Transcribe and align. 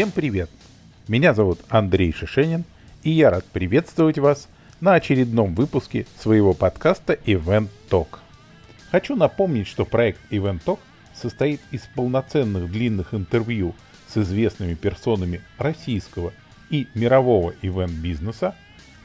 Всем 0.00 0.12
привет! 0.12 0.48
Меня 1.08 1.34
зовут 1.34 1.60
Андрей 1.68 2.10
Шишенин, 2.10 2.64
и 3.02 3.10
я 3.10 3.28
рад 3.28 3.44
приветствовать 3.44 4.18
вас 4.18 4.48
на 4.80 4.94
очередном 4.94 5.54
выпуске 5.54 6.06
своего 6.18 6.54
подкаста 6.54 7.18
Event 7.26 7.68
Talk. 7.90 8.18
Хочу 8.90 9.14
напомнить, 9.14 9.66
что 9.66 9.84
проект 9.84 10.18
Event 10.32 10.62
Talk 10.64 10.78
состоит 11.14 11.60
из 11.70 11.82
полноценных 11.94 12.72
длинных 12.72 13.12
интервью 13.12 13.74
с 14.08 14.16
известными 14.16 14.72
персонами 14.72 15.42
российского 15.58 16.32
и 16.70 16.88
мирового 16.94 17.52
ивент-бизнеса, 17.60 18.54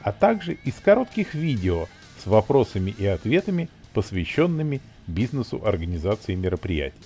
а 0.00 0.12
также 0.12 0.54
из 0.54 0.76
коротких 0.76 1.34
видео 1.34 1.88
с 2.24 2.24
вопросами 2.24 2.94
и 2.96 3.04
ответами, 3.04 3.68
посвященными 3.92 4.80
бизнесу 5.06 5.60
организации 5.62 6.34
мероприятий. 6.36 6.96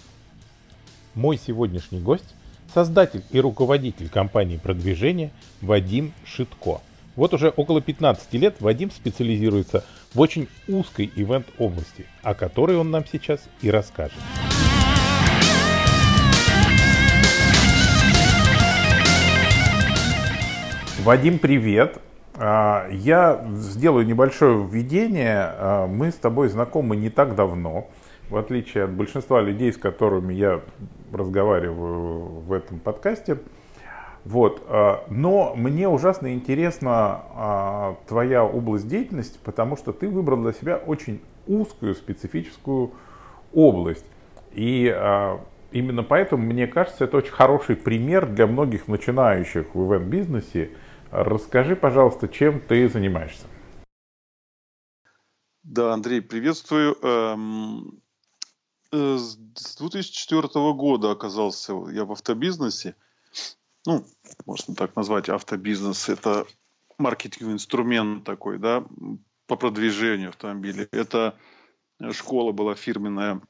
Мой 1.16 1.40
сегодняшний 1.44 1.98
гость– 1.98 2.36
создатель 2.72 3.22
и 3.30 3.40
руководитель 3.40 4.08
компании 4.08 4.56
продвижения 4.56 5.30
Вадим 5.60 6.12
Шитко. 6.24 6.80
Вот 7.16 7.34
уже 7.34 7.48
около 7.48 7.80
15 7.80 8.32
лет 8.34 8.56
Вадим 8.60 8.90
специализируется 8.90 9.84
в 10.14 10.20
очень 10.20 10.48
узкой 10.68 11.10
ивент-области, 11.14 12.06
о 12.22 12.34
которой 12.34 12.76
он 12.76 12.90
нам 12.90 13.04
сейчас 13.10 13.40
и 13.62 13.70
расскажет. 13.70 14.18
Вадим, 21.00 21.38
привет. 21.38 21.98
А, 22.36 22.88
я 22.90 23.44
сделаю 23.54 24.06
небольшое 24.06 24.66
введение. 24.66 25.38
А, 25.40 25.86
мы 25.86 26.10
с 26.10 26.14
тобой 26.14 26.48
знакомы 26.48 26.94
не 26.96 27.10
так 27.10 27.34
давно 27.34 27.88
в 28.30 28.36
отличие 28.36 28.84
от 28.84 28.92
большинства 28.92 29.40
людей, 29.40 29.72
с 29.72 29.76
которыми 29.76 30.32
я 30.32 30.62
разговариваю 31.12 32.40
в 32.40 32.52
этом 32.52 32.78
подкасте. 32.78 33.38
Вот. 34.24 34.62
А, 34.68 35.04
но 35.10 35.54
мне 35.56 35.88
ужасно 35.88 36.32
интересна 36.32 37.22
а, 37.34 37.96
твоя 38.06 38.44
область 38.44 38.86
деятельности, 38.88 39.38
потому 39.42 39.76
что 39.76 39.92
ты 39.92 40.08
выбрал 40.08 40.42
для 40.42 40.52
себя 40.52 40.76
очень 40.76 41.20
узкую 41.46 41.94
специфическую 41.94 42.92
область. 43.52 44.06
И 44.52 44.88
а, 44.94 45.40
именно 45.72 46.04
поэтому, 46.04 46.44
мне 46.44 46.68
кажется, 46.68 47.04
это 47.04 47.16
очень 47.16 47.32
хороший 47.32 47.76
пример 47.76 48.26
для 48.26 48.46
многих 48.46 48.86
начинающих 48.86 49.74
в 49.74 49.92
ивент-бизнесе. 49.92 50.70
Расскажи, 51.10 51.74
пожалуйста, 51.74 52.28
чем 52.28 52.60
ты 52.60 52.88
занимаешься. 52.88 53.46
Да, 55.64 55.92
Андрей, 55.92 56.22
приветствую. 56.22 56.96
Э, 58.92 59.16
с 59.18 59.76
2004 59.76 60.48
года 60.72 61.10
оказался 61.10 61.72
я 61.92 62.04
в 62.04 62.12
автобизнесе. 62.12 62.96
Ну, 63.86 64.04
можно 64.46 64.74
так 64.74 64.96
назвать, 64.96 65.28
автобизнес. 65.28 66.08
Это 66.08 66.46
маркетинговый 66.98 67.54
инструмент 67.54 68.24
такой, 68.24 68.58
да, 68.58 68.84
по 69.46 69.56
продвижению 69.56 70.30
автомобилей. 70.30 70.88
Это 70.90 71.38
школа 72.12 72.52
была 72.52 72.74
фирменная, 72.74 73.40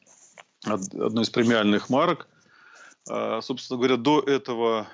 одной 0.65 1.25
из 1.25 1.31
премиальных 1.31 1.89
марок. 1.89 2.29
А, 3.09 3.41
собственно 3.41 3.79
говоря, 3.79 3.97
до 3.97 4.21
этого 4.21 4.89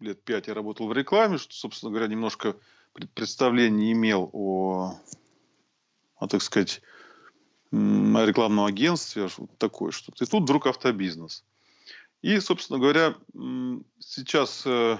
лет 0.00 0.22
пять 0.22 0.46
я 0.46 0.54
работал 0.54 0.86
в 0.86 0.92
рекламе, 0.92 1.38
что, 1.38 1.54
собственно 1.54 1.90
говоря, 1.90 2.06
немножко 2.06 2.56
представление 3.14 3.92
имел 3.92 4.30
о, 4.32 4.94
о 6.16 6.28
так 6.28 6.42
сказать, 6.42 6.82
рекламном 7.72 8.64
агентстве, 8.64 9.28
вот 9.36 9.50
такое 9.58 9.90
что-то. 9.90 10.24
И 10.24 10.26
тут 10.26 10.44
вдруг 10.44 10.66
автобизнес. 10.66 11.44
И, 12.22 12.40
собственно 12.40 12.78
говоря, 12.78 13.14
сейчас 14.00 14.62
э, 14.66 14.98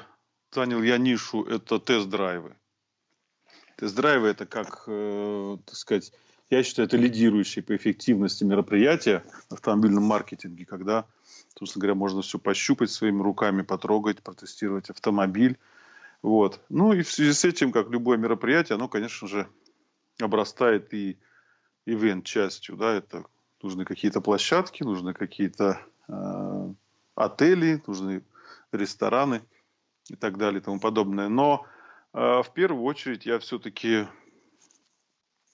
занял 0.52 0.82
я 0.82 0.98
нишу, 0.98 1.44
это 1.44 1.78
тест-драйвы. 1.78 2.54
Тест-драйвы 3.76 4.28
это 4.28 4.46
как, 4.46 4.84
э, 4.86 5.56
так 5.64 5.76
сказать, 5.76 6.12
я 6.50 6.62
считаю, 6.62 6.86
это 6.86 6.96
лидирующие 6.96 7.62
по 7.62 7.76
эффективности 7.76 8.44
мероприятия 8.44 9.24
в 9.48 9.54
автомобильном 9.54 10.04
маркетинге, 10.04 10.64
когда, 10.64 11.06
собственно 11.58 11.82
говоря, 11.82 11.94
можно 11.94 12.22
все 12.22 12.38
пощупать 12.38 12.90
своими 12.90 13.22
руками, 13.22 13.62
потрогать, 13.62 14.22
протестировать 14.22 14.88
автомобиль. 14.88 15.58
Вот. 16.22 16.60
Ну 16.68 16.92
и 16.92 17.02
в 17.02 17.10
связи 17.10 17.32
с 17.32 17.44
этим, 17.44 17.70
как 17.70 17.90
любое 17.90 18.16
мероприятие, 18.16 18.76
оно, 18.76 18.88
конечно 18.88 19.28
же, 19.28 19.48
обрастает 20.20 20.92
и 20.94 21.18
ивент 21.88 22.24
частью, 22.24 22.76
да, 22.76 22.94
это 22.94 23.24
нужны 23.62 23.84
какие-то 23.84 24.20
площадки, 24.20 24.82
нужны 24.82 25.14
какие-то 25.14 25.80
э, 26.08 26.72
отели, 27.14 27.82
нужны 27.86 28.22
рестораны 28.72 29.42
и 30.08 30.16
так 30.16 30.36
далее 30.36 30.60
и 30.60 30.62
тому 30.62 30.80
подобное. 30.80 31.28
Но 31.28 31.66
э, 32.12 32.18
в 32.42 32.50
первую 32.54 32.84
очередь 32.84 33.26
я 33.26 33.38
все-таки 33.38 34.06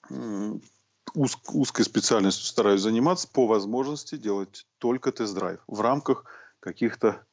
э, 0.09 0.53
уз, 1.13 1.37
узкой 1.47 1.83
специальностью 1.83 2.45
стараюсь 2.45 2.81
заниматься, 2.81 3.27
по 3.31 3.47
возможности 3.47 4.15
делать 4.17 4.67
только 4.77 5.11
тест-драйв 5.11 5.61
в 5.67 5.81
рамках 5.81 6.25
каких-то 6.59 7.25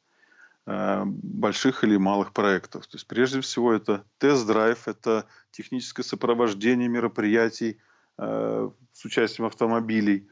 э, 0.65 1.03
больших 1.05 1.83
или 1.83 1.97
малых 1.97 2.31
проектов. 2.31 2.87
То 2.87 2.95
есть 2.95 3.07
прежде 3.07 3.41
всего 3.41 3.73
это 3.73 4.05
тест-драйв, 4.17 4.87
это 4.87 5.27
техническое 5.51 6.03
сопровождение 6.03 6.87
мероприятий, 6.87 7.79
с 8.17 9.05
участием 9.05 9.47
автомобилей. 9.47 10.27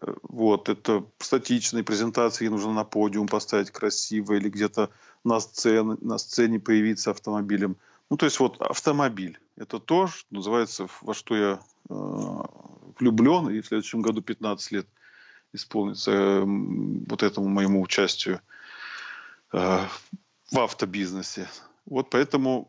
Э, 0.00 0.14
вот, 0.22 0.68
это 0.68 1.04
статичные 1.18 1.84
презентации, 1.84 2.48
нужно 2.48 2.72
на 2.72 2.84
подиум 2.84 3.28
поставить 3.28 3.70
красиво 3.70 4.34
или 4.34 4.48
где-то 4.48 4.90
на 5.24 5.40
сцене, 5.40 5.96
на 6.00 6.18
сцене 6.18 6.58
появиться 6.58 7.10
автомобилем. 7.10 7.76
Ну, 8.10 8.16
то 8.16 8.26
есть 8.26 8.40
вот 8.40 8.60
автомобиль. 8.60 9.38
Это 9.56 9.78
то, 9.78 10.06
что 10.06 10.26
называется, 10.30 10.88
во 11.02 11.14
что 11.14 11.36
я 11.36 11.60
э, 11.90 11.94
влюблен, 12.98 13.50
и 13.50 13.60
в 13.60 13.66
следующем 13.66 14.02
году 14.02 14.22
15 14.22 14.72
лет 14.72 14.86
исполнится 15.52 16.12
э, 16.12 16.44
вот 16.44 17.22
этому 17.22 17.48
моему 17.48 17.82
участию 17.82 18.40
э, 19.52 19.80
в 20.50 20.58
автобизнесе. 20.58 21.48
Вот 21.84 22.10
поэтому 22.10 22.68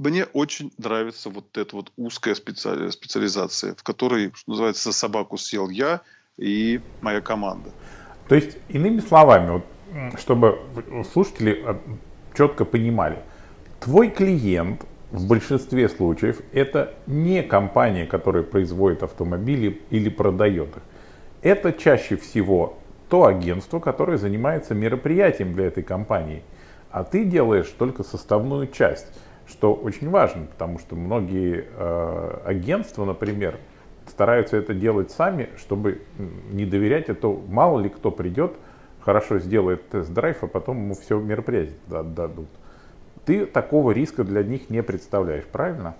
мне 0.00 0.24
очень 0.32 0.72
нравится 0.78 1.28
вот 1.28 1.58
эта 1.58 1.76
вот 1.76 1.92
узкая 1.98 2.34
специали, 2.34 2.88
специализация, 2.88 3.74
в 3.74 3.82
которой, 3.82 4.32
что 4.34 4.50
называется, 4.50 4.92
собаку 4.92 5.36
съел 5.36 5.68
я 5.68 6.00
и 6.38 6.80
моя 7.02 7.20
команда. 7.20 7.70
То 8.28 8.34
есть, 8.34 8.56
иными 8.68 9.00
словами, 9.00 9.50
вот, 9.50 9.64
чтобы 10.18 10.58
слушатели 11.12 11.62
а, 11.66 11.78
четко 12.34 12.64
понимали, 12.64 13.18
твой 13.80 14.08
клиент 14.08 14.86
в 15.10 15.26
большинстве 15.26 15.88
случаев 15.88 16.40
это 16.52 16.94
не 17.06 17.42
компания, 17.42 18.06
которая 18.06 18.42
производит 18.42 19.02
автомобили 19.02 19.82
или 19.90 20.08
продает 20.08 20.76
их. 20.76 20.82
Это 21.42 21.72
чаще 21.72 22.16
всего 22.16 22.78
то 23.10 23.26
агентство, 23.26 23.80
которое 23.80 24.16
занимается 24.16 24.74
мероприятием 24.74 25.52
для 25.52 25.66
этой 25.66 25.82
компании. 25.82 26.42
А 26.90 27.04
ты 27.04 27.24
делаешь 27.24 27.72
только 27.76 28.02
составную 28.02 28.68
часть 28.68 29.08
что 29.50 29.74
очень 29.74 30.08
важно, 30.08 30.46
потому 30.46 30.78
что 30.78 30.96
многие 30.96 31.68
э, 31.68 32.40
агентства, 32.44 33.04
например, 33.04 33.60
стараются 34.06 34.56
это 34.56 34.74
делать 34.74 35.10
сами, 35.10 35.50
чтобы 35.58 36.02
не 36.50 36.64
доверять, 36.64 37.08
а 37.08 37.14
то 37.14 37.32
мало 37.48 37.80
ли 37.80 37.88
кто 37.88 38.10
придет, 38.10 38.56
хорошо 39.00 39.38
сделает 39.38 39.88
тест-драйв, 39.90 40.42
а 40.42 40.46
потом 40.46 40.78
ему 40.78 40.94
все 40.94 41.18
мероприятие 41.18 41.76
отдадут. 41.90 42.48
Ты 43.26 43.46
такого 43.46 43.90
риска 43.90 44.24
для 44.24 44.42
них 44.42 44.70
не 44.70 44.82
представляешь, 44.82 45.44
правильно? 45.44 45.96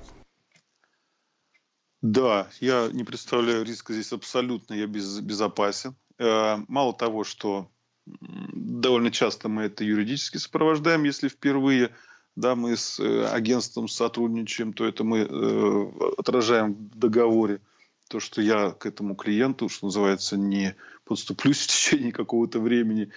Да, 2.02 2.48
я 2.60 2.88
не 2.90 3.04
представляю 3.04 3.64
риска 3.64 3.92
здесь 3.92 4.12
абсолютно, 4.12 4.74
я 4.74 4.86
без, 4.86 5.20
безопасен. 5.20 5.94
Э, 6.18 6.56
мало 6.68 6.94
того, 6.94 7.24
что 7.24 7.68
довольно 8.06 9.10
часто 9.10 9.48
мы 9.48 9.64
это 9.64 9.84
юридически 9.84 10.38
сопровождаем, 10.38 11.04
если 11.04 11.28
впервые– 11.28 11.90
да, 12.40 12.54
мы 12.54 12.76
с 12.76 12.98
э, 12.98 13.26
агентством 13.26 13.88
сотрудничаем, 13.88 14.72
то 14.72 14.84
это 14.84 15.04
мы 15.04 15.18
э, 15.20 15.90
отражаем 16.18 16.74
в 16.74 16.98
договоре 16.98 17.60
то, 18.08 18.18
что 18.18 18.42
я 18.42 18.72
к 18.72 18.86
этому 18.86 19.14
клиенту, 19.14 19.68
что 19.68 19.86
называется, 19.86 20.36
не 20.36 20.74
подступлюсь 21.04 21.60
в 21.64 21.66
течение 21.68 22.12
какого-то 22.12 22.58
времени, 22.58 23.10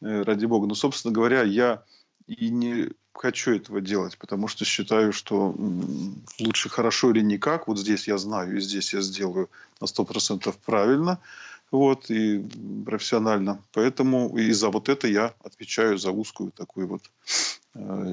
э, 0.00 0.22
ради 0.22 0.46
бога. 0.46 0.66
Но, 0.66 0.74
собственно 0.74 1.14
говоря, 1.14 1.42
я 1.42 1.84
и 2.26 2.48
не 2.48 2.90
хочу 3.12 3.54
этого 3.54 3.80
делать, 3.80 4.16
потому 4.18 4.48
что 4.48 4.64
считаю, 4.64 5.12
что 5.12 5.54
лучше 6.38 6.68
хорошо 6.68 7.10
или 7.10 7.20
никак. 7.20 7.68
Вот 7.68 7.78
здесь 7.78 8.08
я 8.08 8.18
знаю, 8.18 8.56
и 8.56 8.60
здесь 8.60 8.94
я 8.94 9.02
сделаю 9.02 9.50
на 9.80 9.86
100% 9.86 10.54
правильно 10.64 11.20
вот, 11.70 12.10
и 12.10 12.44
профессионально. 12.84 13.62
Поэтому 13.72 14.36
и 14.36 14.50
за 14.52 14.70
вот 14.70 14.88
это 14.88 15.06
я 15.06 15.34
отвечаю 15.44 15.98
за 15.98 16.10
узкую 16.10 16.50
такую 16.52 16.88
вот 16.88 17.02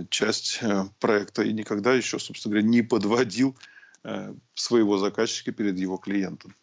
часть 0.09 0.59
э, 0.62 0.86
проекта 1.00 1.44
и 1.44 1.54
никогда 1.54 1.94
еще, 1.94 2.19
собственно 2.19 2.54
говоря, 2.54 2.68
не 2.68 2.81
подводил 2.81 3.56
э, 4.04 4.33
своего 4.54 4.98
заказчика 4.98 5.51
перед 5.51 5.77
его 5.77 5.98
клиентом. 5.98 6.54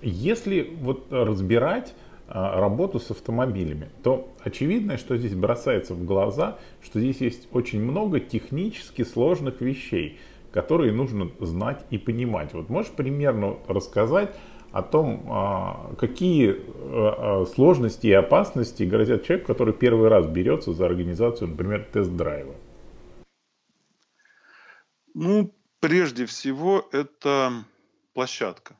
Если 0.00 0.76
вот 0.80 1.06
разбирать 1.10 1.94
работу 2.26 2.98
с 2.98 3.10
автомобилями, 3.10 3.90
то 4.02 4.34
очевидно, 4.42 4.96
что 4.96 5.16
здесь 5.16 5.34
бросается 5.34 5.94
в 5.94 6.04
глаза, 6.04 6.58
что 6.82 6.98
здесь 6.98 7.20
есть 7.20 7.46
очень 7.52 7.80
много 7.80 8.20
технически 8.20 9.04
сложных 9.04 9.60
вещей, 9.60 10.18
которые 10.50 10.92
нужно 10.92 11.30
знать 11.40 11.84
и 11.90 11.98
понимать. 11.98 12.52
Вот 12.52 12.68
можешь 12.68 12.90
примерно 12.92 13.58
рассказать 13.68 14.34
о 14.72 14.82
том, 14.82 15.26
а, 15.28 15.94
какие 15.98 16.56
а, 16.56 17.44
сложности 17.46 18.06
и 18.06 18.12
опасности 18.12 18.84
грозят 18.84 19.24
человеку, 19.24 19.48
который 19.48 19.74
первый 19.74 20.08
раз 20.08 20.26
берется 20.26 20.72
за 20.72 20.86
организацию, 20.86 21.48
например, 21.48 21.88
тест-драйва? 21.92 22.54
Ну, 25.14 25.54
прежде 25.80 26.24
всего, 26.26 26.88
это 26.90 27.64
площадка. 28.14 28.76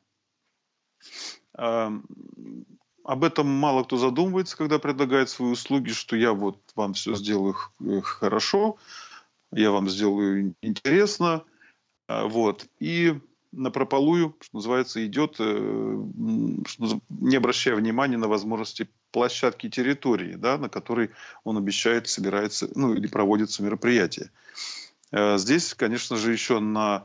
Об 3.04 3.24
этом 3.24 3.48
мало 3.48 3.82
кто 3.82 3.96
задумывается, 3.96 4.56
когда 4.56 4.78
предлагает 4.78 5.28
свои 5.28 5.50
услуги, 5.50 5.90
что 5.90 6.16
я 6.16 6.32
вот 6.32 6.58
вам 6.74 6.94
все 6.94 7.14
сделаю 7.14 7.54
хорошо, 8.02 8.78
я 9.52 9.70
вам 9.70 9.90
сделаю 9.90 10.54
интересно, 10.62 11.44
а, 12.08 12.26
вот. 12.26 12.66
И 12.78 13.20
на 13.52 13.70
прополую, 13.70 14.36
что 14.40 14.56
называется, 14.56 15.04
идет, 15.06 15.36
э, 15.38 15.44
не 15.44 17.36
обращая 17.36 17.74
внимания 17.76 18.16
на 18.16 18.28
возможности 18.28 18.88
площадки 19.10 19.68
территории, 19.68 20.34
да, 20.34 20.58
на 20.58 20.68
которой 20.68 21.10
он 21.44 21.58
обещает, 21.58 22.08
собирается, 22.08 22.68
ну 22.74 22.94
или 22.94 23.06
проводится 23.06 23.62
мероприятие. 23.62 24.30
Э, 25.12 25.38
здесь, 25.38 25.74
конечно 25.74 26.16
же, 26.16 26.32
еще 26.32 26.58
на 26.58 27.04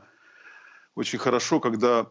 очень 0.98 1.18
хорошо, 1.18 1.60
когда 1.60 2.08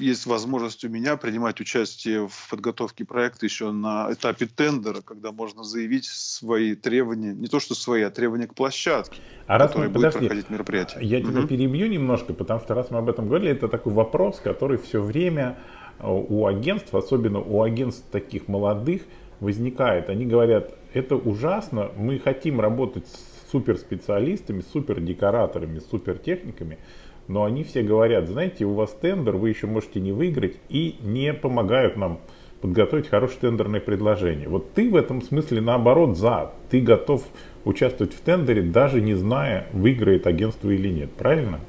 есть 0.00 0.26
возможность 0.26 0.84
у 0.84 0.88
меня 0.88 1.16
принимать 1.16 1.60
участие 1.60 2.28
в 2.28 2.48
подготовке 2.50 3.04
проекта 3.04 3.46
еще 3.46 3.72
на 3.72 4.08
этапе 4.12 4.46
тендера, 4.46 5.00
когда 5.00 5.32
можно 5.32 5.64
заявить 5.64 6.04
свои 6.04 6.76
требования, 6.76 7.34
не 7.34 7.48
то 7.48 7.58
что 7.58 7.74
свои, 7.74 8.02
а 8.02 8.10
требования 8.10 8.46
к 8.46 8.54
площадке, 8.54 9.20
а 9.46 9.58
раз 9.58 9.74
мы, 9.74 9.88
будет 9.88 9.94
подожди, 9.94 10.20
проходить 10.20 10.50
мероприятие. 10.50 11.04
Я 11.04 11.18
угу. 11.18 11.30
тебя 11.30 11.46
перебью 11.48 11.88
немножко, 11.88 12.32
потому 12.32 12.60
что 12.60 12.74
раз 12.74 12.90
мы 12.90 12.98
об 12.98 13.08
этом 13.08 13.26
говорили, 13.26 13.50
это 13.50 13.66
такой 13.66 13.92
вопрос, 13.92 14.38
который 14.38 14.78
все 14.78 15.02
время 15.02 15.58
э, 15.98 16.06
у 16.06 16.46
агентств, 16.46 16.94
особенно 16.94 17.40
у 17.40 17.62
агентств 17.62 18.04
таких 18.12 18.46
молодых, 18.46 19.02
возникает. 19.40 20.08
Они 20.10 20.26
говорят, 20.26 20.74
это 20.94 21.16
ужасно, 21.16 21.90
мы 21.96 22.20
хотим 22.20 22.60
работать 22.60 23.08
с 23.08 23.50
суперспециалистами, 23.50 24.62
супердекораторами, 24.72 25.78
супертехниками, 25.78 26.78
но 27.28 27.44
они 27.44 27.64
все 27.64 27.82
говорят, 27.82 28.28
знаете, 28.28 28.64
у 28.64 28.74
вас 28.74 28.92
тендер, 28.92 29.36
вы 29.36 29.50
еще 29.50 29.66
можете 29.66 30.00
не 30.00 30.12
выиграть 30.12 30.56
и 30.68 30.96
не 31.02 31.32
помогают 31.34 31.96
нам 31.96 32.20
подготовить 32.60 33.08
хорошее 33.08 33.40
тендерное 33.40 33.80
предложение. 33.80 34.48
Вот 34.48 34.72
ты 34.72 34.90
в 34.90 34.96
этом 34.96 35.22
смысле 35.22 35.60
наоборот 35.60 36.16
за. 36.16 36.52
Ты 36.70 36.80
готов 36.80 37.24
участвовать 37.64 38.14
в 38.14 38.20
тендере, 38.20 38.62
даже 38.62 39.00
не 39.00 39.14
зная, 39.14 39.68
выиграет 39.72 40.26
агентство 40.26 40.70
или 40.70 40.88
нет. 40.88 41.12
Правильно? 41.14 41.60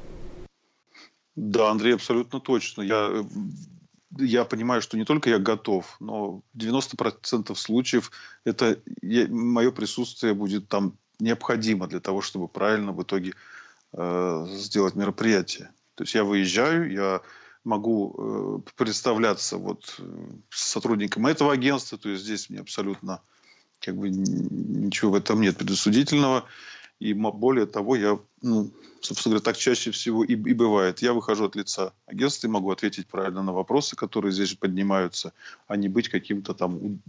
Да, 1.36 1.70
Андрей, 1.70 1.94
абсолютно 1.94 2.40
точно. 2.40 2.82
Я, 2.82 3.24
я 4.18 4.44
понимаю, 4.44 4.82
что 4.82 4.96
не 4.96 5.04
только 5.04 5.30
я 5.30 5.38
готов, 5.38 5.96
но 6.00 6.42
в 6.52 6.56
90% 6.56 7.54
случаев 7.54 8.10
это 8.44 8.78
я, 9.02 9.26
мое 9.28 9.70
присутствие 9.70 10.34
будет 10.34 10.68
там 10.68 10.94
необходимо 11.20 11.86
для 11.86 12.00
того, 12.00 12.22
чтобы 12.22 12.48
правильно 12.48 12.92
в 12.92 13.02
итоге 13.02 13.34
Э, 13.92 14.46
сделать 14.50 14.94
мероприятие. 14.96 15.70
То 15.94 16.04
есть 16.04 16.14
я 16.14 16.22
выезжаю, 16.22 16.92
я 16.92 17.22
могу 17.64 18.14
э, 18.66 18.70
представляться 18.76 19.56
вот 19.56 19.96
э, 19.98 20.02
сотрудником 20.50 21.26
этого 21.26 21.52
агентства, 21.52 21.96
то 21.96 22.10
есть 22.10 22.22
здесь 22.22 22.50
мне 22.50 22.60
абсолютно 22.60 23.22
как 23.80 23.96
бы 23.96 24.10
ничего 24.10 25.12
в 25.12 25.14
этом 25.14 25.40
нет 25.40 25.56
предосудительного. 25.56 26.44
И 26.98 27.14
более 27.14 27.64
того, 27.64 27.96
я, 27.96 28.18
ну, 28.42 28.70
собственно 29.00 29.34
говоря, 29.34 29.44
так 29.44 29.56
чаще 29.56 29.90
всего 29.90 30.22
и, 30.22 30.32
и 30.32 30.52
бывает. 30.52 31.00
Я 31.00 31.14
выхожу 31.14 31.46
от 31.46 31.56
лица 31.56 31.94
агентства 32.06 32.46
и 32.46 32.50
могу 32.50 32.70
ответить 32.70 33.06
правильно 33.06 33.42
на 33.42 33.52
вопросы, 33.52 33.96
которые 33.96 34.32
здесь 34.32 34.54
поднимаются, 34.54 35.32
а 35.66 35.76
не 35.76 35.88
быть 35.88 36.08
каким-то 36.08 36.52
там 36.54 37.00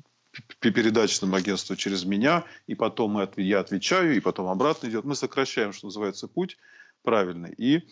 передачным 0.59 1.35
агентству 1.35 1.75
через 1.75 2.05
меня, 2.05 2.43
и 2.67 2.75
потом 2.75 3.11
мы, 3.11 3.29
я 3.37 3.59
отвечаю, 3.59 4.15
и 4.15 4.19
потом 4.19 4.47
обратно 4.47 4.87
идет. 4.87 5.05
Мы 5.05 5.15
сокращаем, 5.15 5.73
что 5.73 5.87
называется, 5.87 6.27
путь 6.27 6.57
правильный. 7.03 7.53
И, 7.57 7.83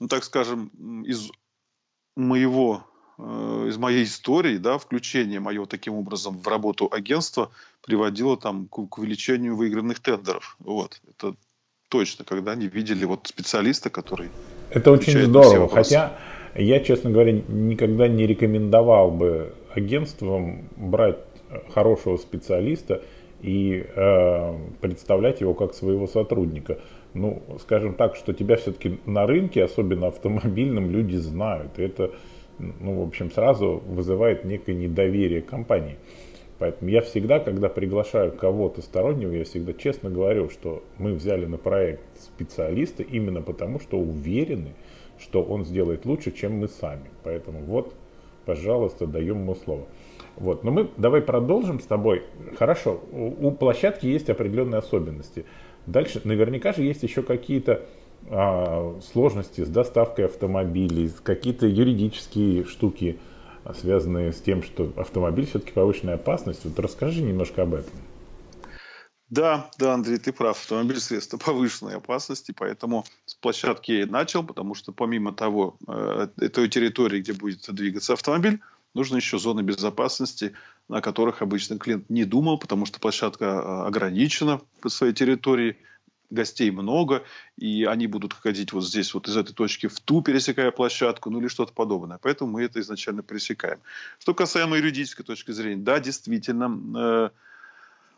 ну, 0.00 0.08
так 0.08 0.24
скажем, 0.24 0.68
из 1.04 1.30
моего 2.16 2.86
э, 3.18 3.66
из 3.68 3.76
моей 3.76 4.04
истории, 4.04 4.58
да, 4.58 4.78
включение 4.78 5.40
мое 5.40 5.66
таким 5.66 5.94
образом 5.94 6.38
в 6.38 6.46
работу 6.46 6.88
агентства 6.90 7.50
приводило 7.82 8.36
там 8.36 8.66
к, 8.68 8.86
к 8.86 8.98
увеличению 8.98 9.56
выигранных 9.56 10.00
тендеров. 10.00 10.56
Вот. 10.60 11.00
Это 11.08 11.34
точно, 11.88 12.24
когда 12.24 12.52
они 12.52 12.68
видели 12.68 13.04
вот 13.04 13.26
специалиста, 13.26 13.90
который... 13.90 14.30
Это 14.70 14.90
очень 14.90 15.22
здорово, 15.22 15.68
хотя 15.68 16.18
я, 16.54 16.80
честно 16.80 17.10
говоря, 17.10 17.32
никогда 17.32 18.06
не 18.08 18.26
рекомендовал 18.26 19.10
бы 19.10 19.54
агентствам 19.74 20.68
брать 20.76 21.18
хорошего 21.72 22.16
специалиста 22.16 23.02
и 23.42 23.84
э, 23.94 24.54
представлять 24.80 25.40
его 25.40 25.54
как 25.54 25.74
своего 25.74 26.06
сотрудника. 26.06 26.78
Ну, 27.12 27.42
скажем 27.60 27.94
так, 27.94 28.16
что 28.16 28.32
тебя 28.32 28.56
все-таки 28.56 28.98
на 29.06 29.26
рынке, 29.26 29.62
особенно 29.64 30.08
автомобильном, 30.08 30.90
люди 30.90 31.16
знают. 31.16 31.78
И 31.78 31.82
это, 31.82 32.10
ну, 32.58 33.00
в 33.00 33.06
общем, 33.06 33.30
сразу 33.30 33.82
вызывает 33.86 34.44
некое 34.44 34.74
недоверие 34.74 35.42
компании. 35.42 35.96
Поэтому 36.58 36.90
я 36.90 37.02
всегда, 37.02 37.40
когда 37.40 37.68
приглашаю 37.68 38.32
кого-то 38.32 38.80
стороннего, 38.80 39.32
я 39.32 39.44
всегда 39.44 39.72
честно 39.72 40.08
говорю, 40.08 40.48
что 40.50 40.82
мы 40.98 41.12
взяли 41.12 41.46
на 41.46 41.58
проект 41.58 42.02
специалиста 42.18 43.02
именно 43.02 43.42
потому, 43.42 43.80
что 43.80 43.98
уверены, 43.98 44.72
что 45.18 45.42
он 45.42 45.64
сделает 45.64 46.06
лучше, 46.06 46.30
чем 46.30 46.58
мы 46.58 46.68
сами. 46.68 47.10
Поэтому 47.24 47.60
вот, 47.60 47.92
пожалуйста, 48.46 49.06
даем 49.06 49.42
ему 49.42 49.54
слово. 49.56 49.86
Вот. 50.36 50.64
Но 50.64 50.70
мы 50.70 50.90
давай 50.96 51.20
продолжим 51.20 51.80
с 51.80 51.84
тобой. 51.84 52.24
Хорошо, 52.58 53.00
у, 53.12 53.48
у 53.48 53.50
площадки 53.52 54.06
есть 54.06 54.30
определенные 54.30 54.78
особенности. 54.78 55.44
Дальше 55.86 56.20
наверняка 56.24 56.72
же 56.72 56.82
есть 56.82 57.02
еще 57.02 57.22
какие-то 57.22 57.82
а, 58.30 58.98
сложности 59.12 59.64
с 59.64 59.68
доставкой 59.68 60.26
автомобилей, 60.26 61.10
какие-то 61.22 61.66
юридические 61.66 62.64
штуки, 62.64 63.18
связанные 63.78 64.32
с 64.32 64.40
тем, 64.40 64.62
что 64.62 64.92
автомобиль 64.96 65.46
все-таки 65.46 65.72
повышенная 65.72 66.14
опасность. 66.14 66.64
Вот 66.64 66.78
расскажи 66.78 67.22
немножко 67.22 67.62
об 67.62 67.74
этом. 67.74 67.92
Да, 69.30 69.68
да, 69.78 69.94
Андрей, 69.94 70.18
ты 70.18 70.32
прав. 70.32 70.56
Автомобиль 70.56 71.00
средство 71.00 71.38
повышенной 71.38 71.96
опасности, 71.96 72.54
поэтому 72.56 73.04
с 73.26 73.34
площадки 73.34 73.92
я 73.92 74.02
и 74.02 74.04
начал, 74.04 74.44
потому 74.44 74.74
что 74.74 74.92
помимо 74.92 75.32
того, 75.32 75.76
э, 75.88 76.28
той 76.52 76.68
территории, 76.68 77.20
где 77.20 77.32
будет 77.32 77.64
двигаться 77.74 78.12
автомобиль, 78.12 78.60
нужны 78.94 79.16
еще 79.16 79.38
зоны 79.38 79.60
безопасности, 79.62 80.54
на 80.88 81.00
которых 81.00 81.42
обычно 81.42 81.78
клиент 81.78 82.08
не 82.08 82.24
думал, 82.24 82.58
потому 82.58 82.86
что 82.86 83.00
площадка 83.00 83.60
а, 83.60 83.86
ограничена 83.86 84.60
по 84.80 84.88
своей 84.88 85.12
территории, 85.12 85.76
гостей 86.30 86.70
много, 86.70 87.22
и 87.56 87.84
они 87.84 88.06
будут 88.06 88.32
ходить 88.32 88.72
вот 88.72 88.84
здесь, 88.84 89.14
вот 89.14 89.28
из 89.28 89.36
этой 89.36 89.52
точки 89.52 89.86
в 89.86 90.00
ту, 90.00 90.22
пересекая 90.22 90.70
площадку, 90.70 91.30
ну 91.30 91.40
или 91.40 91.48
что-то 91.48 91.72
подобное. 91.72 92.18
Поэтому 92.20 92.52
мы 92.52 92.62
это 92.62 92.80
изначально 92.80 93.22
пересекаем. 93.22 93.80
Что 94.18 94.34
касаемо 94.34 94.76
юридической 94.76 95.22
точки 95.22 95.52
зрения, 95.52 95.82
да, 95.82 96.00
действительно, 96.00 96.80
э, 96.96 97.30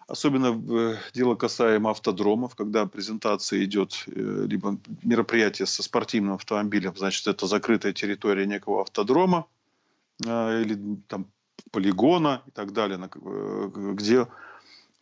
особенно 0.09 0.47
э, 0.56 0.97
дело 1.14 1.35
касаемо 1.35 1.90
автодромов, 1.90 2.54
когда 2.54 2.87
презентация 2.87 3.62
идет, 3.64 4.04
э, 4.06 4.47
либо 4.49 4.78
мероприятие 5.02 5.66
со 5.66 5.83
спортивным 5.83 6.35
автомобилем, 6.35 6.95
значит, 6.97 7.26
это 7.26 7.47
закрытая 7.47 7.92
территория 7.92 8.47
некого 8.47 8.83
автодрома, 8.83 9.47
или 10.25 10.99
там 11.09 11.31
полигона 11.71 12.43
и 12.47 12.51
так 12.51 12.73
далее, 12.73 12.99
э, 12.99 13.71
где 13.93 14.27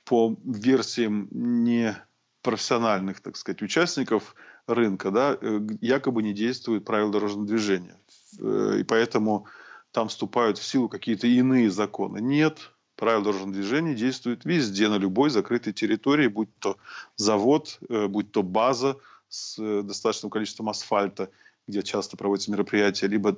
по 0.04 0.36
версиям 0.44 1.28
не 1.30 1.96
профессиональных, 2.42 3.20
так 3.20 3.36
сказать, 3.36 3.62
участников 3.62 4.34
рынка, 4.66 5.10
да, 5.10 5.38
э, 5.40 5.60
якобы 5.80 6.22
не 6.22 6.32
действует 6.32 6.84
правила 6.84 7.10
дорожного 7.10 7.46
движения. 7.46 7.98
Э, 8.40 8.78
и 8.80 8.84
поэтому 8.84 9.46
там 9.92 10.08
вступают 10.08 10.58
в 10.58 10.64
силу 10.64 10.88
какие-то 10.88 11.26
иные 11.26 11.70
законы. 11.70 12.18
Нет, 12.18 12.72
правила 12.96 13.24
дорожного 13.24 13.52
движения 13.52 13.94
действуют 13.94 14.44
везде, 14.44 14.88
на 14.88 14.98
любой 14.98 15.30
закрытой 15.30 15.72
территории, 15.72 16.26
будь 16.26 16.54
то 16.58 16.76
завод, 17.16 17.78
будь 17.88 18.32
то 18.32 18.42
база 18.42 18.96
с 19.28 19.82
достаточным 19.82 20.30
количеством 20.30 20.68
асфальта, 20.68 21.30
где 21.68 21.82
часто 21.82 22.16
проводятся 22.16 22.50
мероприятия, 22.50 23.06
либо 23.06 23.36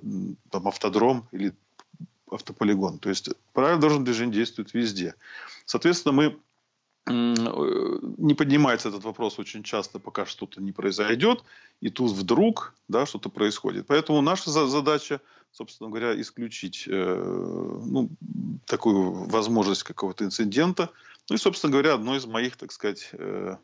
там 0.50 0.66
автодром 0.66 1.28
или 1.30 1.54
автополигон. 2.30 2.99
То 2.99 3.09
есть 3.09 3.30
правила 3.52 3.80
дорожного 3.80 4.06
движения 4.06 4.33
действуют 4.33 4.75
везде. 4.75 5.14
Соответственно, 5.64 6.12
мы 6.12 6.37
не 7.09 8.35
поднимается 8.35 8.88
этот 8.88 9.04
вопрос 9.04 9.38
очень 9.38 9.62
часто, 9.62 10.00
пока 10.00 10.26
что-то 10.26 10.61
не 10.61 10.73
произойдет, 10.73 11.45
и 11.80 11.88
тут 11.88 12.11
вдруг 12.11 12.75
да, 12.88 13.06
что-то 13.06 13.28
происходит. 13.28 13.87
Поэтому 13.87 14.21
наша 14.23 14.50
задача, 14.50 15.21
собственно 15.52 15.88
говоря, 15.88 16.21
исключить 16.21 16.85
э, 16.88 17.80
ну, 17.87 18.11
такую 18.64 19.12
возможность 19.28 19.85
какого-то 19.85 20.25
инцидента. 20.25 20.90
Ну 21.30 21.37
и, 21.37 21.38
собственно 21.38 21.71
говоря, 21.71 21.95
одно 21.95 22.16
из 22.16 22.26
моих, 22.26 22.56
так 22.56 22.73
сказать, 22.73 23.11
э, 23.12 23.56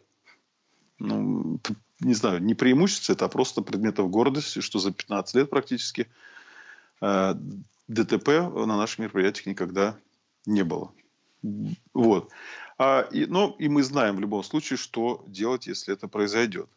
ну, 1.00 1.58
не 1.98 2.14
знаю, 2.14 2.40
не 2.42 2.54
преимуществ, 2.54 3.10
это 3.10 3.24
а 3.24 3.28
просто 3.28 3.62
предметов 3.62 4.08
гордости, 4.08 4.60
что 4.60 4.78
за 4.78 4.92
15 4.92 5.34
лет 5.34 5.50
практически 5.50 6.08
э, 7.00 7.34
ДТП 7.92 8.28
на 8.28 8.76
наших 8.76 9.00
мероприятиях 9.00 9.46
никогда 9.46 9.96
не 10.46 10.62
было. 10.62 10.92
Вот. 11.92 12.30
А, 12.78 13.02
и, 13.10 13.26
ну, 13.26 13.54
и 13.58 13.68
мы 13.68 13.82
знаем 13.82 14.16
в 14.16 14.20
любом 14.20 14.42
случае, 14.42 14.76
что 14.76 15.24
делать, 15.26 15.66
если 15.66 15.94
это 15.94 16.08
произойдет. 16.08 16.68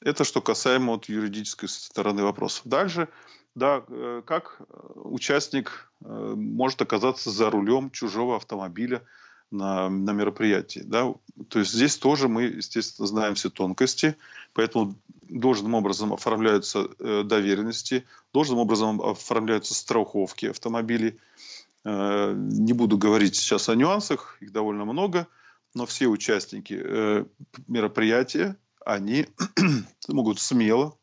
Это 0.00 0.24
что 0.24 0.40
касаемо 0.40 0.92
вот 0.92 1.08
юридической 1.08 1.68
стороны 1.68 2.22
вопросов. 2.22 2.62
Дальше, 2.64 3.08
да, 3.54 3.84
э, 3.88 4.22
как 4.24 4.60
участник 4.94 5.90
э, 6.00 6.34
может 6.36 6.80
оказаться 6.82 7.30
за 7.30 7.50
рулем 7.50 7.90
чужого 7.90 8.36
автомобиля 8.36 9.02
на, 9.50 9.88
на 9.88 10.12
мероприятии. 10.12 10.80
Да? 10.80 11.14
То 11.48 11.58
есть 11.58 11.72
здесь 11.72 11.96
тоже 11.96 12.28
мы, 12.28 12.44
естественно, 12.44 13.06
знаем 13.06 13.34
все 13.34 13.50
тонкости, 13.50 14.16
поэтому 14.52 14.94
должным 15.22 15.74
образом 15.74 16.12
оформляются 16.12 16.88
э, 16.98 17.22
доверенности, 17.24 18.04
должным 18.32 18.58
образом 18.58 19.00
оформляются 19.00 19.74
страховки 19.74 20.46
автомобилей. 20.46 21.18
Э, 21.84 22.34
не 22.36 22.72
буду 22.72 22.98
говорить 22.98 23.36
сейчас 23.36 23.68
о 23.68 23.74
нюансах, 23.74 24.36
их 24.40 24.52
довольно 24.52 24.84
много– 24.84 25.26
но 25.74 25.86
все 25.86 26.06
участники 26.06 26.80
э, 26.82 27.24
мероприятия, 27.66 28.56
они 28.84 29.26
могут 30.08 30.40
смело, 30.40 30.98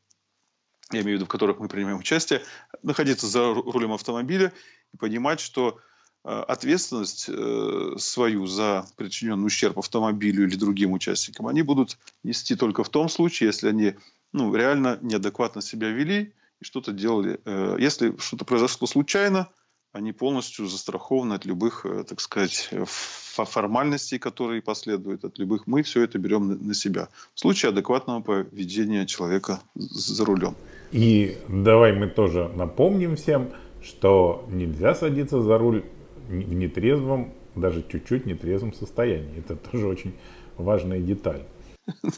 я 0.91 1.01
имею 1.01 1.17
в 1.17 1.19
виду, 1.21 1.25
в 1.25 1.29
которых 1.29 1.59
мы 1.59 1.67
принимаем 1.67 1.99
участие, 1.99 2.41
находиться 2.83 3.27
за 3.27 3.53
рулем 3.53 3.93
автомобиля 3.93 4.53
и 4.93 4.97
понимать, 4.97 5.39
что 5.39 5.79
ответственность 6.25 7.29
э, 7.29 7.95
свою 7.99 8.47
за 8.47 8.87
причиненный 8.97 9.45
ущерб 9.45 9.77
автомобилю 9.77 10.45
или 10.47 10.55
другим 10.55 10.93
участникам 10.93 11.47
они 11.47 11.61
будут 11.61 11.99
нести 12.23 12.55
только 12.55 12.83
в 12.83 12.89
том 12.89 13.09
случае, 13.09 13.47
если 13.47 13.69
они 13.69 13.93
ну, 14.33 14.53
реально 14.55 14.97
неадекватно 15.01 15.61
себя 15.61 15.89
вели 15.89 16.33
и 16.59 16.65
что-то 16.65 16.93
делали. 16.93 17.39
Э, 17.45 17.77
если 17.79 18.15
что-то 18.17 18.43
произошло 18.43 18.87
случайно, 18.87 19.49
они 19.91 20.13
полностью 20.13 20.65
застрахованы 20.65 21.35
от 21.35 21.45
любых, 21.45 21.85
э, 21.85 22.03
так 22.03 22.19
сказать, 22.19 22.71
формальностей, 22.85 24.17
которые 24.17 24.63
последуют, 24.63 25.25
от 25.25 25.37
любых. 25.37 25.67
Мы 25.67 25.83
все 25.83 26.01
это 26.01 26.17
берем 26.17 26.67
на 26.67 26.73
себя. 26.73 27.09
В 27.35 27.39
случае 27.39 27.69
адекватного 27.69 28.21
поведения 28.21 29.05
человека 29.05 29.61
за 29.75 30.25
рулем. 30.25 30.55
И 30.91 31.37
давай 31.47 31.93
мы 31.93 32.07
тоже 32.07 32.49
напомним 32.55 33.15
всем, 33.15 33.51
что 33.83 34.47
нельзя 34.49 34.95
садиться 34.95 35.41
за 35.41 35.57
руль 35.59 35.83
в 36.27 36.53
нетрезвом, 36.53 37.33
даже 37.55 37.83
чуть-чуть 37.87 38.25
нетрезвом 38.25 38.73
состоянии. 38.73 39.39
Это 39.39 39.55
тоже 39.71 39.87
очень 39.87 40.15
важная 40.57 40.99
деталь. 40.99 41.45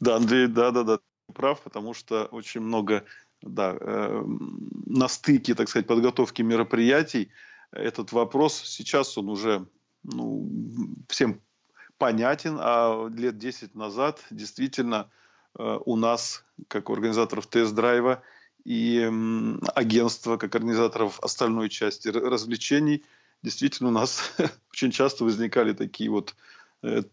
Да, 0.00 0.16
Андрей, 0.16 0.46
да, 0.46 0.70
да, 0.70 0.82
да, 0.82 0.98
прав, 1.32 1.62
потому 1.62 1.94
что 1.94 2.26
очень 2.26 2.60
много 2.60 3.04
да, 3.40 3.76
э, 3.80 4.24
на 4.86 5.08
стыке, 5.08 5.54
так 5.54 5.68
сказать, 5.68 5.86
подготовки 5.86 6.42
мероприятий 6.42 7.30
этот 7.72 8.12
вопрос 8.12 8.62
сейчас 8.64 9.16
он 9.18 9.28
уже 9.28 9.66
ну, 10.02 10.48
всем 11.08 11.40
понятен, 11.98 12.58
а 12.60 13.08
лет 13.08 13.38
10 13.38 13.74
назад 13.74 14.24
действительно 14.30 15.10
э, 15.58 15.78
у 15.84 15.96
нас, 15.96 16.44
как 16.68 16.90
у 16.90 16.92
организаторов 16.92 17.46
тест-драйва 17.46 18.22
и 18.64 18.98
э, 19.00 19.58
агентства, 19.74 20.36
как 20.36 20.54
организаторов 20.54 21.20
остальной 21.20 21.68
части 21.68 22.08
развлечений, 22.08 23.04
действительно 23.46 23.90
у 23.90 23.92
нас 23.92 24.32
очень 24.72 24.90
часто 24.90 25.24
возникали 25.24 25.72
такие 25.72 26.10
вот 26.10 26.34
э, 26.82 27.04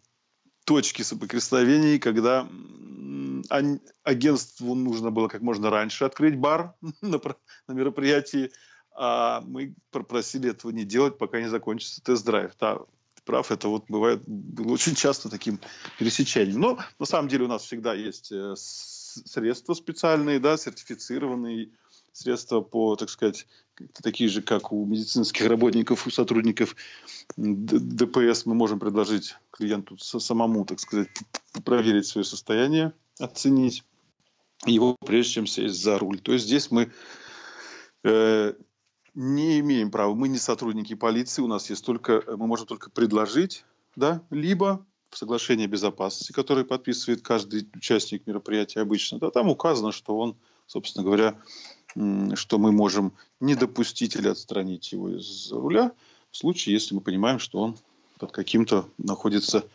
точки 0.66 1.04
соприкосновений, 1.04 2.00
когда 2.00 2.50
агентству 4.04 4.74
нужно 4.74 5.12
было 5.12 5.28
как 5.28 5.42
можно 5.42 5.70
раньше 5.70 6.06
открыть 6.06 6.38
бар 6.38 6.74
на, 7.02 7.20
мероприятии, 7.68 8.52
а 8.96 9.42
мы 9.42 9.75
попросили 9.92 10.50
этого 10.50 10.72
не 10.72 10.86
делать, 10.86 11.18
пока 11.20 11.40
не 11.40 11.50
закончится 11.50 12.02
тест-драйв. 12.04 12.52
Да, 12.60 12.80
прав, 13.25 13.52
это 13.52 13.68
вот 13.68 13.86
бывает 13.88 14.24
было 14.25 14.74
очень 14.74 14.96
часто 14.96 15.30
таким 15.30 15.60
пересечением. 16.00 16.60
Но 16.60 16.80
на 16.98 17.06
самом 17.06 17.28
деле 17.28 17.46
у 17.46 17.48
нас 17.48 17.63
всегда 17.63 17.94
есть 17.94 18.32
э, 18.32 18.56
средства 18.58 19.75
специальные, 19.75 20.40
да, 20.40 20.58
сертифицированные 20.58 21.70
средства 22.13 22.62
по, 22.62 22.96
так 22.96 23.10
сказать, 23.10 23.48
такие 24.01 24.29
же, 24.29 24.41
как 24.41 24.72
у 24.72 24.86
медицинских 24.86 25.48
работников, 25.48 26.08
у 26.08 26.12
сотрудников 26.12 26.75
ДПС, 27.36 28.46
мы 28.46 28.53
можем 28.53 28.79
предложить 28.79 29.36
клиенту 29.51 29.98
самому, 29.98 30.63
так 30.63 30.79
сказать, 30.79 31.10
проверить 31.65 32.05
свое 32.05 32.24
состояние, 32.24 32.93
оценить 33.20 33.84
его, 34.65 34.96
прежде 35.05 35.34
чем 35.34 35.48
сесть 35.48 35.82
за 35.82 35.98
руль. 35.98 36.20
То 36.20 36.34
есть 36.34 36.46
здесь 36.46 36.72
мы 36.72 36.91
э, 38.03 38.53
не 39.15 39.60
имеем 39.60 39.91
права, 39.91 40.13
мы 40.13 40.27
не 40.27 40.38
сотрудники 40.38 40.93
полиции, 40.96 41.41
у 41.41 41.48
нас 41.48 41.70
есть 41.70 41.86
только, 41.86 42.24
мы 42.27 42.48
можем 42.48 42.67
только 42.67 42.89
предложить, 42.89 43.65
да, 43.96 44.24
либо 44.29 44.86
в 45.10 45.17
соглашении 45.17 45.67
безопасности, 45.67 46.32
которое 46.32 46.65
подписывает 46.65 47.22
каждый 47.22 47.70
участник 47.75 48.25
мероприятия 48.25 48.82
обычно, 48.82 49.20
да, 49.20 49.29
там 49.29 49.50
указано, 49.50 49.91
что 49.91 50.17
он, 50.17 50.38
собственно 50.65 51.03
говоря, 51.03 51.39
что 51.96 52.58
мы 52.58 52.72
можем 52.72 53.14
не 53.40 53.56
допустить 53.56 54.16
или 54.16 54.28
отстранить 54.28 54.92
его 54.92 55.10
из 55.10 55.52
руля 55.52 55.92
в 56.32 56.38
случае, 56.38 56.74
если 56.74 56.96
мы 56.96 57.02
понимаем, 57.02 57.40
что 57.40 57.60
он 57.60 57.78
под 58.20 58.32
каким-то 58.32 58.88
находится 58.98 59.66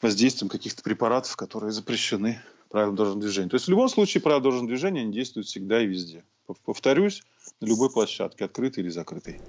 воздействием 0.00 0.48
каких-то 0.48 0.82
препаратов, 0.82 1.36
которые 1.36 1.72
запрещены 1.72 2.40
правилам 2.68 2.96
дорожного 2.96 3.22
движения. 3.22 3.48
То 3.48 3.56
есть 3.56 3.66
в 3.66 3.70
любом 3.70 3.88
случае 3.88 4.20
правила 4.20 4.42
дорожного 4.42 4.68
движения 4.68 5.00
они 5.00 5.12
действуют 5.12 5.46
всегда 5.46 5.82
и 5.82 5.86
везде. 5.86 6.24
Повторюсь, 6.64 7.22
на 7.60 7.66
любой 7.66 7.90
площадке, 7.90 8.44
открытой 8.44 8.84
или 8.84 8.90
закрытой. 8.90 9.40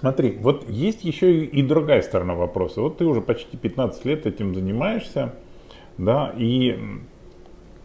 Смотри, 0.00 0.38
вот 0.38 0.68
есть 0.70 1.04
еще 1.04 1.44
и 1.44 1.62
другая 1.62 2.00
сторона 2.00 2.34
вопроса. 2.34 2.80
Вот 2.80 2.98
ты 2.98 3.04
уже 3.04 3.20
почти 3.20 3.56
15 3.56 4.04
лет 4.06 4.24
этим 4.24 4.54
занимаешься, 4.54 5.34
да, 5.98 6.34
и 6.38 6.78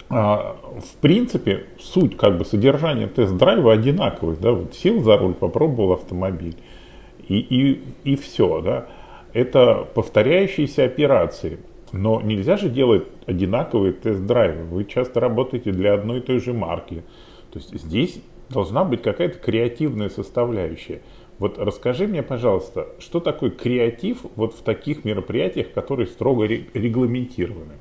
в 0.09 0.95
принципе 1.01 1.65
суть 1.79 2.17
как 2.17 2.37
бы 2.37 2.45
содержания 2.45 3.07
тест-драйва 3.07 3.73
одинаковый, 3.73 4.37
да, 4.41 4.51
вот 4.51 4.73
сел 4.73 5.01
за 5.01 5.17
руль, 5.17 5.33
попробовал 5.35 5.93
автомобиль 5.93 6.55
и, 7.27 7.37
и, 7.37 7.83
и 8.03 8.15
все, 8.15 8.61
да. 8.61 8.87
Это 9.33 9.87
повторяющиеся 9.93 10.85
операции. 10.85 11.59
Но 11.91 12.21
нельзя 12.21 12.57
же 12.57 12.69
делать 12.69 13.07
одинаковые 13.25 13.93
тест-драйвы. 13.93 14.63
Вы 14.65 14.85
часто 14.85 15.19
работаете 15.19 15.71
для 15.71 15.93
одной 15.93 16.19
и 16.19 16.21
той 16.21 16.39
же 16.39 16.53
марки. 16.53 17.03
То 17.51 17.59
есть 17.59 17.73
здесь 17.79 18.21
должна 18.49 18.83
быть 18.83 19.01
какая-то 19.01 19.39
креативная 19.39 20.09
составляющая. 20.09 21.01
Вот 21.37 21.57
расскажи 21.57 22.07
мне, 22.07 22.21
пожалуйста, 22.21 22.87
что 22.99 23.19
такое 23.19 23.49
креатив 23.49 24.25
вот 24.35 24.53
в 24.53 24.61
таких 24.61 25.05
мероприятиях, 25.05 25.71
которые 25.71 26.07
строго 26.07 26.45
регламентированы? 26.45 27.73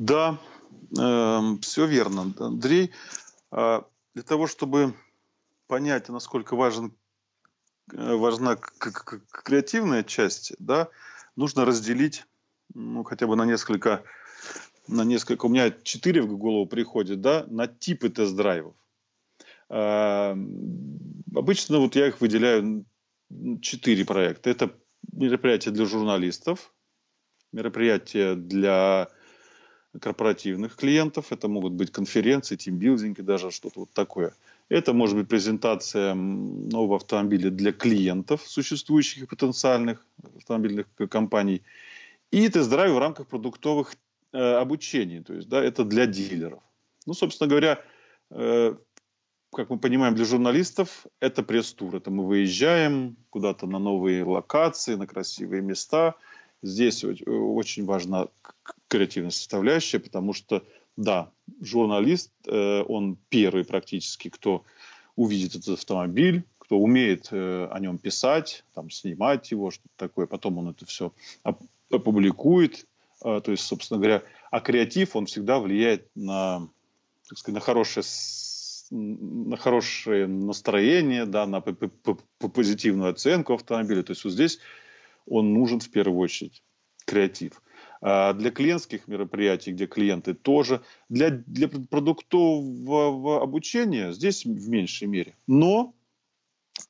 Да, 0.00 0.38
э, 0.98 1.40
все 1.60 1.84
верно, 1.84 2.32
Андрей. 2.38 2.90
Э, 3.52 3.82
для 4.14 4.22
того, 4.22 4.46
чтобы 4.46 4.94
понять, 5.66 6.08
насколько 6.08 6.56
важен, 6.56 6.94
э, 7.92 8.14
важна 8.14 8.56
креативная 8.56 10.02
часть, 10.02 10.54
да, 10.58 10.88
нужно 11.36 11.66
разделить 11.66 12.24
ну, 12.72 13.04
хотя 13.04 13.26
бы 13.26 13.36
на 13.36 13.44
несколько, 13.44 14.02
на 14.88 15.04
несколько, 15.04 15.44
у 15.44 15.48
меня 15.50 15.70
четыре 15.70 16.22
в 16.22 16.34
голову 16.38 16.64
приходит, 16.64 17.20
да, 17.20 17.44
на 17.48 17.66
типы 17.66 18.08
тест-драйвов. 18.08 18.74
Э, 19.68 20.30
обычно 21.36 21.78
вот 21.78 21.94
я 21.94 22.08
их 22.08 22.22
выделяю 22.22 22.86
четыре 23.60 24.06
проекта. 24.06 24.48
Это 24.48 24.74
мероприятия 25.12 25.72
для 25.72 25.84
журналистов, 25.84 26.72
мероприятия 27.52 28.34
для 28.34 29.10
корпоративных 29.98 30.76
клиентов, 30.76 31.32
это 31.32 31.48
могут 31.48 31.72
быть 31.72 31.90
конференции, 31.90 32.56
тимбилдинги, 32.56 33.22
даже 33.22 33.50
что-то 33.50 33.80
вот 33.80 33.90
такое. 33.90 34.34
Это 34.68 34.92
может 34.92 35.16
быть 35.16 35.28
презентация 35.28 36.14
нового 36.14 36.96
автомобиля 36.96 37.50
для 37.50 37.72
клиентов, 37.72 38.42
существующих 38.46 39.24
и 39.24 39.26
потенциальных 39.26 40.06
автомобильных 40.36 40.86
компаний. 41.10 41.62
И 42.30 42.48
тест-драйв 42.48 42.92
в 42.92 42.98
рамках 42.98 43.26
продуктовых 43.26 43.94
э, 44.32 44.38
обучений, 44.38 45.24
то 45.24 45.34
есть 45.34 45.48
да, 45.48 45.62
это 45.62 45.84
для 45.84 46.06
дилеров. 46.06 46.62
Ну, 47.06 47.14
собственно 47.14 47.48
говоря, 47.48 47.82
э, 48.30 48.76
как 49.52 49.70
мы 49.70 49.78
понимаем, 49.80 50.14
для 50.14 50.24
журналистов 50.24 51.06
это 51.18 51.42
пресс-тур. 51.42 51.96
Это 51.96 52.12
мы 52.12 52.24
выезжаем 52.24 53.16
куда-то 53.30 53.66
на 53.66 53.80
новые 53.80 54.22
локации, 54.22 54.94
на 54.94 55.08
красивые 55.08 55.62
места– 55.62 56.14
здесь 56.62 57.04
очень 57.04 57.84
важна 57.84 58.28
креативная 58.88 59.30
составляющая, 59.30 59.98
потому 59.98 60.32
что, 60.32 60.64
да, 60.96 61.30
журналист, 61.60 62.32
э, 62.46 62.82
он 62.82 63.16
первый 63.28 63.64
практически, 63.64 64.28
кто 64.28 64.64
увидит 65.16 65.54
этот 65.54 65.78
автомобиль, 65.78 66.44
кто 66.58 66.78
умеет 66.78 67.28
э, 67.30 67.68
о 67.70 67.78
нем 67.80 67.98
писать, 67.98 68.64
там, 68.74 68.90
снимать 68.90 69.50
его, 69.50 69.70
что-то 69.70 69.94
такое, 69.96 70.26
потом 70.26 70.58
он 70.58 70.70
это 70.70 70.86
все 70.86 71.12
опубликует. 71.90 72.86
А, 73.22 73.40
то 73.40 73.50
есть, 73.50 73.64
собственно 73.64 73.98
говоря, 73.98 74.22
а 74.50 74.60
креатив, 74.60 75.16
он 75.16 75.26
всегда 75.26 75.58
влияет 75.58 76.08
на, 76.14 76.68
так 77.28 77.38
сказать, 77.38 77.54
на 77.54 77.60
хорошее 77.60 78.04
на 78.92 79.56
хорошее 79.56 80.26
настроение, 80.26 81.24
да, 81.24 81.46
на 81.46 81.60
позитивную 81.60 83.10
оценку 83.10 83.54
автомобиля. 83.54 84.02
То 84.02 84.10
есть 84.10 84.24
вот 84.24 84.32
здесь 84.32 84.58
он 85.30 85.54
нужен 85.54 85.80
в 85.80 85.90
первую 85.90 86.18
очередь, 86.18 86.62
креатив. 87.06 87.62
А 88.02 88.32
для 88.32 88.50
клиентских 88.50 89.08
мероприятий, 89.08 89.72
где 89.72 89.86
клиенты 89.86 90.34
тоже, 90.34 90.82
для, 91.08 91.30
для 91.30 91.68
продуктового 91.68 93.42
обучения 93.42 94.12
здесь 94.12 94.44
в 94.44 94.68
меньшей 94.68 95.06
мере. 95.06 95.36
Но, 95.46 95.94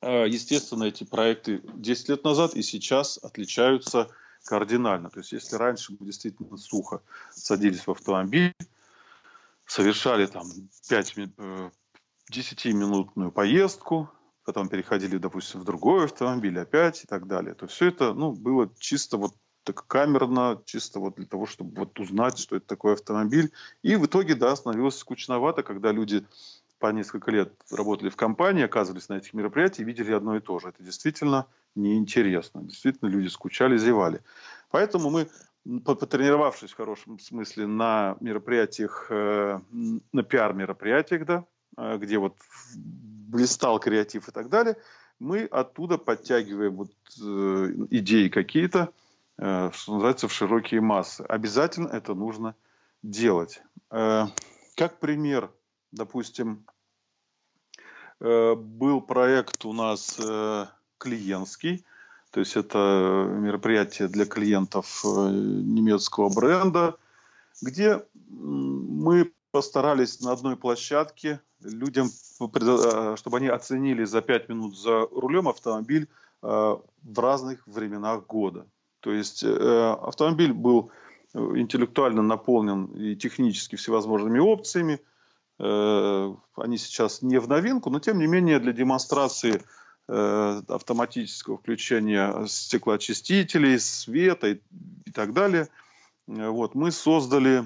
а, 0.01 0.25
естественно, 0.25 0.85
эти 0.85 1.03
проекты 1.03 1.61
10 1.75 2.09
лет 2.09 2.23
назад 2.23 2.55
и 2.55 2.61
сейчас 2.61 3.17
отличаются 3.21 4.09
кардинально. 4.43 5.09
То 5.09 5.19
есть 5.19 5.31
если 5.33 5.55
раньше 5.55 5.95
мы 5.99 6.05
действительно 6.05 6.57
сухо 6.57 7.01
садились 7.31 7.85
в 7.85 7.91
автомобиль, 7.91 8.53
совершали 9.65 10.25
там 10.25 10.47
5, 10.89 11.15
10-минутную 12.31 13.31
поездку, 13.31 14.09
потом 14.43 14.69
переходили, 14.69 15.17
допустим, 15.17 15.61
в 15.61 15.65
другой 15.65 16.05
автомобиль 16.05 16.59
опять 16.59 17.03
и 17.03 17.07
так 17.07 17.27
далее, 17.27 17.53
то 17.53 17.67
все 17.67 17.87
это 17.87 18.13
ну, 18.13 18.31
было 18.31 18.69
чисто 18.79 19.17
вот 19.17 19.33
так 19.63 19.85
камерно, 19.85 20.61
чисто 20.65 20.99
вот 20.99 21.15
для 21.15 21.25
того, 21.25 21.45
чтобы 21.45 21.75
вот 21.75 21.99
узнать, 21.99 22.39
что 22.39 22.55
это 22.55 22.65
такой 22.65 22.93
автомобиль. 22.93 23.51
И 23.83 23.95
в 23.95 24.05
итоге, 24.05 24.35
да, 24.35 24.55
становилось 24.55 24.97
скучновато, 24.97 25.63
когда 25.63 25.91
люди 25.91 26.25
по 26.79 26.91
несколько 26.91 27.29
лет 27.29 27.53
работали 27.69 28.09
в 28.09 28.15
компании, 28.15 28.63
оказывались 28.63 29.07
на 29.07 29.17
этих 29.17 29.33
мероприятиях 29.33 29.87
и 29.87 29.91
видели 29.91 30.13
одно 30.13 30.35
и 30.35 30.39
то 30.39 30.59
же. 30.59 30.69
Это 30.69 30.83
действительно 30.83 31.45
неинтересно. 31.75 32.63
Действительно, 32.63 33.07
люди 33.07 33.27
скучали, 33.27 33.77
зевали. 33.77 34.21
Поэтому 34.71 35.11
мы, 35.11 35.27
потренировавшись 35.85 36.71
в 36.71 36.77
хорошем 36.77 37.19
смысле 37.19 37.67
на 37.67 38.17
мероприятиях, 38.19 39.07
э, 39.11 39.59
на 40.11 40.23
пиар-мероприятиях, 40.23 41.25
да, 41.25 41.45
э, 41.77 41.97
где 41.97 42.17
вот 42.17 42.35
блистал 43.31 43.79
креатив 43.79 44.27
и 44.27 44.31
так 44.31 44.49
далее, 44.49 44.77
мы 45.19 45.45
оттуда 45.45 45.97
подтягиваем 45.97 46.75
вот 46.75 46.91
э, 47.21 47.73
идеи 47.89 48.27
какие-то, 48.29 48.91
Э, 49.41 49.71
что 49.73 49.93
называется, 49.93 50.27
в 50.27 50.33
широкие 50.33 50.81
массы. 50.81 51.21
Обязательно 51.23 51.87
это 51.87 52.13
нужно 52.13 52.55
делать. 53.01 53.61
Э, 53.89 54.25
как 54.75 54.99
пример, 54.99 55.51
допустим, 55.91 56.65
э, 58.19 58.55
был 58.55 59.01
проект 59.01 59.65
у 59.65 59.73
нас 59.73 60.19
клиентский, 60.99 61.83
то 62.29 62.39
есть 62.39 62.55
это 62.55 63.25
мероприятие 63.27 64.07
для 64.07 64.25
клиентов 64.25 65.03
немецкого 65.03 66.29
бренда, 66.29 66.95
где 67.61 68.05
мы 68.29 69.33
постарались 69.49 70.21
на 70.21 70.31
одной 70.31 70.55
площадке 70.55 71.41
людям, 71.63 72.09
чтобы 73.17 73.37
они 73.37 73.47
оценили 73.47 74.03
за 74.03 74.21
5 74.21 74.49
минут 74.49 74.77
за 74.77 75.01
рулем 75.11 75.47
автомобиль 75.47 76.07
в 76.41 76.81
разных 77.19 77.65
временах 77.67 78.25
года. 78.25 78.65
То 79.01 79.11
есть 79.11 79.43
э, 79.43 79.95
автомобиль 80.01 80.53
был 80.53 80.91
э, 81.33 81.39
интеллектуально 81.39 82.21
наполнен 82.21 82.85
и 82.85 83.15
технически 83.15 83.75
всевозможными 83.75 84.39
опциями. 84.39 84.99
Э, 85.59 86.33
они 86.55 86.77
сейчас 86.77 87.21
не 87.21 87.39
в 87.39 87.49
новинку, 87.49 87.89
но 87.89 87.99
тем 87.99 88.19
не 88.19 88.27
менее 88.27 88.59
для 88.59 88.71
демонстрации 88.71 89.61
автоматического 90.07 91.57
включения 91.57 92.45
стеклоочистителей, 92.45 93.79
света 93.79 94.47
и, 94.47 94.59
и 95.05 95.11
так 95.11 95.31
далее, 95.31 95.69
вот, 96.27 96.75
мы 96.75 96.91
создали 96.91 97.65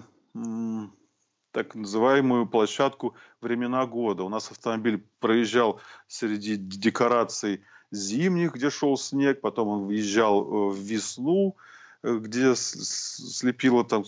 так 1.56 1.74
называемую 1.74 2.48
площадку 2.48 3.16
«Времена 3.40 3.86
года». 3.86 4.24
У 4.24 4.30
нас 4.30 4.52
автомобиль 4.52 5.08
проезжал 5.22 5.80
среди 6.06 6.58
декораций 6.58 7.62
зимних, 7.92 8.56
где 8.56 8.70
шел 8.70 8.98
снег, 8.98 9.40
потом 9.40 9.70
он 9.70 9.86
въезжал 9.86 10.42
э, 10.42 10.72
в 10.74 10.78
весну, 10.78 11.56
э, 12.04 12.18
где 12.18 12.56
слепило 12.56 13.86
там 13.86 14.04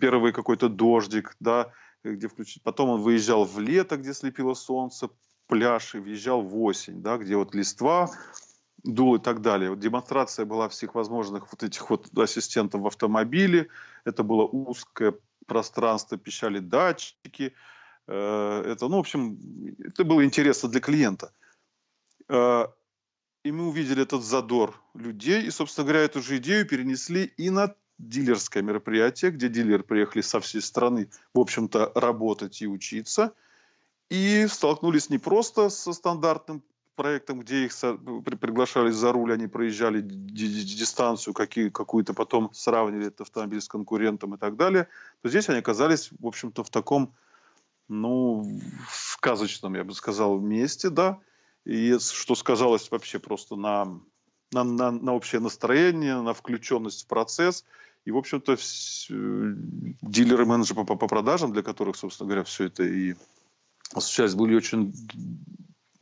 первый 0.00 0.32
какой-то 0.32 0.70
дождик, 0.70 1.36
да, 1.38 1.70
где 2.02 2.28
включить. 2.28 2.62
Потом 2.62 2.88
он 2.88 3.02
выезжал 3.02 3.44
в 3.44 3.58
лето, 3.58 3.98
где 3.98 4.14
слепило 4.14 4.54
солнце, 4.54 5.10
пляж, 5.46 5.94
и 5.94 5.98
въезжал 5.98 6.40
в 6.40 6.58
осень, 6.62 7.02
да, 7.02 7.18
где 7.18 7.36
вот 7.36 7.54
листва 7.54 8.08
дул 8.84 9.16
и 9.16 9.18
так 9.18 9.42
далее. 9.42 9.68
Вот 9.68 9.80
демонстрация 9.80 10.46
была 10.46 10.70
всех 10.70 10.94
возможных 10.94 11.52
вот 11.52 11.62
этих 11.62 11.90
вот 11.90 12.18
ассистентов 12.18 12.80
в 12.80 12.86
автомобиле. 12.86 13.68
Это 14.06 14.22
было 14.22 14.44
узкое 14.44 15.14
пространство, 15.46 16.18
пищали 16.18 16.58
датчики. 16.58 17.54
Э, 18.06 18.62
это, 18.66 18.88
ну, 18.88 18.96
в 18.96 19.00
общем, 19.00 19.38
это 19.78 20.04
было 20.04 20.24
интересно 20.24 20.68
для 20.68 20.80
клиента. 20.80 21.32
И 23.44 23.52
мы 23.52 23.68
увидели 23.68 24.02
этот 24.02 24.24
задор 24.24 24.80
людей, 24.94 25.42
и, 25.42 25.50
собственно 25.50 25.84
говоря, 25.84 26.04
эту 26.04 26.22
же 26.22 26.38
идею 26.38 26.66
перенесли 26.66 27.24
и 27.36 27.50
на 27.50 27.74
дилерское 27.98 28.62
мероприятие, 28.62 29.30
где 29.30 29.48
дилеры 29.48 29.82
приехали 29.82 30.22
со 30.22 30.40
всей 30.40 30.62
страны, 30.62 31.10
в 31.34 31.40
общем-то, 31.40 31.92
работать 31.94 32.62
и 32.62 32.66
учиться. 32.66 33.34
И 34.10 34.46
столкнулись 34.48 35.10
не 35.10 35.18
просто 35.18 35.68
со 35.68 35.92
стандартным 35.92 36.62
проектом, 36.94 37.40
где 37.40 37.64
их 37.64 37.72
приглашали 38.40 38.90
за 38.90 39.12
руль, 39.12 39.32
они 39.32 39.46
проезжали 39.46 40.00
дистанцию 40.00 41.34
какие, 41.34 41.68
какую-то, 41.68 42.14
потом 42.14 42.50
сравнивали 42.52 43.08
этот 43.08 43.22
автомобиль 43.22 43.60
с 43.60 43.68
конкурентом 43.68 44.34
и 44.34 44.38
так 44.38 44.56
далее, 44.56 44.88
то 45.22 45.28
здесь 45.28 45.48
они 45.48 45.58
оказались, 45.58 46.10
в 46.18 46.26
общем-то, 46.26 46.64
в 46.64 46.70
таком, 46.70 47.12
ну, 47.88 48.60
сказочном, 48.90 49.74
я 49.74 49.84
бы 49.84 49.94
сказал, 49.94 50.38
месте, 50.40 50.90
да, 50.90 51.18
и 51.64 51.98
что 51.98 52.34
сказалось 52.34 52.90
вообще 52.90 53.18
просто 53.18 53.56
на, 53.56 54.00
на, 54.52 54.64
на, 54.64 54.90
на 54.90 55.14
общее 55.14 55.40
настроение, 55.40 56.20
на 56.20 56.34
включенность 56.34 57.04
в 57.04 57.06
процесс. 57.06 57.64
И, 58.04 58.10
в 58.10 58.18
общем-то, 58.18 58.56
дилеры, 59.08 60.44
менеджеры 60.44 60.84
по, 60.84 60.94
по 60.94 61.08
продажам, 61.08 61.52
для 61.52 61.62
которых, 61.62 61.96
собственно 61.96 62.28
говоря, 62.28 62.44
все 62.44 62.64
это 62.64 62.82
и 62.82 63.14
осуществлялось, 63.94 64.34
были 64.34 64.56
очень 64.56 64.92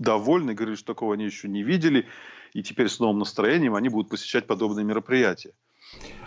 довольны, 0.03 0.55
говорили, 0.55 0.77
что 0.77 0.87
такого 0.87 1.15
они 1.15 1.25
еще 1.25 1.49
не 1.49 1.63
видели. 1.63 2.07
И 2.53 2.63
теперь 2.63 2.89
с 2.89 3.01
новым 3.01 3.21
настроением 3.21 3.75
они 3.75 3.89
будут 3.89 4.11
посещать 4.11 4.47
подобные 4.47 4.85
мероприятия. 4.85 5.53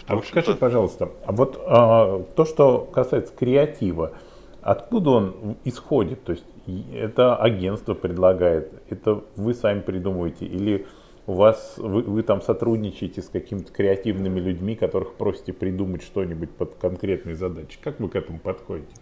А 0.08 0.16
вот 0.16 0.26
скажи, 0.26 0.56
пожалуйста, 0.56 1.12
а 1.26 1.32
вот 1.32 1.62
а, 1.66 2.24
то, 2.36 2.46
что 2.46 2.80
касается 2.82 3.34
креатива, 3.34 4.18
откуда 4.62 5.10
он 5.12 5.58
исходит? 5.64 6.24
То 6.24 6.34
есть 6.34 6.46
это 6.94 7.36
агентство 7.36 7.94
предлагает, 7.94 8.84
это 8.90 9.24
вы 9.36 9.54
сами 9.54 9.82
придумываете, 9.82 10.46
или 10.46 10.88
у 11.28 11.34
вас 11.34 11.76
вы, 11.78 12.04
вы 12.04 12.24
там 12.24 12.42
сотрудничаете 12.42 13.22
с 13.22 13.30
какими-то 13.30 13.72
креативными 13.72 14.40
людьми, 14.40 14.76
которых 14.76 15.16
просите 15.16 15.54
придумать 15.54 16.04
что-нибудь 16.04 16.52
под 16.52 16.76
конкретные 16.76 17.36
задачи. 17.36 17.80
Как 17.82 18.00
вы 18.00 18.10
к 18.10 18.16
этому 18.16 18.40
подходите? 18.40 18.94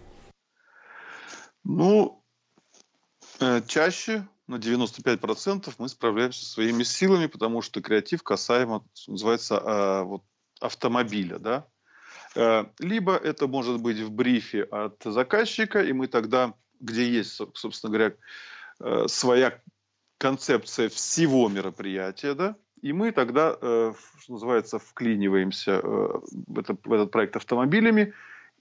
Ну, 1.66 2.24
э, 3.40 3.62
чаще 3.68 4.28
на 4.48 4.56
95% 4.56 5.74
мы 5.78 5.90
справляемся 5.90 6.46
своими 6.46 6.84
силами, 6.84 7.28
потому 7.28 7.62
что 7.62 7.82
креатив 7.82 8.24
касаемо, 8.24 8.86
называется, 9.08 9.62
а, 9.64 10.04
вот, 10.04 10.24
автомобиля, 10.60 11.40
да. 11.40 11.68
Э, 12.36 12.66
либо 12.80 13.16
это 13.16 13.48
может 13.48 13.82
быть 13.82 14.00
в 14.00 14.12
брифе 14.12 14.64
от 14.64 15.02
заказчика, 15.04 15.82
и 15.82 15.94
мы 15.94 16.08
тогда 16.08 16.54
где 16.80 17.10
есть, 17.10 17.40
собственно 17.54 17.94
говоря, 17.94 18.16
э, 18.80 19.08
своя 19.08 19.62
концепция 20.18 20.90
всего 20.90 21.48
мероприятия, 21.48 22.34
да, 22.34 22.56
и 22.82 22.92
мы 22.92 23.12
тогда, 23.12 23.58
э, 23.62 23.94
что 24.20 24.34
называется, 24.34 24.80
вклиниваемся 24.80 25.82
в 25.82 26.60
этот 26.60 27.12
проект 27.12 27.38
автомобилями 27.38 28.14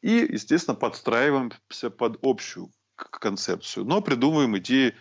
и, 0.02 0.28
естественно, 0.30 0.76
подстраиваемся 0.76 1.90
под 1.90 2.18
общую 2.22 2.70
концепцию, 2.94 3.84
но 3.86 4.00
придумываем 4.00 4.56
идеи 4.58 4.94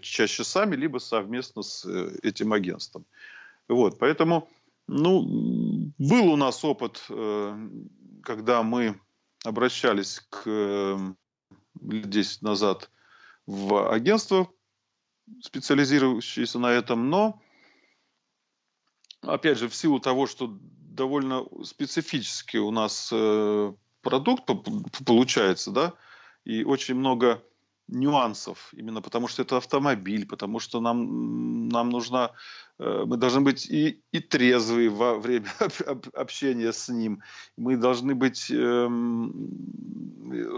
чаще 0.00 0.44
сами, 0.44 0.76
либо 0.76 0.98
совместно 0.98 1.62
с 1.62 1.84
этим 2.22 2.52
агентством. 2.52 3.04
Вот, 3.68 3.98
поэтому, 3.98 4.48
ну, 4.86 5.22
был 5.98 6.32
у 6.32 6.36
нас 6.36 6.64
опыт, 6.64 7.04
когда 8.22 8.62
мы 8.62 9.00
обращались 9.44 10.20
к 10.30 11.16
лет 11.80 12.08
10 12.08 12.42
назад 12.42 12.90
в 13.46 13.90
агентство, 13.92 14.50
специализирующееся 15.42 16.58
на 16.58 16.72
этом, 16.72 17.10
но, 17.10 17.40
опять 19.22 19.58
же, 19.58 19.68
в 19.68 19.74
силу 19.74 20.00
того, 20.00 20.26
что 20.26 20.58
довольно 20.60 21.44
специфический 21.64 22.58
у 22.58 22.70
нас 22.70 23.10
э, 23.12 23.72
продукт 24.02 24.44
получается, 25.04 25.70
да, 25.70 25.94
и 26.44 26.64
очень 26.64 26.94
много 26.94 27.42
нюансов, 27.88 28.70
именно 28.72 29.02
потому 29.02 29.28
что 29.28 29.42
это 29.42 29.56
автомобиль, 29.56 30.26
потому 30.26 30.60
что 30.60 30.80
нам, 30.80 31.68
нам 31.68 31.90
нужно, 31.90 32.32
э, 32.78 33.04
мы 33.06 33.16
должны 33.16 33.40
быть 33.40 33.66
и, 33.66 34.02
и 34.12 34.20
трезвые 34.20 34.88
во 34.88 35.18
время 35.18 35.52
общения 36.14 36.72
с 36.72 36.88
ним, 36.88 37.22
мы 37.56 37.76
должны 37.76 38.14
быть 38.14 38.50
эм, 38.50 39.32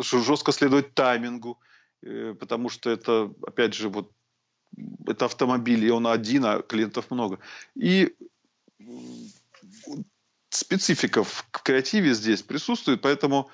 жестко 0.02 0.52
следовать 0.52 0.94
таймингу, 0.94 1.58
э, 2.02 2.34
потому 2.38 2.70
что 2.70 2.90
это, 2.90 3.30
опять 3.46 3.74
же, 3.74 3.88
вот 3.88 4.10
это 5.06 5.24
автомобиль, 5.24 5.84
и 5.84 5.90
он 5.90 6.06
один, 6.06 6.44
а 6.44 6.62
клиентов 6.62 7.10
много. 7.10 7.38
И 7.74 8.14
специфика 10.50 11.24
в 11.24 11.46
креативе 11.50 12.14
здесь 12.14 12.42
присутствует, 12.42 13.02
поэтому 13.02 13.50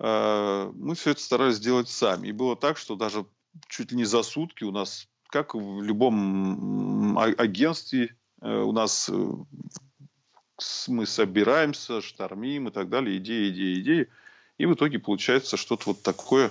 мы 0.00 0.94
все 0.94 1.10
это 1.10 1.20
старались 1.20 1.56
сделать 1.56 1.88
сами. 1.88 2.28
И 2.28 2.32
было 2.32 2.56
так, 2.56 2.78
что 2.78 2.96
даже 2.96 3.26
чуть 3.68 3.92
ли 3.92 3.98
не 3.98 4.04
за 4.04 4.22
сутки 4.22 4.64
у 4.64 4.70
нас, 4.70 5.08
как 5.28 5.54
в 5.54 5.82
любом 5.82 7.18
агентстве, 7.18 8.16
э, 8.40 8.60
у 8.60 8.72
нас 8.72 9.10
э, 9.12 9.32
мы 10.88 11.06
собираемся, 11.06 12.00
штормим 12.00 12.68
и 12.68 12.70
так 12.70 12.88
далее, 12.88 13.18
идеи, 13.18 13.50
идеи, 13.50 13.80
идеи. 13.80 14.08
И 14.58 14.66
в 14.66 14.74
итоге 14.74 14.98
получается 14.98 15.56
что-то 15.56 15.84
вот 15.86 16.02
такое. 16.02 16.50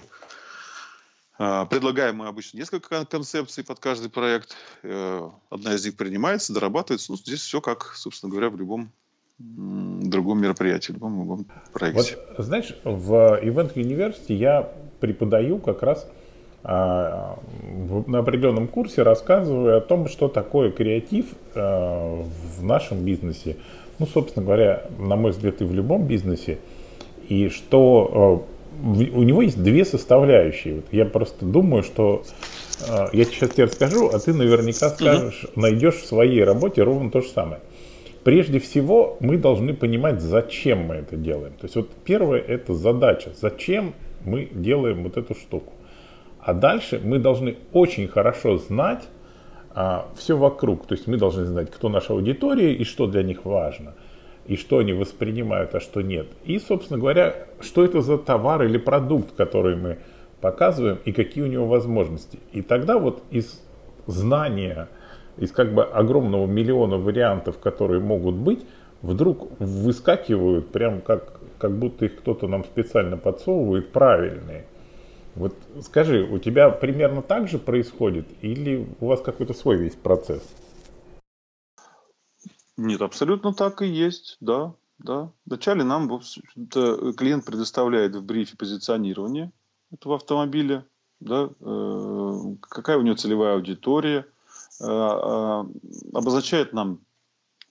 Э, 1.37 1.65
предлагаем 1.69 2.17
мы 2.17 2.27
обычно 2.27 2.57
несколько 2.57 3.05
концепций 3.05 3.63
под 3.63 3.79
каждый 3.79 4.09
проект. 4.09 4.55
Э, 4.83 5.29
одна 5.49 5.75
из 5.75 5.85
них 5.85 5.95
принимается, 5.95 6.53
дорабатывается. 6.53 7.11
Ну, 7.11 7.17
здесь 7.17 7.41
все 7.41 7.61
как, 7.61 7.95
собственно 7.95 8.31
говоря, 8.31 8.49
в 8.49 8.57
любом 8.57 8.91
другом 9.39 10.41
мероприятии, 10.41 10.91
в 10.91 10.95
любом, 10.95 11.19
любом 11.19 11.45
проекте. 11.73 12.17
Вот, 12.37 12.45
знаешь, 12.45 12.75
в 12.83 13.39
Event 13.41 13.73
University 13.75 14.33
я 14.33 14.69
преподаю 14.99 15.59
как 15.59 15.81
раз 15.81 16.07
а, 16.63 17.39
в, 17.61 18.09
на 18.09 18.19
определенном 18.19 18.67
курсе 18.67 19.03
рассказываю 19.03 19.77
о 19.77 19.81
том, 19.81 20.07
что 20.07 20.27
такое 20.27 20.71
креатив 20.71 21.27
а, 21.55 22.21
в 22.57 22.63
нашем 22.63 23.03
бизнесе. 23.05 23.57
Ну, 23.97 24.05
собственно 24.05 24.45
говоря, 24.45 24.85
на 24.97 25.15
мой 25.15 25.31
взгляд, 25.31 25.61
и 25.61 25.65
в 25.65 25.73
любом 25.73 26.05
бизнесе. 26.05 26.59
И 27.29 27.49
что 27.49 28.45
а, 28.45 28.59
у 28.81 29.23
него 29.23 29.41
есть 29.41 29.61
две 29.61 29.85
составляющие. 29.85 30.75
Вот 30.75 30.85
я 30.91 31.05
просто 31.05 31.45
думаю, 31.45 31.83
что 31.83 32.23
а, 32.89 33.09
я 33.13 33.23
сейчас 33.25 33.51
тебе 33.51 33.65
расскажу, 33.65 34.09
а 34.09 34.19
ты 34.19 34.33
наверняка 34.33 34.89
скажешь, 34.89 35.45
угу. 35.45 35.61
найдешь 35.61 35.95
в 35.95 36.05
своей 36.05 36.43
работе 36.43 36.83
ровно 36.83 37.09
то 37.09 37.21
же 37.21 37.29
самое. 37.29 37.61
Прежде 38.23 38.59
всего, 38.59 39.17
мы 39.19 39.37
должны 39.37 39.73
понимать, 39.73 40.21
зачем 40.21 40.79
мы 40.79 40.95
это 40.95 41.15
делаем. 41.15 41.53
То 41.53 41.65
есть 41.65 41.75
вот 41.75 41.89
первое 42.03 42.39
это 42.39 42.73
задача, 42.73 43.31
зачем 43.39 43.93
мы 44.25 44.49
делаем 44.51 45.03
вот 45.03 45.17
эту 45.17 45.35
штуку. 45.35 45.73
А 46.39 46.53
дальше 46.53 46.99
мы 47.03 47.19
должны 47.19 47.57
очень 47.73 48.07
хорошо 48.07 48.57
знать 48.57 49.07
а, 49.73 50.07
все 50.15 50.37
вокруг. 50.37 50.85
То 50.85 50.95
есть 50.95 51.07
мы 51.07 51.17
должны 51.17 51.45
знать, 51.45 51.71
кто 51.71 51.89
наша 51.89 52.13
аудитория 52.13 52.73
и 52.73 52.83
что 52.83 53.07
для 53.07 53.23
них 53.23 53.45
важно. 53.45 53.93
И 54.47 54.55
что 54.55 54.79
они 54.79 54.93
воспринимают, 54.93 55.75
а 55.75 55.79
что 55.79 56.01
нет. 56.01 56.27
И, 56.43 56.59
собственно 56.59 56.99
говоря, 56.99 57.47
что 57.61 57.85
это 57.85 58.01
за 58.01 58.17
товар 58.17 58.63
или 58.63 58.77
продукт, 58.77 59.35
который 59.35 59.75
мы 59.75 59.99
показываем 60.41 60.99
и 61.05 61.11
какие 61.11 61.43
у 61.43 61.47
него 61.47 61.67
возможности. 61.67 62.39
И 62.51 62.61
тогда 62.61 62.97
вот 62.97 63.21
из 63.29 63.61
знания 64.07 64.89
из 65.39 65.51
как 65.51 65.73
бы 65.73 65.83
огромного 65.83 66.45
миллиона 66.45 66.97
вариантов, 66.97 67.59
которые 67.59 68.01
могут 68.01 68.35
быть, 68.35 68.65
вдруг 69.01 69.49
выскакивают 69.59 70.71
прям 70.71 71.01
как, 71.01 71.39
как 71.57 71.77
будто 71.77 72.05
их 72.05 72.17
кто-то 72.19 72.47
нам 72.47 72.63
специально 72.65 73.17
подсовывает 73.17 73.91
правильные. 73.91 74.65
Вот 75.35 75.55
скажи, 75.81 76.23
у 76.23 76.37
тебя 76.39 76.69
примерно 76.69 77.21
так 77.21 77.47
же 77.47 77.57
происходит 77.57 78.27
или 78.41 78.87
у 78.99 79.07
вас 79.07 79.21
какой-то 79.21 79.53
свой 79.53 79.77
весь 79.77 79.95
процесс? 79.95 80.43
Нет, 82.75 83.01
абсолютно 83.01 83.53
так 83.53 83.81
и 83.81 83.87
есть, 83.87 84.37
да. 84.41 84.73
Да. 84.97 85.31
Вначале 85.45 85.85
нам 85.85 86.09
клиент 86.09 87.45
предоставляет 87.45 88.15
в 88.15 88.25
брифе 88.25 88.57
позиционирование 88.57 89.53
этого 89.93 90.15
автомобиля, 90.15 90.85
да, 91.21 91.49
э, 91.61 92.39
какая 92.59 92.97
у 92.97 93.01
него 93.01 93.15
целевая 93.15 93.55
аудитория– 93.55 94.25
обозначает 94.79 96.73
нам 96.73 97.01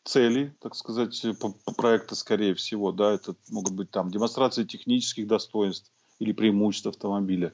цели, 0.05 0.57
так 0.61 0.75
сказать, 0.75 1.25
по, 1.41 1.51
по 1.51 1.73
проекта, 1.73 2.15
скорее 2.15 2.55
всего, 2.55 2.93
да, 2.93 3.13
это 3.13 3.35
могут 3.51 3.73
быть 3.73 3.91
там 3.91 4.11
демонстрации 4.11 4.65
технических 4.65 5.27
достоинств 5.27 5.91
или 6.19 6.33
преимуществ 6.33 6.87
автомобиля, 6.87 7.53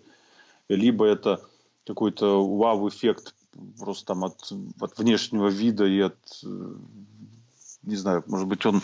либо 0.68 1.04
это 1.04 1.40
какой-то 1.86 2.46
вау-эффект 2.46 3.34
просто 3.78 4.06
там 4.06 4.24
от, 4.24 4.52
от 4.80 4.98
внешнего 4.98 5.48
вида 5.48 5.84
и 5.84 6.00
от, 6.00 6.16
э, 6.44 6.74
не 7.82 7.96
знаю, 7.96 8.24
может 8.26 8.48
быть, 8.48 8.64
он 8.66 8.82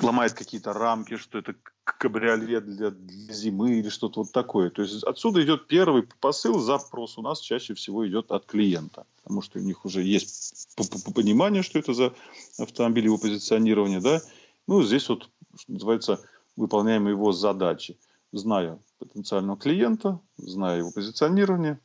ломает 0.00 0.32
какие-то 0.32 0.72
рамки, 0.72 1.16
что 1.16 1.38
это 1.38 1.54
кабриолет 1.84 2.64
для, 2.66 2.90
для 2.90 3.34
зимы 3.34 3.78
или 3.78 3.88
что-то 3.88 4.20
вот 4.20 4.32
такое. 4.32 4.70
То 4.70 4.82
есть 4.82 5.02
отсюда 5.04 5.42
идет 5.42 5.66
первый 5.66 6.04
посыл, 6.20 6.60
запрос 6.60 7.18
у 7.18 7.22
нас 7.22 7.40
чаще 7.40 7.74
всего 7.74 8.06
идет 8.06 8.30
от 8.30 8.46
клиента, 8.46 9.04
потому 9.22 9.42
что 9.42 9.58
у 9.58 9.62
них 9.62 9.84
уже 9.84 10.02
есть 10.02 10.76
понимание, 11.14 11.62
что 11.62 11.78
это 11.78 11.92
за 11.92 12.12
автомобиль, 12.58 13.04
его 13.04 13.18
позиционирование, 13.18 14.00
да. 14.00 14.20
Ну, 14.68 14.82
здесь 14.82 15.08
вот, 15.08 15.28
что 15.58 15.72
называется, 15.72 16.20
выполняем 16.56 17.08
его 17.08 17.32
задачи, 17.32 17.98
зная 18.30 18.78
потенциального 18.98 19.58
клиента, 19.58 20.20
зная 20.36 20.78
его 20.78 20.92
позиционирование, 20.92 21.80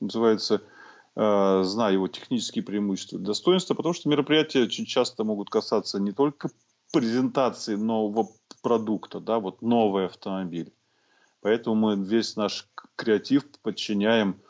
называется, 0.00 0.62
э, 1.16 1.62
зная 1.64 1.94
его 1.94 2.06
технические 2.06 2.62
преимущества 2.62 3.18
достоинства, 3.18 3.74
потому 3.74 3.94
что 3.94 4.08
мероприятия 4.08 4.62
очень 4.62 4.86
часто 4.86 5.24
могут 5.24 5.50
касаться 5.50 5.98
не 5.98 6.12
только 6.12 6.50
презентации 6.92 7.76
нового 7.76 8.28
продукта, 8.62 9.20
да, 9.20 9.38
вот 9.38 9.62
новый 9.62 10.06
автомобиль. 10.06 10.72
Поэтому 11.40 11.76
мы 11.76 12.04
весь 12.04 12.36
наш 12.36 12.68
креатив 12.96 13.44
подчиняем 13.62 14.40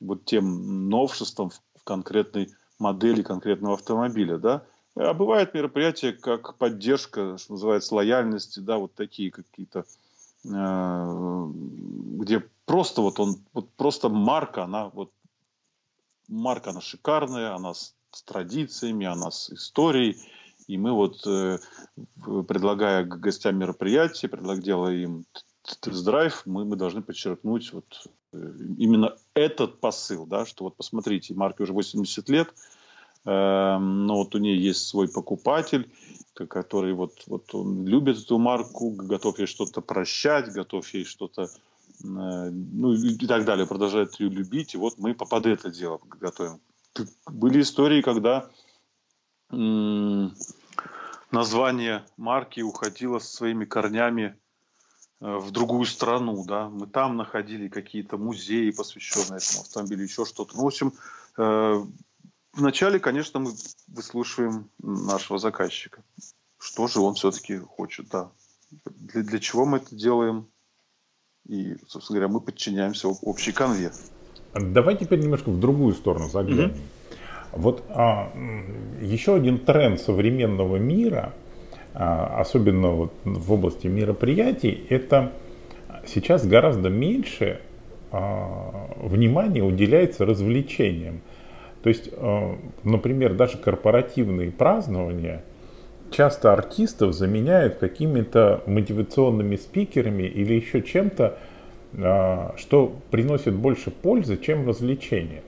вот 0.00 0.24
тем 0.24 0.88
новшествам 0.88 1.50
в 1.50 1.60
конкретной 1.84 2.50
модели 2.78 3.22
конкретного 3.22 3.74
автомобиля, 3.74 4.38
да. 4.38 4.64
А 4.94 5.12
бывают 5.12 5.54
мероприятия 5.54 6.12
как 6.12 6.56
поддержка, 6.56 7.36
что 7.38 7.52
называется, 7.54 7.94
лояльности, 7.94 8.60
да, 8.60 8.78
вот 8.78 8.94
такие 8.94 9.30
какие-то, 9.30 9.84
э, 10.44 11.50
где 12.18 12.44
просто 12.64 13.02
вот 13.02 13.20
он, 13.20 13.36
вот 13.52 13.70
просто 13.74 14.08
марка, 14.08 14.64
она 14.64 14.88
вот, 14.88 15.12
марка 16.28 16.70
она 16.70 16.80
шикарная, 16.80 17.54
она 17.54 17.74
с, 17.74 17.94
с 18.10 18.22
традициями, 18.22 19.06
она 19.06 19.30
с 19.30 19.50
историей, 19.50 20.16
и 20.66 20.78
мы 20.78 20.92
вот, 20.92 21.26
э, 21.26 21.58
предлагая 22.48 23.04
гостям 23.04 23.56
мероприятия, 23.56 24.28
предлагая, 24.28 24.62
делая 24.62 24.94
им 24.94 25.24
тест-драйв, 25.80 26.42
мы, 26.44 26.64
мы 26.64 26.76
должны 26.76 27.02
подчеркнуть 27.02 27.72
вот 27.72 28.08
э, 28.32 28.52
именно 28.78 29.16
этот 29.34 29.80
посыл, 29.80 30.26
да, 30.26 30.44
что 30.44 30.64
вот 30.64 30.76
посмотрите, 30.76 31.34
марке 31.34 31.62
уже 31.62 31.72
80 31.72 32.28
лет, 32.28 32.48
э, 33.24 33.78
но 33.78 34.16
вот 34.16 34.34
у 34.34 34.38
нее 34.38 34.56
есть 34.56 34.86
свой 34.86 35.08
покупатель, 35.08 35.90
который 36.34 36.92
вот, 36.94 37.12
вот 37.26 37.54
он 37.54 37.86
любит 37.86 38.18
эту 38.18 38.38
марку, 38.38 38.90
готов 38.90 39.38
ей 39.38 39.46
что-то 39.46 39.80
прощать, 39.80 40.52
готов 40.52 40.86
ей 40.94 41.04
что-то, 41.04 41.42
э, 41.42 41.48
ну 42.02 42.92
и 42.92 43.26
так 43.26 43.44
далее, 43.44 43.66
продолжает 43.66 44.18
ее 44.20 44.30
любить, 44.30 44.74
и 44.74 44.78
вот 44.78 44.98
мы 44.98 45.14
под 45.14 45.46
это 45.46 45.70
дело 45.70 46.00
готовим. 46.20 46.60
Были 47.26 47.60
истории, 47.60 48.00
когда 48.00 48.48
название 51.30 52.04
марки 52.16 52.60
уходило 52.60 53.18
со 53.18 53.36
своими 53.36 53.64
корнями 53.64 54.36
э, 55.20 55.36
в 55.36 55.50
другую 55.50 55.86
страну, 55.86 56.44
да, 56.46 56.68
мы 56.68 56.86
там 56.86 57.16
находили 57.16 57.68
какие-то 57.68 58.16
музеи, 58.16 58.70
посвященные 58.70 59.38
этому 59.38 59.62
автомобилю, 59.62 60.04
еще 60.04 60.24
что-то. 60.24 60.56
Ну, 60.56 60.64
в 60.64 60.66
общем, 60.66 60.92
э, 61.36 61.84
вначале, 62.52 62.98
конечно, 62.98 63.40
мы 63.40 63.52
выслушиваем 63.88 64.70
нашего 64.78 65.38
заказчика. 65.38 66.02
Что 66.58 66.86
же 66.88 67.00
он 67.00 67.14
все-таки 67.14 67.58
хочет, 67.58 68.08
да. 68.08 68.30
Для, 68.84 69.22
для 69.22 69.38
чего 69.38 69.64
мы 69.64 69.78
это 69.78 69.94
делаем? 69.94 70.48
И, 71.46 71.76
собственно 71.86 72.18
говоря, 72.18 72.32
мы 72.32 72.40
подчиняемся 72.40 73.08
общей 73.08 73.52
конве. 73.52 73.92
Давай 74.54 74.96
теперь 74.96 75.20
немножко 75.20 75.50
в 75.50 75.60
другую 75.60 75.94
сторону 75.94 76.28
заглянем. 76.28 76.70
Mm-hmm. 76.70 76.95
Вот 77.52 77.82
а, 77.88 78.30
еще 79.00 79.34
один 79.34 79.58
тренд 79.58 80.00
современного 80.00 80.76
мира, 80.76 81.32
а, 81.94 82.40
особенно 82.40 82.90
вот 82.90 83.12
в 83.24 83.52
области 83.52 83.86
мероприятий, 83.86 84.86
это 84.88 85.32
сейчас 86.06 86.46
гораздо 86.46 86.88
меньше 86.88 87.60
а, 88.12 88.90
внимания 88.96 89.62
уделяется 89.62 90.24
развлечениям. 90.24 91.20
То 91.82 91.88
есть, 91.88 92.10
а, 92.12 92.56
например, 92.84 93.34
даже 93.34 93.58
корпоративные 93.58 94.50
празднования, 94.50 95.42
часто 96.10 96.52
артистов 96.52 97.14
заменяют 97.14 97.76
какими-то 97.76 98.62
мотивационными 98.66 99.56
спикерами 99.56 100.24
или 100.24 100.54
еще 100.54 100.82
чем-то, 100.82 101.38
а, 101.98 102.54
что 102.56 102.94
приносит 103.10 103.54
больше 103.54 103.90
пользы, 103.90 104.36
чем 104.36 104.66
развлечения. 104.68 105.42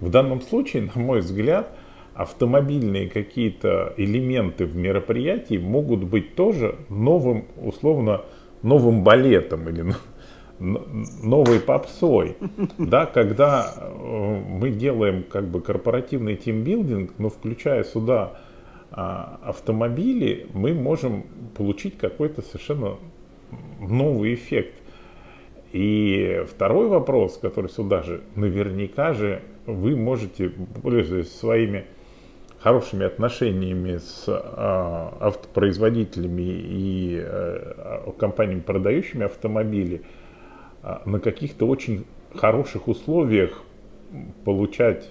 В 0.00 0.10
данном 0.10 0.40
случае, 0.40 0.90
на 0.94 1.00
мой 1.00 1.20
взгляд, 1.20 1.76
автомобильные 2.14 3.08
какие-то 3.08 3.94
элементы 3.96 4.64
в 4.66 4.76
мероприятии 4.76 5.58
могут 5.58 6.04
быть 6.04 6.34
тоже 6.34 6.76
новым, 6.88 7.46
условно, 7.56 8.22
новым 8.62 9.04
балетом 9.04 9.68
или 9.68 9.94
новой 10.58 11.60
попсой, 11.60 12.36
да, 12.78 13.06
когда 13.06 13.72
э, 13.74 14.42
мы 14.46 14.70
делаем 14.70 15.24
как 15.24 15.48
бы 15.48 15.62
корпоративный 15.62 16.36
тимбилдинг, 16.36 17.12
но 17.16 17.30
включая 17.30 17.82
сюда 17.82 18.38
а, 18.92 19.38
автомобили, 19.42 20.48
мы 20.52 20.74
можем 20.74 21.24
получить 21.56 21.96
какой-то 21.96 22.42
совершенно 22.42 22.96
новый 23.80 24.34
эффект. 24.34 24.74
И 25.72 26.44
второй 26.50 26.88
вопрос, 26.88 27.38
который 27.38 27.70
сюда 27.70 28.02
же, 28.02 28.22
наверняка 28.34 29.14
же 29.14 29.42
вы 29.74 29.96
можете, 29.96 30.50
пользуясь 30.82 31.32
своими 31.32 31.86
хорошими 32.58 33.06
отношениями 33.06 33.96
с 33.96 34.24
а, 34.28 35.16
автопроизводителями 35.20 36.42
и 36.42 37.18
а, 37.22 38.12
компаниями, 38.18 38.60
продающими 38.60 39.24
автомобили, 39.24 40.02
а, 40.82 41.02
на 41.06 41.20
каких-то 41.20 41.66
очень 41.66 42.04
хороших 42.34 42.88
условиях 42.88 43.62
получать 44.44 45.10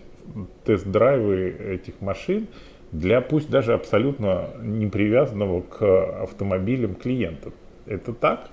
тест-драйвы 0.66 1.50
этих 1.50 2.02
машин 2.02 2.48
для 2.92 3.22
пусть 3.22 3.50
даже 3.50 3.74
абсолютно 3.74 4.50
не 4.62 4.88
привязанного 4.88 5.62
к 5.62 6.24
автомобилям 6.24 6.96
клиентов. 6.96 7.54
Это 7.86 8.14
так? 8.14 8.50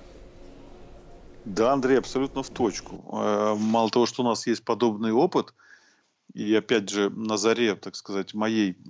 Да, 1.45 1.73
Андрей, 1.73 1.97
абсолютно 1.97 2.43
в 2.43 2.49
точку. 2.49 3.03
Э, 3.13 3.55
мало 3.57 3.89
того, 3.89 4.05
что 4.05 4.23
у 4.23 4.25
нас 4.25 4.45
есть 4.47 4.63
подобный 4.65 5.11
опыт, 5.11 5.53
и 6.33 6.53
опять 6.55 6.89
же 6.89 7.09
на 7.09 7.37
заре, 7.37 7.75
так 7.75 7.95
сказать, 7.95 8.33
моей 8.33 8.77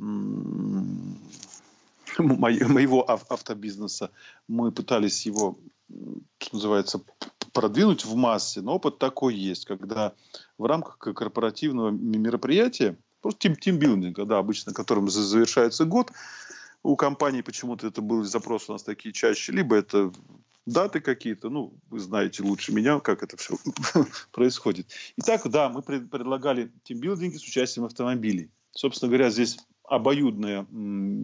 моего 2.17 3.10
автобизнеса 3.10 4.12
мы 4.47 4.71
пытались 4.71 5.26
его, 5.26 5.58
что 6.39 6.56
называется, 6.56 7.02
продвинуть 7.54 8.06
в 8.06 8.15
массе, 8.15 8.62
но 8.62 8.76
опыт 8.76 9.00
такой 9.00 9.36
есть, 9.36 9.65
когда 9.65 10.13
в 10.58 10.65
рамках 10.65 10.97
корпоративного 10.97 11.89
мероприятия 11.91 12.97
Просто 13.21 13.39
тим, 13.39 13.56
тимбилдинга, 13.56 14.26
да, 14.26 14.38
обычно 14.38 14.73
которым 14.73 15.10
завершается 15.10 15.86
год. 15.86 16.12
У 16.84 16.95
компании 16.95 17.41
почему-то 17.41 17.88
это 17.88 18.02
был 18.02 18.23
запрос 18.23 18.69
у 18.69 18.73
нас 18.73 18.84
такие 18.84 19.12
чаще. 19.12 19.52
Либо 19.52 19.76
это 19.76 20.12
даты 20.68 21.00
какие-то, 21.00 21.50
ну, 21.50 21.74
вы 21.90 22.00
знаете 22.00 22.44
лучше 22.44 22.74
меня, 22.74 23.00
как 23.00 23.24
это 23.24 23.38
все 23.38 23.58
происходит. 24.32 24.88
Итак, 25.18 25.42
да, 25.46 25.70
мы 25.70 25.82
пред, 25.82 26.12
предлагали 26.12 26.72
тимбилдинги 26.84 27.38
с 27.38 27.44
участием 27.44 27.86
автомобилей. 27.86 28.52
Собственно 28.72 29.10
говоря, 29.10 29.30
здесь 29.32 29.58
обоюдная 29.84 30.68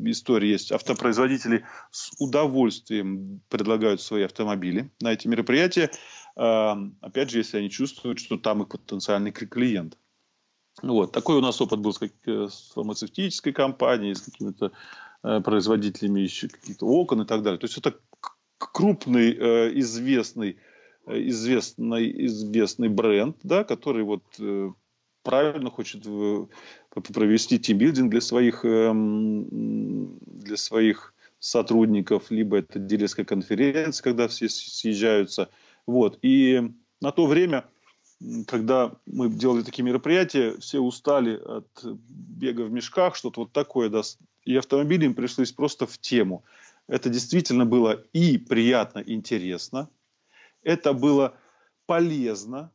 история 0.06 0.52
есть. 0.52 0.72
Автопроизводители 0.72 1.66
с 1.92 2.12
удовольствием 2.18 3.42
предлагают 3.50 4.02
свои 4.02 4.24
автомобили 4.24 4.92
на 5.02 5.12
эти 5.12 5.28
мероприятия. 5.28 5.92
Э, 6.38 6.74
опять 7.02 7.30
же, 7.30 7.40
если 7.40 7.58
они 7.58 7.70
чувствуют, 7.70 8.20
что 8.20 8.38
там 8.38 8.64
их 8.64 8.70
потенциальный 8.70 9.32
клиент. 9.32 9.98
Вот. 10.82 11.12
Такой 11.12 11.36
у 11.36 11.42
нас 11.42 11.60
опыт 11.62 11.80
был 11.80 11.94
с, 11.94 12.00
как, 12.00 12.12
э, 12.26 12.48
с 12.50 12.72
фармацевтической 12.74 13.52
компанией, 13.52 14.16
с 14.16 14.22
какими-то 14.22 14.72
э, 15.24 15.42
производителями 15.42 16.22
еще 16.22 16.48
каких-то 16.48 16.88
окон 16.88 17.22
и 17.22 17.26
так 17.26 17.44
далее. 17.44 17.60
То 17.60 17.66
есть 17.66 17.78
это 17.78 18.00
крупный, 18.72 19.36
э, 19.38 19.80
известный, 19.80 20.58
э, 21.06 21.28
известный, 21.30 22.26
известный 22.26 22.90
бренд, 22.90 23.38
да, 23.44 23.64
который 23.64 24.04
вот 24.04 24.24
э, 24.40 24.72
правильно 25.24 25.70
хочет 25.70 26.04
провести 27.14 27.60
тимбилдинг 27.60 28.12
для 28.12 28.22
своих, 28.22 28.64
для 28.64 30.58
своих 30.58 31.14
сотрудников, 31.40 32.30
либо 32.30 32.58
это 32.58 32.78
дилерская 32.80 33.26
конференция, 33.26 34.04
когда 34.04 34.28
все 34.28 34.50
съезжаются. 34.50 35.50
Вот. 35.88 36.20
И 36.22 36.62
на 37.02 37.12
то 37.12 37.26
время 37.26 37.66
когда 38.48 38.94
мы 39.06 39.30
делали 39.30 39.64
такие 39.64 39.84
мероприятия, 39.84 40.56
все 40.60 40.80
устали 40.80 41.36
от 41.36 41.68
бега 41.84 42.62
в 42.62 42.72
мешках, 42.72 43.16
что-то 43.16 43.42
вот 43.42 43.52
такое, 43.52 43.90
да, 43.90 44.02
и 44.46 44.56
автомобили 44.56 45.06
им 45.06 45.14
пришлось 45.14 45.52
просто 45.52 45.88
в 45.88 45.98
тему. 45.98 46.44
Это 46.88 47.10
действительно 47.10 47.66
было 47.66 47.94
и 48.14 48.38
приятно, 48.38 49.00
и 49.00 49.14
интересно. 49.14 49.90
Это 50.64 50.94
было 50.94 51.36
полезно. 51.86 52.72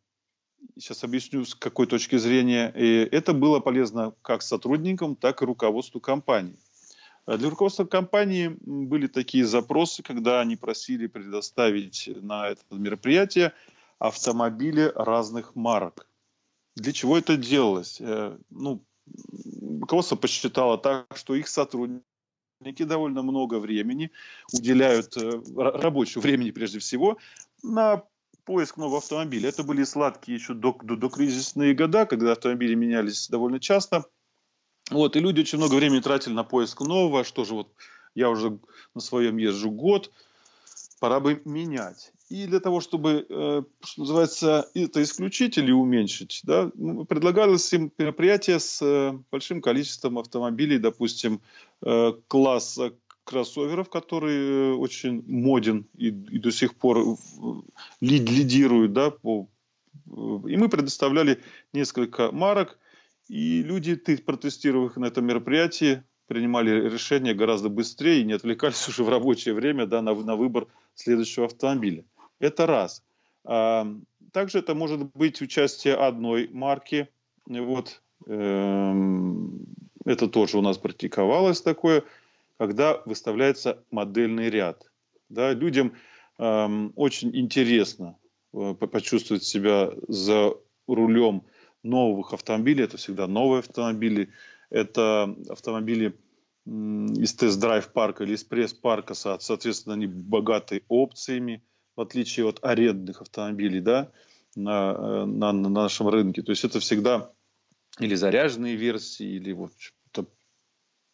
Сейчас 0.78 1.04
объясню, 1.04 1.44
с 1.44 1.54
какой 1.54 1.86
точки 1.86 2.16
зрения. 2.16 2.72
И 2.74 3.08
это 3.10 3.32
было 3.32 3.60
полезно 3.60 4.14
как 4.22 4.42
сотрудникам, 4.42 5.14
так 5.14 5.42
и 5.42 5.44
руководству 5.44 6.00
компании. 6.00 6.58
Для 7.26 7.50
руководства 7.50 7.84
компании 7.84 8.56
были 8.60 9.06
такие 9.06 9.44
запросы, 9.44 10.02
когда 10.02 10.40
они 10.40 10.56
просили 10.56 11.06
предоставить 11.06 12.08
на 12.22 12.48
это 12.48 12.62
мероприятие 12.70 13.52
автомобили 13.98 14.90
разных 14.94 15.54
марок. 15.54 16.08
Для 16.74 16.92
чего 16.92 17.18
это 17.18 17.36
делалось? 17.36 18.00
Э, 18.00 18.38
ну, 18.48 18.82
руководство 19.80 20.16
посчитало 20.16 20.78
так, 20.78 21.06
что 21.16 21.34
их 21.34 21.48
сотрудники 21.48 22.04
довольно 22.60 23.22
много 23.22 23.58
времени 23.58 24.10
уделяют, 24.52 25.16
э, 25.16 25.42
рабочего 25.56 26.22
времени 26.22 26.50
прежде 26.50 26.78
всего, 26.78 27.18
на 27.62 28.02
поиск 28.44 28.76
нового 28.76 28.98
автомобиля. 28.98 29.48
Это 29.48 29.62
были 29.62 29.84
сладкие 29.84 30.36
еще 30.36 30.54
до, 30.54 30.76
до, 30.82 30.96
до 30.96 31.08
кризисные 31.08 31.74
года, 31.74 32.06
когда 32.06 32.32
автомобили 32.32 32.74
менялись 32.74 33.28
довольно 33.28 33.60
часто. 33.60 34.06
Вот, 34.90 35.16
и 35.16 35.20
люди 35.20 35.40
очень 35.40 35.58
много 35.58 35.74
времени 35.74 36.00
тратили 36.00 36.32
на 36.32 36.44
поиск 36.44 36.80
нового, 36.80 37.24
что 37.24 37.44
же 37.44 37.54
вот 37.54 37.72
я 38.14 38.30
уже 38.30 38.58
на 38.94 39.00
своем 39.00 39.36
езжу 39.36 39.70
год, 39.70 40.10
пора 40.98 41.20
бы 41.20 41.42
менять. 41.44 42.12
И 42.28 42.46
для 42.46 42.60
того, 42.60 42.80
чтобы, 42.80 43.26
э, 43.28 43.62
что 43.82 44.00
называется, 44.00 44.68
это 44.74 45.02
исключить 45.02 45.56
или 45.56 45.72
уменьшить, 45.72 46.40
да, 46.44 46.70
предлагалось 47.08 47.72
им 47.72 47.90
мероприятие 47.96 48.60
с 48.60 48.82
э, 48.82 49.18
большим 49.30 49.62
количеством 49.62 50.18
автомобилей, 50.18 50.78
допустим, 50.78 51.40
э, 51.82 52.12
класса 52.28 52.92
кроссоверов, 53.24 53.88
который 53.88 54.74
очень 54.74 55.22
моден 55.26 55.86
и, 55.96 56.08
и 56.08 56.38
до 56.38 56.50
сих 56.50 56.74
пор 56.74 57.16
лид, 58.00 58.30
лидирует, 58.30 58.92
да, 58.92 59.10
по, 59.10 59.48
и 60.06 60.56
мы 60.56 60.68
предоставляли 60.68 61.40
несколько 61.72 62.30
марок, 62.30 62.78
и 63.28 63.62
люди, 63.62 63.94
протестировав 63.96 64.96
на 64.96 65.06
этом 65.06 65.26
мероприятии, 65.26 66.02
принимали 66.26 66.88
решения 66.88 67.34
гораздо 67.34 67.70
быстрее 67.70 68.20
и 68.20 68.24
не 68.24 68.34
отвлекались 68.34 68.86
уже 68.88 69.02
в 69.02 69.08
рабочее 69.08 69.54
время 69.54 69.86
да, 69.86 70.02
на, 70.02 70.14
на 70.14 70.36
выбор 70.36 70.66
следующего 70.94 71.46
автомобиля. 71.46 72.04
Это 72.40 72.66
раз. 72.66 73.02
Также 73.44 74.58
это 74.58 74.74
может 74.74 75.12
быть 75.14 75.40
участие 75.40 75.94
одной 75.94 76.48
марки. 76.48 77.08
Вот, 77.46 78.02
эм, 78.26 79.64
это 80.04 80.28
тоже 80.28 80.58
у 80.58 80.60
нас 80.60 80.76
практиковалось 80.76 81.62
такое, 81.62 82.04
когда 82.58 83.00
выставляется 83.06 83.82
модельный 83.90 84.50
ряд. 84.50 84.90
Да, 85.28 85.52
людям 85.52 85.94
очень 86.38 87.36
интересно 87.36 88.16
э, 88.52 88.74
почувствовать 88.74 89.42
себя 89.42 89.90
за 90.06 90.54
рулем 90.86 91.42
новых 91.82 92.32
автомобилей. 92.32 92.84
Это 92.84 92.96
всегда 92.96 93.26
новые 93.26 93.60
автомобили. 93.60 94.30
Это 94.70 95.34
автомобили 95.48 96.14
из 96.64 97.34
тест-драйв 97.34 97.88
парка 97.92 98.24
или 98.24 98.34
из 98.34 98.44
пресс-парка, 98.44 99.14
соответственно, 99.14 99.94
они 99.94 100.06
богаты 100.06 100.82
опциями 100.88 101.62
в 101.98 102.00
отличие 102.00 102.46
от 102.46 102.64
арендных 102.64 103.20
автомобилей, 103.22 103.80
да, 103.80 104.12
на, 104.54 104.92
э, 104.92 105.24
на, 105.24 105.52
на 105.52 105.68
нашем 105.68 106.08
рынке. 106.08 106.42
То 106.42 106.52
есть 106.52 106.64
это 106.64 106.78
всегда 106.78 107.32
или 107.98 108.14
заряженные 108.14 108.76
версии, 108.76 109.26
или 109.26 109.52
вот 109.52 109.72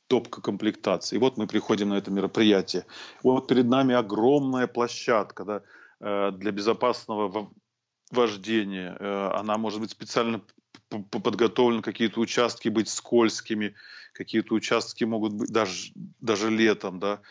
топка 0.07 0.43
комплектации. 0.43 1.17
И 1.17 1.19
вот 1.19 1.39
мы 1.39 1.47
приходим 1.47 1.89
на 1.89 1.95
это 1.95 2.11
мероприятие. 2.11 2.85
Вот 3.23 3.49
перед 3.49 3.65
нами 3.65 3.95
огромная 3.95 4.67
площадка 4.67 5.45
да, 5.45 5.63
э, 6.01 6.33
для 6.33 6.53
безопасного 6.53 7.51
вождения. 8.11 8.95
Э, 9.01 9.31
она 9.33 9.57
может 9.57 9.81
быть 9.81 9.91
специально 9.91 10.43
подготовлена, 11.11 11.81
какие-то 11.81 12.21
участки 12.21 12.69
быть 12.69 12.91
скользкими, 12.91 13.75
какие-то 14.13 14.55
участки 14.55 15.05
могут 15.05 15.33
быть 15.33 15.51
даже, 15.51 15.93
даже 16.21 16.51
летом, 16.51 17.01
да. 17.01 17.23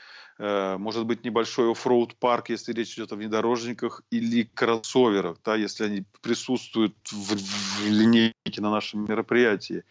Э, 0.45 0.77
может 0.77 1.05
быть 1.05 1.23
небольшой 1.23 1.71
оффроуд 1.71 2.15
парк, 2.15 2.49
если 2.49 2.73
речь 2.73 2.95
идет 2.95 3.13
о 3.13 3.15
внедорожниках 3.15 4.03
или 4.11 4.43
кроссоверах, 4.53 5.37
да, 5.45 5.55
если 5.55 5.85
они 5.85 6.03
присутствуют 6.21 6.95
в, 7.09 7.37
в 7.37 7.87
линейке 7.87 8.61
на 8.61 8.69
нашем 8.69 9.05
мероприятии. 9.05 9.85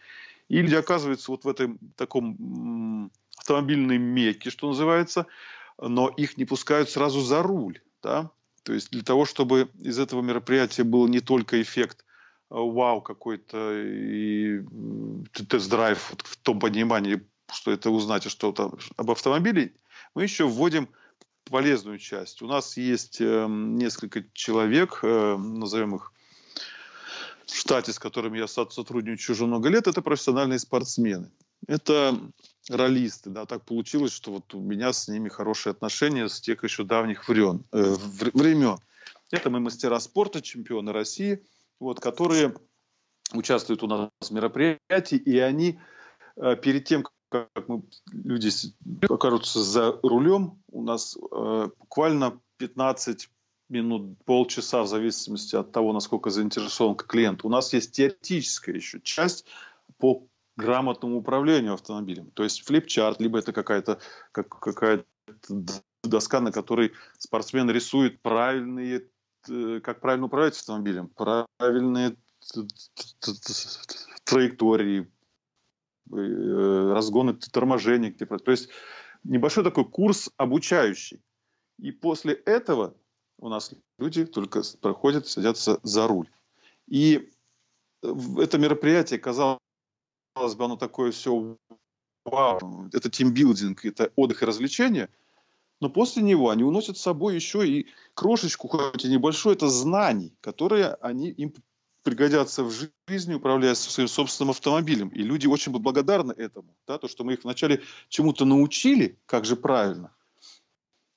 И 0.49 0.61
люди 0.61 0.75
оказываются 0.75 1.31
вот 1.31 1.43
в 1.43 1.49
этом 1.49 1.79
таком 1.95 3.09
автомобильные 3.35 3.97
мекки, 3.97 4.49
что 4.49 4.67
называется, 4.67 5.25
но 5.79 6.07
их 6.09 6.37
не 6.37 6.45
пускают 6.45 6.91
сразу 6.91 7.21
за 7.21 7.41
руль. 7.41 7.81
Да? 8.03 8.29
То 8.61 8.73
есть 8.73 8.91
для 8.91 9.01
того, 9.01 9.25
чтобы 9.25 9.69
из 9.79 9.97
этого 9.97 10.21
мероприятия 10.21 10.83
был 10.83 11.07
не 11.07 11.19
только 11.19 11.63
эффект 11.63 12.05
э, 12.51 12.55
вау 12.55 13.01
какой-то 13.01 13.81
и 13.81 14.61
тест-драйв 15.49 16.11
вот 16.11 16.21
в 16.21 16.37
том 16.37 16.59
понимании, 16.59 17.23
что 17.51 17.71
это 17.71 17.89
узнать 17.89 18.29
что-то 18.29 18.77
об 18.97 19.09
автомобиле, 19.09 19.73
мы 20.15 20.23
еще 20.23 20.47
вводим 20.47 20.89
полезную 21.45 21.99
часть. 21.99 22.41
У 22.41 22.47
нас 22.47 22.77
есть 22.77 23.19
э, 23.19 23.47
несколько 23.49 24.23
человек, 24.33 24.99
э, 25.03 25.37
назовем 25.37 25.95
их 25.95 26.13
в 27.45 27.55
штате, 27.55 27.91
с 27.91 27.99
которыми 27.99 28.37
я 28.37 28.47
сотрудничаю 28.47 29.35
уже 29.35 29.45
много 29.45 29.69
лет, 29.69 29.87
это 29.87 30.01
профессиональные 30.01 30.59
спортсмены. 30.59 31.31
Это 31.67 32.19
ролисты, 32.69 33.29
да, 33.29 33.45
так 33.45 33.63
получилось, 33.65 34.13
что 34.13 34.31
вот 34.31 34.53
у 34.53 34.61
меня 34.61 34.93
с 34.93 35.07
ними 35.07 35.29
хорошие 35.29 35.71
отношения 35.71 36.27
с 36.27 36.41
тех 36.41 36.63
еще 36.63 36.83
давних 36.83 37.27
времен. 37.27 37.65
Э, 37.71 37.95
времен. 38.33 38.77
Это 39.31 39.49
мы 39.49 39.59
мастера 39.59 39.99
спорта, 39.99 40.41
чемпионы 40.41 40.91
России, 40.91 41.43
вот, 41.79 41.99
которые 41.99 42.55
участвуют 43.33 43.83
у 43.83 43.87
нас 43.87 44.09
в 44.21 44.31
мероприятии, 44.31 45.17
и 45.17 45.39
они 45.39 45.79
э, 46.35 46.55
перед 46.55 46.85
тем, 46.85 47.03
как 47.33 47.67
мы, 47.67 47.81
люди 48.11 48.49
окажутся 49.09 49.63
за 49.63 49.99
рулем, 50.03 50.61
у 50.71 50.83
нас 50.83 51.17
э, 51.17 51.69
буквально 51.79 52.39
15 52.57 53.29
минут, 53.69 54.17
полчаса, 54.25 54.83
в 54.83 54.87
зависимости 54.87 55.55
от 55.55 55.71
того, 55.71 55.93
насколько 55.93 56.29
заинтересован 56.29 56.95
клиент. 56.95 57.43
У 57.43 57.49
нас 57.49 57.73
есть 57.73 57.93
теоретическая 57.93 58.75
еще 58.75 59.01
часть 59.01 59.45
по 59.97 60.27
грамотному 60.57 61.17
управлению 61.17 61.73
автомобилем. 61.73 62.29
То 62.31 62.43
есть 62.43 62.63
флипчарт, 62.67 63.19
либо 63.19 63.39
это 63.39 63.51
какая-то 63.51 63.99
как, 64.31 64.49
какая 64.49 65.03
доска, 66.03 66.39
на 66.39 66.51
которой 66.51 66.91
спортсмен 67.17 67.71
рисует 67.71 68.21
правильные, 68.21 69.07
э, 69.49 69.79
как 69.83 70.01
правильно 70.01 70.27
управлять 70.27 70.55
автомобилем, 70.55 71.09
правильные 71.09 72.15
траектории, 74.23 75.09
разгоны 76.13 77.33
торможения. 77.33 78.11
То 78.11 78.51
есть 78.51 78.69
небольшой 79.23 79.63
такой 79.63 79.85
курс 79.85 80.29
обучающий. 80.37 81.21
И 81.79 81.91
после 81.91 82.33
этого 82.33 82.95
у 83.39 83.49
нас 83.49 83.73
люди 83.97 84.25
только 84.25 84.61
проходят, 84.81 85.27
садятся 85.27 85.79
за 85.83 86.07
руль. 86.07 86.29
И 86.87 87.29
это 88.01 88.57
мероприятие, 88.57 89.19
казалось 89.19 89.59
казалось 90.33 90.55
бы, 90.55 90.65
оно 90.65 90.75
такое 90.77 91.11
все 91.11 91.57
вау, 92.25 92.89
это 92.91 93.09
тимбилдинг, 93.09 93.85
это 93.85 94.11
отдых 94.15 94.41
и 94.41 94.45
развлечение, 94.45 95.09
но 95.81 95.89
после 95.89 96.23
него 96.23 96.49
они 96.49 96.63
уносят 96.63 96.97
с 96.97 97.01
собой 97.01 97.35
еще 97.35 97.67
и 97.67 97.87
крошечку, 98.13 98.67
хоть 98.67 99.05
и 99.05 99.09
небольшую, 99.09 99.55
это 99.55 99.67
знаний, 99.67 100.33
которые 100.41 100.93
они 100.95 101.29
им 101.29 101.53
пригодятся 102.03 102.63
в 102.63 102.71
жизни, 103.07 103.33
управляя 103.33 103.73
своим 103.73 104.07
собственным 104.07 104.51
автомобилем. 104.51 105.09
И 105.09 105.23
люди 105.23 105.47
очень 105.47 105.71
благодарны 105.71 106.33
этому. 106.33 106.75
Да, 106.85 106.97
то, 106.97 107.07
что 107.07 107.23
мы 107.23 107.33
их 107.33 107.43
вначале 107.43 107.81
чему-то 108.09 108.45
научили, 108.45 109.17
как 109.25 109.45
же 109.45 109.55
правильно. 109.55 110.13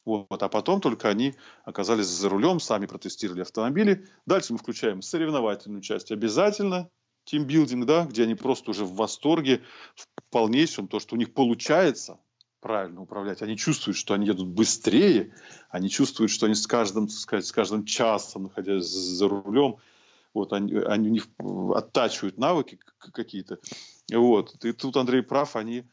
Вот, 0.04 0.40
а 0.40 0.48
потом 0.48 0.80
только 0.80 1.08
они 1.08 1.34
оказались 1.64 2.06
за 2.06 2.28
рулем, 2.28 2.60
сами 2.60 2.86
протестировали 2.86 3.42
автомобили. 3.42 4.06
Дальше 4.24 4.52
мы 4.52 4.58
включаем 4.60 5.02
соревновательную 5.02 5.82
часть 5.82 6.12
обязательно 6.12 6.88
тимбилдинг, 7.24 7.86
да, 7.86 8.04
где 8.04 8.22
они 8.22 8.36
просто 8.36 8.70
уже 8.70 8.84
в 8.84 8.94
восторге, 8.94 9.62
в 9.96 10.06
полнейшем, 10.30 10.86
то, 10.86 11.00
что 11.00 11.16
у 11.16 11.18
них 11.18 11.34
получается 11.34 12.18
правильно 12.60 13.02
управлять. 13.02 13.42
Они 13.42 13.56
чувствуют, 13.56 13.96
что 13.96 14.14
они 14.14 14.26
едут 14.26 14.46
быстрее, 14.46 15.34
они 15.70 15.90
чувствуют, 15.90 16.30
что 16.30 16.46
они 16.46 16.54
с 16.54 16.68
каждым, 16.68 17.08
так 17.08 17.16
сказать, 17.16 17.46
с 17.46 17.52
каждым 17.52 17.84
часом, 17.84 18.44
находясь 18.44 18.86
за 18.86 19.28
рулем, 19.28 19.76
вот 20.36 20.52
они, 20.52 20.74
они 20.74 21.08
у 21.08 21.12
них 21.12 21.28
оттачивают 21.74 22.38
навыки 22.38 22.78
какие-то. 22.98 23.58
Вот. 24.12 24.64
И 24.64 24.72
тут 24.72 24.96
Андрей 24.96 25.22
прав, 25.22 25.56
они 25.56 25.84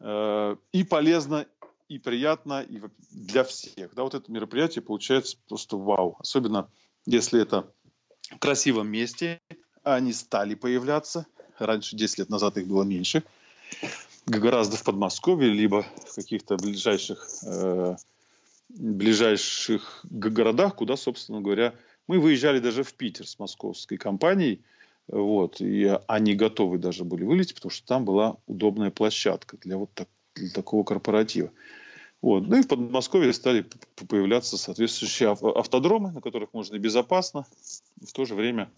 э, 0.00 0.56
и 0.72 0.84
полезно, 0.84 1.46
и 1.88 1.98
приятно, 1.98 2.62
и 2.62 2.80
для 3.10 3.44
всех. 3.44 3.94
Да, 3.94 4.02
вот 4.02 4.14
это 4.14 4.30
мероприятие 4.30 4.82
получается 4.82 5.38
просто 5.48 5.76
вау. 5.76 6.16
Особенно, 6.18 6.68
если 7.06 7.40
это 7.40 7.72
в 8.30 8.38
красивом 8.38 8.88
месте, 8.88 9.40
они 9.82 10.12
стали 10.12 10.54
появляться. 10.54 11.26
Раньше, 11.58 11.96
10 11.96 12.18
лет 12.18 12.28
назад 12.28 12.58
их 12.58 12.66
было 12.66 12.84
меньше. 12.84 13.24
Гораздо 14.26 14.76
в 14.76 14.84
Подмосковье, 14.84 15.50
либо 15.50 15.86
в 16.06 16.14
каких-то 16.14 16.56
ближайших, 16.56 17.26
э, 17.44 17.96
ближайших 18.68 20.04
городах, 20.04 20.76
куда, 20.76 20.96
собственно 20.96 21.40
говоря, 21.40 21.74
мы 22.08 22.18
выезжали 22.18 22.58
даже 22.58 22.82
в 22.82 22.92
Питер 22.94 23.26
с 23.26 23.38
московской 23.38 23.96
компанией. 23.96 24.62
Вот, 25.06 25.60
и 25.60 25.96
они 26.06 26.34
готовы 26.34 26.76
даже 26.76 27.04
были 27.04 27.24
вылететь, 27.24 27.54
потому 27.54 27.70
что 27.70 27.86
там 27.86 28.04
была 28.04 28.36
удобная 28.46 28.90
площадка 28.90 29.56
для 29.56 29.78
вот 29.78 29.90
так, 29.94 30.08
для 30.34 30.50
такого 30.50 30.84
корпоратива. 30.84 31.50
Вот. 32.20 32.46
Ну 32.46 32.58
и 32.58 32.62
в 32.62 32.68
Подмосковье 32.68 33.32
стали 33.32 33.64
появляться 34.08 34.58
соответствующие 34.58 35.30
автодромы, 35.30 36.10
на 36.10 36.20
которых 36.20 36.52
можно 36.52 36.76
и 36.76 36.78
безопасно, 36.78 37.46
и 38.00 38.06
в 38.06 38.12
то 38.12 38.26
же 38.26 38.34
время 38.34 38.68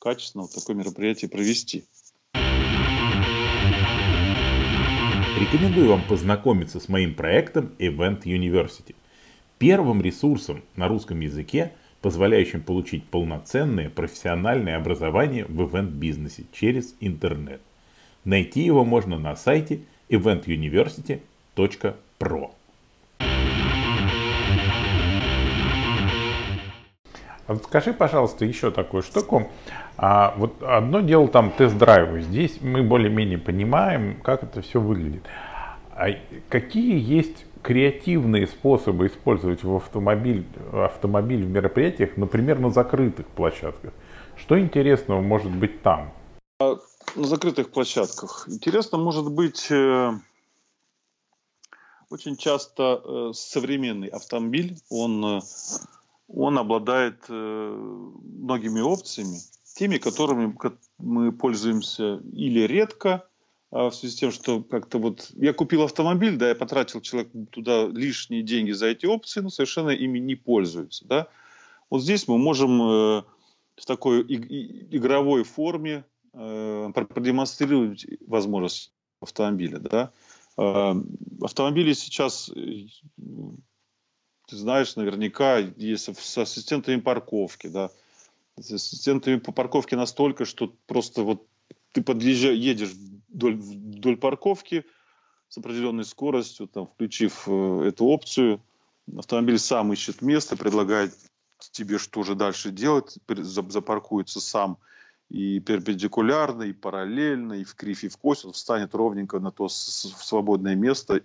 качественно 0.00 0.42
вот 0.42 0.52
такое 0.52 0.76
мероприятие 0.76 1.30
провести. 1.30 1.84
Рекомендую 5.38 5.88
вам 5.88 6.02
познакомиться 6.06 6.78
с 6.78 6.90
моим 6.90 7.14
проектом 7.14 7.74
Event 7.78 8.24
University. 8.24 8.94
Первым 9.56 10.02
ресурсом 10.02 10.62
на 10.76 10.88
русском 10.88 11.20
языке, 11.20 11.72
позволяющим 12.00 12.62
получить 12.62 13.04
полноценное 13.04 13.90
профессиональное 13.90 14.76
образование 14.76 15.44
в 15.46 15.62
ивент-бизнесе 15.62 16.44
через 16.52 16.94
интернет. 17.00 17.60
Найти 18.24 18.62
его 18.62 18.84
можно 18.84 19.18
на 19.18 19.36
сайте 19.36 19.80
eventuniversity.pro. 20.08 22.50
Вот 27.50 27.64
скажи, 27.64 27.92
пожалуйста, 27.92 28.44
еще 28.44 28.70
такую 28.70 29.02
штуку. 29.02 29.50
А, 29.96 30.34
вот 30.36 30.62
одно 30.62 31.00
дело 31.00 31.26
там 31.26 31.50
тест-драйвы. 31.50 32.20
Здесь 32.20 32.60
мы 32.60 32.84
более-менее 32.84 33.38
понимаем, 33.38 34.20
как 34.22 34.44
это 34.44 34.62
все 34.62 34.80
выглядит. 34.80 35.24
А 35.92 36.10
какие 36.48 36.96
есть 36.96 37.46
креативные 37.62 38.46
способы 38.46 39.06
использовать 39.06 39.62
в 39.62 39.76
автомобиль, 39.76 40.46
автомобиль 40.72 41.44
в 41.44 41.50
мероприятиях, 41.50 42.16
например, 42.16 42.58
на 42.58 42.70
закрытых 42.70 43.26
площадках? 43.26 43.92
Что 44.36 44.58
интересного 44.58 45.20
может 45.20 45.52
быть 45.52 45.82
там? 45.82 46.12
А, 46.58 46.76
на 47.16 47.26
закрытых 47.26 47.70
площадках. 47.70 48.46
Интересно 48.48 48.98
может 48.98 49.30
быть 49.30 49.70
э, 49.70 50.12
очень 52.08 52.36
часто 52.36 53.02
э, 53.04 53.30
современный 53.34 54.08
автомобиль, 54.08 54.76
он 54.88 55.24
э, 55.24 55.40
он 56.32 56.58
обладает 56.58 57.28
многими 57.28 58.80
опциями, 58.80 59.38
теми, 59.74 59.98
которыми 59.98 60.56
мы 60.98 61.32
пользуемся 61.32 62.20
или 62.32 62.60
редко, 62.68 63.26
в 63.70 63.92
связи 63.92 64.14
с 64.14 64.18
тем, 64.18 64.32
что 64.32 64.62
как-то 64.62 64.98
вот 64.98 65.30
я 65.36 65.52
купил 65.52 65.82
автомобиль, 65.82 66.36
да, 66.36 66.48
я 66.48 66.54
потратил 66.54 67.00
человек 67.00 67.30
туда 67.50 67.86
лишние 67.86 68.42
деньги 68.42 68.72
за 68.72 68.86
эти 68.86 69.06
опции, 69.06 69.40
но 69.40 69.50
совершенно 69.50 69.90
ими 69.90 70.18
не 70.18 70.34
пользуется, 70.34 71.06
да. 71.06 71.28
Вот 71.88 72.02
здесь 72.02 72.26
мы 72.26 72.38
можем 72.38 72.82
э, 72.82 73.22
в 73.76 73.86
такой 73.86 74.22
игровой 74.22 75.44
форме 75.44 76.04
э, 76.32 76.90
продемонстрировать 76.94 78.06
возможность 78.26 78.92
автомобиля, 79.20 79.78
да. 79.78 80.12
Э, 80.56 80.94
автомобили 81.40 81.92
сейчас 81.92 82.50
ты 84.50 84.56
знаешь 84.56 84.96
наверняка, 84.96 85.58
есть 85.58 86.16
с 86.16 86.38
ассистентами 86.38 87.00
парковки, 87.00 87.68
да, 87.68 87.90
с 88.58 88.72
ассистентами 88.72 89.36
по 89.36 89.52
парковке 89.52 89.94
настолько, 89.94 90.44
что 90.44 90.74
просто 90.86 91.22
вот 91.22 91.46
ты 91.92 92.02
подъезжаешь, 92.02 92.58
едешь 92.58 92.90
вдоль, 93.30 93.56
вдоль 93.56 94.16
парковки 94.16 94.84
с 95.48 95.58
определенной 95.58 96.04
скоростью, 96.04 96.68
там, 96.68 96.86
включив 96.86 97.44
э, 97.46 97.88
эту 97.88 98.06
опцию, 98.06 98.62
автомобиль 99.16 99.58
сам 99.58 99.92
ищет 99.92 100.22
место, 100.22 100.56
предлагает 100.56 101.12
тебе, 101.72 101.98
что 101.98 102.22
же 102.22 102.34
дальше 102.34 102.70
делать, 102.70 103.18
запаркуется 103.28 104.40
сам 104.40 104.78
и 105.28 105.60
перпендикулярно, 105.60 106.64
и 106.64 106.72
параллельно, 106.72 107.54
и 107.54 107.64
в 107.64 107.74
кривь, 107.74 108.04
и 108.04 108.08
в 108.08 108.16
кость, 108.16 108.44
он 108.44 108.52
встанет 108.52 108.94
ровненько 108.94 109.38
на 109.38 109.52
то 109.52 109.68
свободное 109.68 110.74
место, 110.74 111.20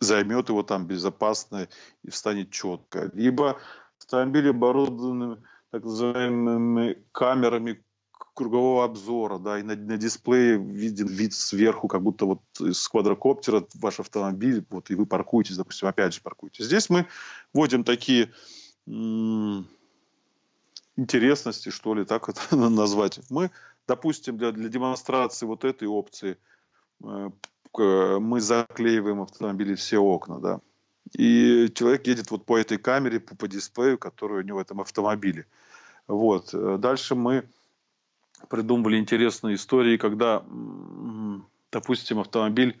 займет 0.00 0.48
его 0.48 0.62
там 0.62 0.86
безопасно 0.86 1.68
и 2.02 2.10
встанет 2.10 2.50
четко. 2.50 3.10
Либо 3.14 3.58
автомобили 3.98 4.48
оборудованы 4.48 5.38
так 5.70 5.84
называемыми 5.84 7.02
камерами 7.12 7.82
кругового 8.34 8.84
обзора, 8.84 9.38
да, 9.38 9.58
и 9.58 9.62
на, 9.62 9.76
на 9.76 9.96
дисплее 9.96 10.56
виден 10.56 11.06
вид 11.06 11.34
сверху, 11.34 11.88
как 11.88 12.02
будто 12.02 12.24
вот 12.24 12.40
из 12.60 12.88
квадрокоптера 12.88 13.66
ваш 13.74 14.00
автомобиль, 14.00 14.64
вот 14.70 14.90
и 14.90 14.94
вы 14.94 15.06
паркуетесь, 15.06 15.56
допустим, 15.56 15.88
опять 15.88 16.14
же 16.14 16.22
паркуетесь. 16.22 16.64
Здесь 16.64 16.88
мы 16.88 17.06
вводим 17.52 17.84
такие 17.84 18.32
интересности, 20.96 21.68
что 21.70 21.94
ли, 21.94 22.04
так 22.04 22.28
это 22.28 22.56
назвать. 22.56 23.20
Мы, 23.30 23.50
допустим, 23.86 24.38
для, 24.38 24.52
для 24.52 24.68
демонстрации 24.68 25.46
вот 25.46 25.64
этой 25.64 25.88
опции 25.88 26.38
э, 27.04 27.30
мы 27.74 28.40
заклеиваем 28.40 29.22
автомобили 29.22 29.74
все 29.74 29.98
окна, 29.98 30.38
да. 30.38 30.60
И 31.16 31.70
человек 31.74 32.06
едет 32.06 32.30
вот 32.30 32.46
по 32.46 32.58
этой 32.58 32.78
камере, 32.78 33.20
по, 33.20 33.36
по 33.36 33.46
дисплею, 33.46 33.98
который 33.98 34.38
у 34.38 34.42
него 34.42 34.58
в 34.58 34.62
этом 34.62 34.80
автомобиле. 34.80 35.46
Вот. 36.06 36.54
Дальше 36.80 37.14
мы 37.14 37.44
придумывали 38.48 38.98
интересные 38.98 39.56
истории, 39.56 39.96
когда, 39.96 40.42
допустим, 41.70 42.20
автомобиль 42.20 42.80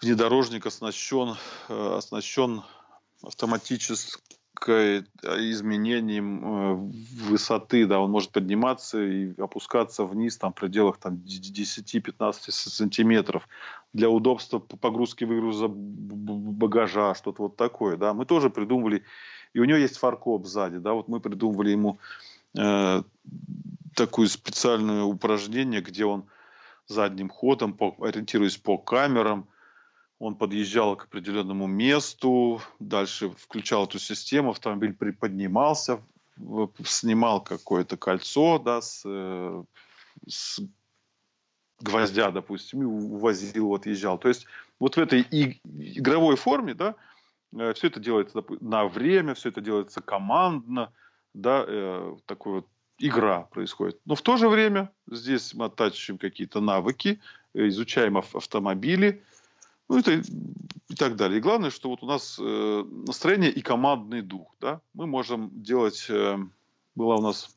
внедорожник 0.00 0.66
оснащен, 0.66 1.36
э, 1.68 1.94
оснащен 1.96 2.62
автоматической 3.22 5.04
изменением 5.22 6.44
э, 6.44 6.74
высоты, 7.28 7.86
да, 7.86 8.00
он 8.00 8.10
может 8.10 8.30
подниматься 8.30 9.02
и 9.02 9.34
опускаться 9.40 10.04
вниз 10.04 10.36
там, 10.36 10.52
в 10.52 10.56
пределах 10.56 10.98
там, 10.98 11.14
10-15 11.14 12.50
сантиметров 12.50 13.48
для 13.92 14.08
удобства 14.08 14.58
погрузки 14.58 15.24
выгруза 15.24 15.68
багажа, 15.68 17.14
что-то 17.14 17.42
вот 17.42 17.56
такое, 17.56 17.96
да, 17.96 18.14
мы 18.14 18.26
тоже 18.26 18.50
придумывали, 18.50 19.02
и 19.54 19.60
у 19.60 19.64
него 19.64 19.78
есть 19.78 19.96
фаркоп 19.98 20.46
сзади, 20.46 20.78
да, 20.78 20.92
вот 20.92 21.08
мы 21.08 21.20
придумывали 21.20 21.70
ему 21.70 21.98
э, 22.56 23.02
такое 23.94 24.28
специальное 24.28 25.02
упражнение, 25.02 25.80
где 25.80 26.04
он 26.04 26.28
задним 26.86 27.28
ходом, 27.28 27.74
по, 27.74 27.96
ориентируясь 28.00 28.56
по 28.56 28.78
камерам, 28.78 29.48
он 30.18 30.36
подъезжал 30.36 30.96
к 30.96 31.04
определенному 31.04 31.66
месту, 31.66 32.60
дальше 32.78 33.30
включал 33.30 33.84
эту 33.84 33.98
систему, 33.98 34.50
автомобиль 34.50 34.94
приподнимался, 34.94 36.00
снимал 36.84 37.42
какое-то 37.42 37.96
кольцо 37.96 38.58
да, 38.58 38.80
с, 38.80 39.02
э, 39.04 39.64
с 40.26 40.60
гвоздя, 41.80 42.30
допустим, 42.30 42.82
и 42.82 42.84
увозил, 42.84 43.68
вот 43.68 43.86
езжал. 43.86 44.18
То 44.18 44.28
есть 44.28 44.46
вот 44.78 44.96
в 44.96 44.98
этой 44.98 45.22
игровой 45.22 46.36
форме, 46.36 46.74
да, 46.74 46.94
э, 47.56 47.72
все 47.74 47.88
это 47.88 48.00
делается 48.00 48.44
на 48.60 48.86
время, 48.86 49.34
все 49.34 49.50
это 49.50 49.60
делается 49.60 50.00
командно, 50.00 50.92
да, 51.34 51.64
э, 51.66 52.16
такой 52.26 52.54
вот 52.54 52.68
игра 52.98 53.42
происходит. 53.42 54.00
Но 54.04 54.14
в 54.14 54.22
то 54.22 54.36
же 54.36 54.48
время 54.48 54.90
здесь 55.10 55.54
мы 55.54 55.66
оттачиваем 55.66 56.18
какие-то 56.18 56.60
навыки, 56.60 57.20
изучаем 57.52 58.18
автомобили, 58.18 59.22
ну 59.88 59.98
это 59.98 60.22
и 60.88 60.94
так 60.94 61.16
далее. 61.16 61.38
И 61.38 61.42
главное, 61.42 61.70
что 61.70 61.88
вот 61.88 62.02
у 62.02 62.06
нас 62.06 62.38
э, 62.40 62.84
настроение 63.06 63.50
и 63.50 63.60
командный 63.60 64.22
дух. 64.22 64.54
Да? 64.60 64.80
Мы 64.92 65.06
можем 65.06 65.50
делать, 65.62 66.06
э, 66.08 66.38
была 66.94 67.16
у 67.16 67.22
нас 67.22 67.54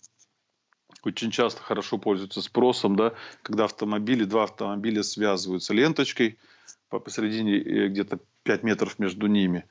очень 1.03 1.31
часто 1.31 1.61
хорошо 1.61 1.97
пользуются 1.97 2.41
спросом, 2.41 2.95
да, 2.95 3.13
когда 3.41 3.65
автомобили, 3.65 4.25
два 4.25 4.43
автомобиля 4.43 5.03
связываются 5.03 5.73
ленточкой, 5.73 6.37
посередине 6.89 7.57
э, 7.57 7.87
где-то 7.89 8.19
5 8.43 8.63
метров 8.63 8.99
между 8.99 9.27
ними. 9.27 9.65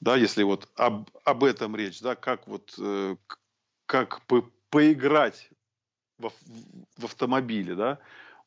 Да, 0.00 0.16
если 0.16 0.42
вот 0.42 0.68
об, 0.76 1.10
об 1.24 1.44
этом 1.44 1.76
речь, 1.76 2.00
да, 2.00 2.14
как 2.14 2.46
вот 2.48 2.74
э, 2.78 3.16
как 3.86 4.22
по, 4.22 4.48
поиграть 4.70 5.50
в, 6.18 6.30
в 6.96 7.04
автомобиле, 7.04 7.74
да. 7.74 7.98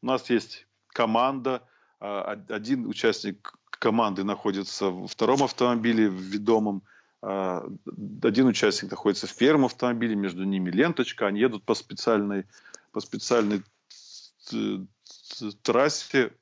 У 0.02 0.08
нас 0.08 0.30
есть 0.30 0.68
команда, 0.88 1.64
а, 2.00 2.40
один 2.50 2.88
участник 2.88 3.54
команды 3.70 4.24
находится 4.24 4.90
в 4.90 5.08
втором 5.08 5.44
автомобиле, 5.44 6.10
в 6.10 6.14
ведомом, 6.14 6.84
а, 7.22 7.68
один 8.22 8.48
участник 8.48 8.92
находится 8.92 9.28
в 9.28 9.36
первом 9.36 9.66
автомобиле, 9.66 10.16
между 10.16 10.44
ними 10.44 10.72
ленточка, 10.72 11.28
они 11.28 11.40
едут 11.40 11.64
по 11.64 11.74
специальной, 11.74 12.46
по 12.92 13.00
специальной 13.00 13.64
трассе 15.62 16.34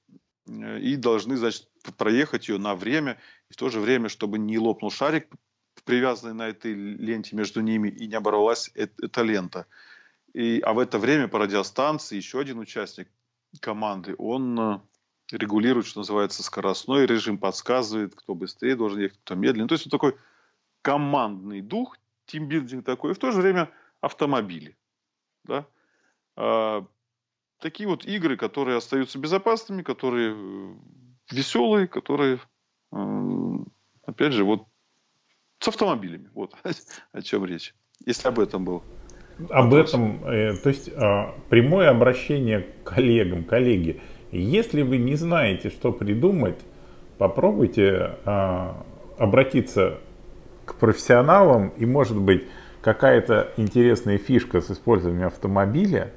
э, 0.48 0.80
и 0.80 0.96
должны, 0.96 1.38
значит, 1.38 1.68
проехать 1.98 2.50
ее 2.50 2.58
на 2.58 2.76
время, 2.76 3.18
и 3.50 3.54
в 3.54 3.58
то 3.58 3.70
же 3.70 3.80
время, 3.80 4.10
чтобы 4.10 4.38
не 4.40 4.58
лопнул 4.58 4.92
шарик, 4.92 5.28
привязанный 5.86 6.34
на 6.34 6.48
этой 6.50 6.74
ленте 6.74 7.36
между 7.36 7.62
ними, 7.62 7.90
и 7.90 8.08
не 8.08 8.16
оборвалась 8.16 8.72
эта 8.76 9.22
лента. 9.22 9.66
И, 10.34 10.62
а 10.62 10.74
в 10.74 10.80
это 10.80 10.98
время 10.98 11.28
по 11.28 11.40
радиостанции 11.40 12.16
еще 12.16 12.40
один 12.40 12.60
участник 12.60 13.10
команды, 13.60 14.16
он 14.18 14.60
э, 14.60 14.80
регулирует, 15.32 15.86
что 15.86 16.00
называется, 16.00 16.44
скоростной 16.44 17.06
режим, 17.06 17.38
подсказывает, 17.38 18.16
кто 18.16 18.34
быстрее 18.34 18.76
должен 18.76 19.00
ехать, 19.00 19.20
кто 19.20 19.36
медленнее. 19.36 19.68
То 19.68 19.74
есть 19.74 19.86
вот 19.86 19.92
такой 19.92 20.16
командный 20.82 21.62
дух, 21.62 21.98
тимбилдинг 22.26 22.86
такой, 22.86 23.12
и 23.12 23.14
в 23.14 23.20
то 23.20 23.32
же 23.32 23.42
время 23.42 23.70
автомобили. 24.00 24.78
Да? 25.44 25.68
А, 26.38 26.86
такие 27.60 27.88
вот 27.88 28.06
игры, 28.06 28.38
которые 28.38 28.78
остаются 28.78 29.20
безопасными, 29.20 29.84
которые 29.84 30.34
э, 30.34 30.76
веселые, 31.32 31.88
которые, 31.88 32.40
э, 32.94 33.58
опять 34.06 34.34
же, 34.34 34.44
вот 34.44 34.68
с 35.62 35.68
автомобилями. 35.68 36.30
Вот 36.34 36.54
о 37.14 37.22
чем 37.22 37.46
речь. 37.46 37.74
Если 38.06 38.28
об 38.28 38.40
этом 38.40 38.66
был. 38.66 38.84
Об 39.50 39.72
вопрос. 39.72 39.90
этом, 39.90 40.26
э, 40.26 40.56
то 40.58 40.70
есть 40.70 40.90
э, 40.90 41.32
прямое 41.50 41.90
обращение 41.90 42.62
к 42.62 42.84
коллегам, 42.84 43.44
коллеги. 43.44 44.02
Если 44.32 44.82
вы 44.82 44.98
не 44.98 45.16
знаете, 45.16 45.70
что 45.70 45.92
придумать, 45.92 46.60
попробуйте 47.18 48.18
э, 48.26 48.74
обратиться 49.18 50.00
к 50.66 50.76
профессионалам 50.76 51.70
и, 51.78 51.86
может 51.86 52.20
быть, 52.20 52.44
какая-то 52.82 53.52
интересная 53.58 54.18
фишка 54.18 54.62
с 54.62 54.72
использованием 54.72 55.28
автомобиля 55.28 56.12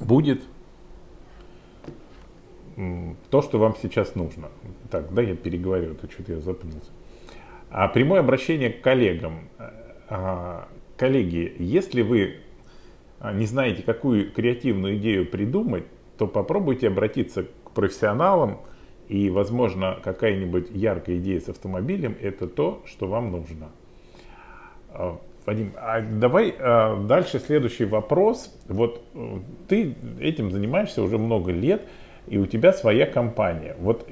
будет 0.00 0.42
то, 3.30 3.42
что 3.42 3.58
вам 3.58 3.76
сейчас 3.80 4.14
нужно. 4.14 4.48
Так, 4.90 5.12
да, 5.12 5.22
я 5.22 5.36
переговорю, 5.36 5.94
то 5.94 6.10
что-то 6.10 6.32
я 6.32 6.40
запнулся. 6.40 6.90
А 7.72 7.88
прямое 7.88 8.20
обращение 8.20 8.68
к 8.68 8.82
коллегам. 8.82 9.48
А, 10.10 10.68
коллеги, 10.98 11.56
если 11.58 12.02
вы 12.02 12.36
а, 13.18 13.32
не 13.32 13.46
знаете, 13.46 13.82
какую 13.82 14.30
креативную 14.30 14.98
идею 14.98 15.26
придумать, 15.26 15.84
то 16.18 16.26
попробуйте 16.26 16.88
обратиться 16.88 17.44
к 17.44 17.70
профессионалам, 17.70 18.58
и, 19.08 19.30
возможно, 19.30 19.98
какая-нибудь 20.04 20.68
яркая 20.70 21.16
идея 21.16 21.40
с 21.40 21.48
автомобилем– 21.48 22.14
это 22.20 22.46
то, 22.46 22.82
что 22.84 23.06
вам 23.06 23.32
нужно. 23.32 23.70
А, 24.90 25.18
Вадим, 25.46 25.72
а 25.76 26.02
давай 26.02 26.54
дальше 27.06 27.38
следующий 27.38 27.86
вопрос. 27.86 28.54
Вот 28.68 29.02
э, 29.14 29.38
ты 29.66 29.96
этим 30.20 30.52
занимаешься 30.52 31.02
уже 31.02 31.18
много 31.18 31.50
лет, 31.50 31.82
и 32.28 32.38
у 32.38 32.46
тебя 32.46 32.72
своя 32.72 33.06
компания. 33.06 33.74
Вот 33.80 34.06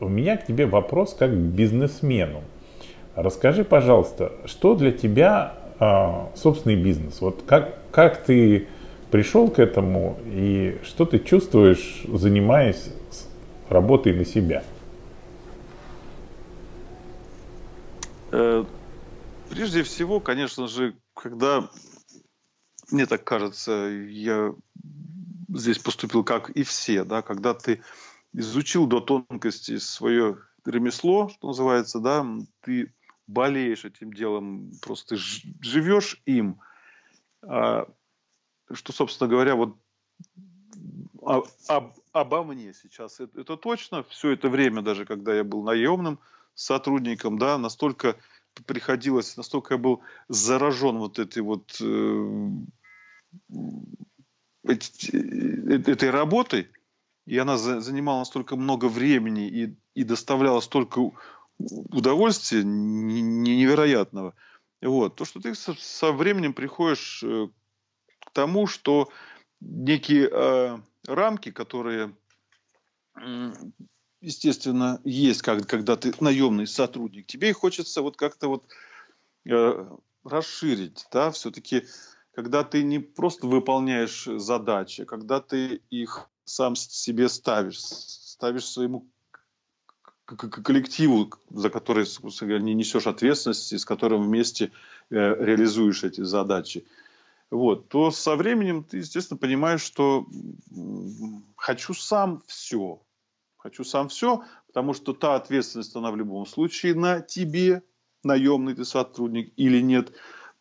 у 0.00 0.08
меня 0.08 0.36
к 0.36 0.46
тебе 0.46 0.66
вопрос 0.66 1.14
как 1.14 1.30
к 1.30 1.34
бизнесмену. 1.34 2.42
Расскажи, 3.14 3.64
пожалуйста, 3.64 4.32
что 4.46 4.74
для 4.74 4.90
тебя 4.90 5.58
а, 5.78 6.32
собственный 6.34 6.76
бизнес? 6.76 7.20
Вот 7.20 7.42
как, 7.46 7.78
как 7.90 8.24
ты 8.24 8.68
пришел 9.10 9.50
к 9.50 9.58
этому 9.58 10.18
и 10.24 10.78
что 10.82 11.04
ты 11.04 11.18
чувствуешь, 11.18 12.04
занимаясь 12.08 12.90
работой 13.68 14.14
на 14.14 14.24
себя? 14.24 14.64
Э, 18.30 18.64
прежде 19.50 19.82
всего, 19.82 20.18
конечно 20.18 20.66
же, 20.66 20.94
когда, 21.14 21.68
мне 22.90 23.04
так 23.04 23.22
кажется, 23.24 23.90
я 24.08 24.54
здесь 25.50 25.78
поступил 25.78 26.24
как 26.24 26.48
и 26.48 26.62
все, 26.62 27.04
да, 27.04 27.20
когда 27.20 27.52
ты 27.52 27.82
изучил 28.32 28.86
до 28.86 29.00
тонкости 29.00 29.76
свое 29.76 30.38
ремесло, 30.64 31.28
что 31.28 31.48
называется, 31.48 32.00
да, 32.00 32.26
ты 32.62 32.90
болеешь 33.32 33.84
этим 33.84 34.12
делом, 34.12 34.72
просто 34.82 35.16
живешь 35.16 36.20
им. 36.26 36.60
А, 37.42 37.86
что, 38.72 38.92
собственно 38.92 39.28
говоря, 39.28 39.54
вот 39.56 39.76
об, 41.22 41.46
об, 41.68 41.92
обо 42.12 42.44
мне 42.44 42.74
сейчас. 42.74 43.20
Это, 43.20 43.40
это 43.40 43.56
точно. 43.56 44.02
Все 44.04 44.30
это 44.30 44.48
время, 44.48 44.82
даже 44.82 45.04
когда 45.04 45.34
я 45.34 45.44
был 45.44 45.62
наемным 45.62 46.18
сотрудником, 46.54 47.38
да, 47.38 47.58
настолько 47.58 48.16
приходилось, 48.66 49.36
настолько 49.36 49.74
я 49.74 49.78
был 49.78 50.02
заражен 50.28 50.98
вот 50.98 51.18
этой 51.18 51.42
вот 51.42 51.76
э, 51.80 52.48
эти, 54.64 55.90
этой 55.90 56.10
работой, 56.10 56.68
и 57.26 57.38
она 57.38 57.56
за, 57.56 57.80
занимала 57.80 58.20
настолько 58.20 58.56
много 58.56 58.86
времени 58.86 59.48
и, 59.48 59.76
и 59.94 60.04
доставляла 60.04 60.60
столько 60.60 61.12
удовольствия 61.58 62.62
невероятного. 62.64 64.34
Вот. 64.80 65.16
То, 65.16 65.24
что 65.24 65.40
ты 65.40 65.54
со, 65.54 66.12
временем 66.12 66.54
приходишь 66.54 67.22
э, 67.22 67.48
к 68.20 68.30
тому, 68.32 68.66
что 68.66 69.10
некие 69.60 70.28
э, 70.28 70.78
рамки, 71.06 71.50
которые, 71.50 72.16
естественно, 74.20 75.00
есть, 75.04 75.42
как, 75.42 75.66
когда 75.66 75.96
ты 75.96 76.12
наемный 76.20 76.66
сотрудник. 76.66 77.26
Тебе 77.26 77.50
их 77.50 77.58
хочется 77.58 78.02
вот 78.02 78.16
как-то 78.16 78.48
вот 78.48 78.64
э, 79.48 79.88
расширить, 80.24 81.06
да, 81.12 81.30
все-таки, 81.30 81.84
когда 82.32 82.64
ты 82.64 82.82
не 82.82 82.98
просто 82.98 83.46
выполняешь 83.46 84.24
задачи, 84.24 85.04
когда 85.04 85.40
ты 85.40 85.82
их 85.90 86.28
сам 86.44 86.74
себе 86.76 87.28
ставишь, 87.28 87.80
ставишь 87.80 88.66
своему 88.66 89.08
коллективу, 90.36 91.30
за 91.50 91.70
который, 91.70 92.06
не 92.60 92.74
несешь 92.74 93.06
ответственности, 93.06 93.76
с 93.76 93.84
которым 93.84 94.22
вместе 94.22 94.70
э, 95.10 95.16
реализуешь 95.44 96.04
эти 96.04 96.22
задачи 96.22 96.84
вот, 97.52 97.88
то 97.88 98.10
со 98.10 98.34
временем 98.34 98.82
ты, 98.82 98.98
естественно, 98.98 99.36
понимаешь, 99.36 99.82
что 99.82 100.26
хочу 101.54 101.92
сам 101.92 102.42
все. 102.46 103.02
Хочу 103.58 103.84
сам 103.84 104.08
все, 104.08 104.42
потому 104.66 104.94
что 104.94 105.12
та 105.12 105.36
ответственность, 105.36 105.94
она 105.94 106.10
в 106.10 106.16
любом 106.16 106.46
случае 106.46 106.94
на 106.94 107.20
тебе, 107.20 107.82
наемный 108.24 108.74
ты 108.74 108.86
сотрудник 108.86 109.52
или 109.56 109.82
нет. 109.82 110.12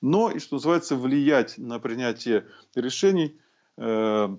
Но, 0.01 0.31
и 0.31 0.39
что 0.39 0.57
называется, 0.57 0.97
влиять 0.97 1.57
на 1.57 1.79
принятие 1.79 2.45
решений 2.75 3.39
э, 3.77 4.37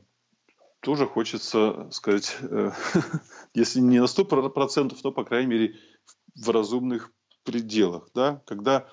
тоже 0.83 1.07
хочется 1.07 1.89
сказать, 1.93 2.37
э, 2.43 2.73
если 3.55 3.81
не 3.81 4.01
на 4.01 4.07
100%, 4.07 5.01
то, 5.01 5.13
по 5.13 5.25
крайней 5.25 5.49
мере, 5.49 5.77
в 6.35 6.51
разумных 6.51 7.13
пределах. 7.45 8.09
Да? 8.15 8.43
Когда 8.47 8.89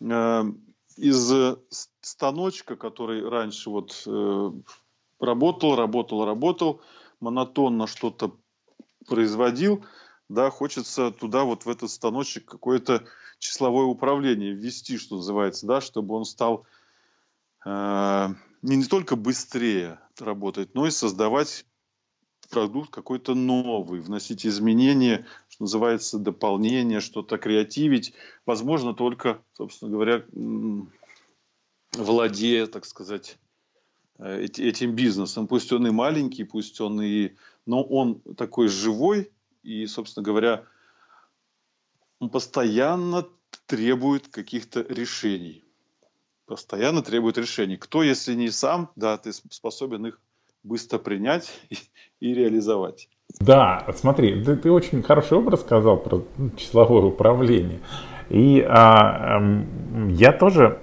э, 0.00 0.42
из 0.96 1.32
станочка, 2.00 2.76
который 2.76 3.28
раньше 3.28 3.70
вот 3.70 4.04
э, 4.06 4.52
работал, 5.18 5.74
работал, 5.76 6.24
работал, 6.24 6.80
монотонно 7.20 7.86
что-то 7.86 8.36
производил, 9.06 9.84
да, 10.28 10.48
хочется 10.48 11.10
туда 11.10 11.42
вот 11.44 11.64
в 11.64 11.68
этот 11.68 11.90
станочек 11.90 12.46
какое-то 12.46 13.04
числовое 13.40 13.86
управление 13.86 14.52
ввести, 14.52 14.96
что 14.96 15.16
называется, 15.16 15.66
да, 15.66 15.80
чтобы 15.80 16.14
он 16.14 16.24
стал 16.24 16.66
э, 17.64 18.28
не, 18.62 18.76
не 18.76 18.84
только 18.84 19.16
быстрее 19.16 19.98
работать, 20.22 20.74
но 20.74 20.86
и 20.86 20.90
создавать 20.90 21.66
продукт 22.50 22.90
какой-то 22.90 23.34
новый, 23.34 24.00
вносить 24.00 24.46
изменения, 24.46 25.26
что 25.48 25.64
называется, 25.64 26.18
дополнение, 26.18 27.00
что-то 27.00 27.38
креативить, 27.38 28.12
возможно, 28.46 28.94
только, 28.94 29.42
собственно 29.52 29.90
говоря, 29.90 30.24
владея, 31.92 32.66
так 32.66 32.84
сказать, 32.84 33.38
э, 34.18 34.44
этим 34.44 34.94
бизнесом. 34.94 35.46
Пусть 35.46 35.72
он 35.72 35.86
и 35.86 35.90
маленький, 35.90 36.44
пусть 36.44 36.80
он 36.80 37.00
и... 37.00 37.32
Но 37.64 37.82
он 37.82 38.20
такой 38.36 38.68
живой, 38.68 39.32
и, 39.62 39.86
собственно 39.86 40.24
говоря, 40.24 40.66
он 42.18 42.28
постоянно 42.28 43.26
требует 43.66 44.28
каких-то 44.28 44.80
решений. 44.88 45.64
Постоянно 46.52 47.00
требует 47.00 47.38
решений. 47.38 47.78
Кто, 47.78 48.02
если 48.02 48.34
не 48.34 48.50
сам, 48.50 48.90
да, 48.94 49.16
ты 49.16 49.32
способен 49.32 50.04
их 50.04 50.20
быстро 50.62 50.98
принять 50.98 51.50
и, 51.70 51.76
и 52.20 52.34
реализовать. 52.34 53.08
Да, 53.40 53.86
смотри, 53.96 54.44
ты, 54.44 54.56
ты 54.56 54.70
очень 54.70 55.02
хороший 55.02 55.38
образ 55.38 55.62
сказал 55.62 55.96
про 55.96 56.22
числовое 56.58 57.04
управление. 57.04 57.80
И 58.28 58.60
а, 58.68 59.40
я 60.10 60.32
тоже, 60.34 60.78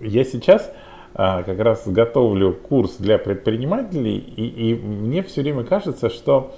я 0.00 0.24
сейчас 0.24 0.72
а, 1.12 1.42
как 1.42 1.58
раз 1.58 1.86
готовлю 1.86 2.54
курс 2.54 2.96
для 2.96 3.18
предпринимателей, 3.18 4.16
и, 4.16 4.70
и 4.70 4.74
мне 4.76 5.22
все 5.22 5.42
время 5.42 5.64
кажется, 5.64 6.08
что 6.08 6.56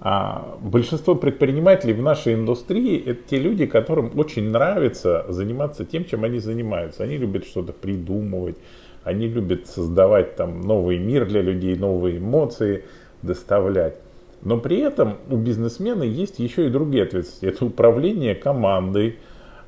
а, 0.00 0.56
большинство 0.60 1.14
предпринимателей 1.16 1.92
в 1.92 2.02
нашей 2.02 2.34
индустрии 2.34 3.02
это 3.04 3.20
те 3.28 3.38
люди, 3.38 3.66
которым 3.66 4.16
очень 4.16 4.50
нравится 4.50 5.24
заниматься 5.28 5.84
тем, 5.84 6.04
чем 6.04 6.24
они 6.24 6.38
занимаются. 6.38 7.02
Они 7.02 7.16
любят 7.16 7.44
что-то 7.44 7.72
придумывать, 7.72 8.56
они 9.02 9.26
любят 9.26 9.66
создавать 9.66 10.36
там 10.36 10.60
новый 10.60 10.98
мир 10.98 11.26
для 11.26 11.42
людей, 11.42 11.76
новые 11.76 12.18
эмоции 12.18 12.84
доставлять. 13.22 13.96
Но 14.42 14.58
при 14.58 14.78
этом 14.78 15.16
у 15.30 15.36
бизнесмена 15.36 16.04
есть 16.04 16.38
еще 16.38 16.66
и 16.66 16.70
другие 16.70 17.02
ответственности. 17.02 17.56
Это 17.56 17.64
управление 17.64 18.36
командой, 18.36 19.16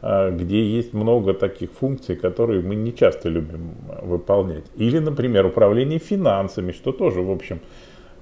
а, 0.00 0.30
где 0.30 0.64
есть 0.64 0.92
много 0.94 1.34
таких 1.34 1.72
функций, 1.72 2.14
которые 2.14 2.62
мы 2.62 2.76
не 2.76 2.94
часто 2.94 3.28
любим 3.28 3.72
выполнять. 4.00 4.64
Или, 4.76 5.00
например, 5.00 5.46
управление 5.46 5.98
финансами, 5.98 6.70
что 6.70 6.92
тоже, 6.92 7.20
в 7.20 7.32
общем, 7.32 7.60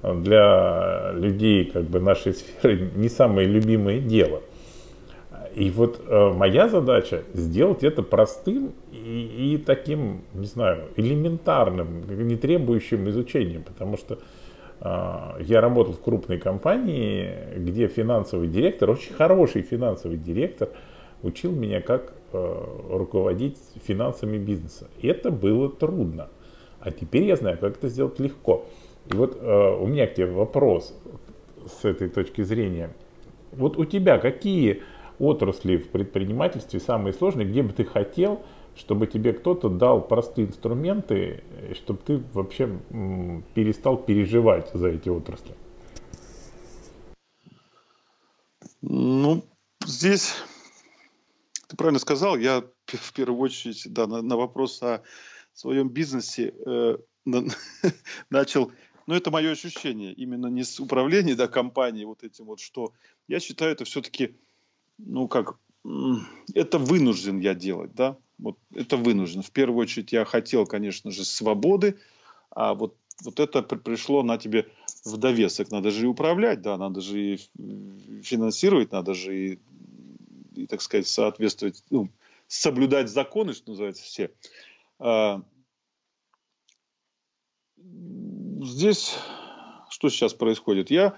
для 0.03 1.11
людей 1.13 1.65
как 1.65 1.83
бы 1.83 1.99
нашей 1.99 2.33
сферы 2.33 2.91
не 2.95 3.09
самое 3.09 3.47
любимое 3.47 3.99
дело. 3.99 4.41
И 5.55 5.71
вот 5.71 6.01
э, 6.07 6.33
моя 6.33 6.69
задача 6.69 7.23
сделать 7.33 7.83
это 7.83 8.03
простым 8.03 8.73
и, 8.91 9.53
и 9.55 9.57
таким, 9.57 10.21
не 10.33 10.45
знаю, 10.45 10.85
элементарным, 10.95 12.03
не 12.27 12.37
требующим 12.37 13.09
изучения, 13.09 13.59
потому 13.59 13.97
что 13.97 14.19
э, 14.79 15.41
я 15.41 15.59
работал 15.59 15.93
в 15.93 16.01
крупной 16.01 16.37
компании, 16.37 17.33
где 17.57 17.87
финансовый 17.87 18.47
директор, 18.47 18.91
очень 18.91 19.13
хороший 19.13 19.63
финансовый 19.63 20.17
директор, 20.17 20.69
учил 21.23 21.51
меня, 21.51 21.81
как 21.81 22.13
э, 22.31 22.65
руководить 22.89 23.57
финансами 23.83 24.37
бизнеса. 24.37 24.87
Это 25.01 25.31
было 25.31 25.69
трудно. 25.69 26.29
А 26.79 26.91
теперь 26.91 27.23
я 27.23 27.35
знаю, 27.35 27.57
как 27.57 27.77
это 27.77 27.89
сделать 27.89 28.19
легко. 28.19 28.65
И 29.09 29.13
вот 29.13 29.37
э, 29.41 29.77
у 29.79 29.87
меня 29.87 30.07
к 30.07 30.15
тебе 30.15 30.27
вопрос 30.27 30.93
с 31.67 31.85
этой 31.85 32.09
точки 32.09 32.41
зрения. 32.41 32.93
Вот 33.51 33.77
у 33.77 33.85
тебя 33.85 34.19
какие 34.19 34.83
отрасли 35.17 35.77
в 35.77 35.89
предпринимательстве 35.89 36.79
самые 36.79 37.13
сложные, 37.13 37.47
где 37.47 37.63
бы 37.63 37.73
ты 37.73 37.83
хотел, 37.83 38.41
чтобы 38.75 39.07
тебе 39.07 39.33
кто-то 39.33 39.69
дал 39.69 40.01
простые 40.01 40.47
инструменты, 40.47 41.43
чтобы 41.73 41.99
ты 42.05 42.23
вообще 42.33 42.79
перестал 43.55 43.97
переживать 43.97 44.69
за 44.73 44.89
эти 44.89 45.09
отрасли? 45.09 45.55
Ну, 48.81 49.43
здесь 49.85 50.35
ты 51.67 51.75
правильно 51.75 51.99
сказал, 51.99 52.37
я 52.37 52.63
в 52.85 53.13
первую 53.13 53.39
очередь 53.39 53.85
да, 53.91 54.07
на, 54.07 54.21
на 54.21 54.37
вопрос 54.37 54.81
о 54.81 55.01
своем 55.53 55.89
бизнесе 55.89 56.53
э, 56.65 56.97
на, 57.25 57.43
начал, 58.29 58.71
ну 59.09 59.15
это 59.15 59.31
мое 59.31 59.53
ощущение, 59.53 60.13
именно 60.13 60.45
не 60.47 60.63
с 60.63 60.79
управления 60.79 61.33
да, 61.33 61.47
компанией 61.47 62.05
вот 62.05 62.23
этим 62.23 62.45
вот, 62.45 62.59
что 62.59 62.93
я 63.27 63.39
считаю 63.39 63.71
это 63.71 63.83
все-таки 63.83 64.35
ну 64.99 65.27
как, 65.27 65.57
это 66.53 66.77
вынужден 66.77 67.39
я 67.39 67.55
делать, 67.55 67.95
да, 67.95 68.17
вот 68.37 68.59
это 68.71 68.97
вынужден. 68.97 69.41
В 69.41 69.49
первую 69.49 69.81
очередь 69.81 70.11
я 70.11 70.25
хотел, 70.25 70.67
конечно 70.67 71.09
же, 71.09 71.25
свободы, 71.25 71.97
а 72.51 72.75
вот, 72.75 72.97
вот 73.23 73.39
это 73.39 73.63
пришло 73.63 74.21
на 74.21 74.37
тебе 74.37 74.69
в 75.03 75.17
довесок. 75.17 75.71
Надо 75.71 75.89
же 75.89 76.03
и 76.05 76.07
управлять, 76.07 76.61
да, 76.61 76.77
надо 76.77 77.01
же 77.01 77.19
и 77.19 77.37
финансировать, 78.21 78.91
надо 78.91 79.15
же 79.15 79.35
и, 79.35 79.59
и 80.53 80.67
так 80.67 80.83
сказать, 80.83 81.07
соответствовать, 81.07 81.83
ну, 81.89 82.09
соблюдать 82.47 83.09
законы, 83.09 83.53
что 83.53 83.71
называется, 83.71 84.03
все. 84.03 84.31
Здесь 88.61 89.17
что 89.89 90.09
сейчас 90.09 90.33
происходит? 90.33 90.91
Я 90.91 91.17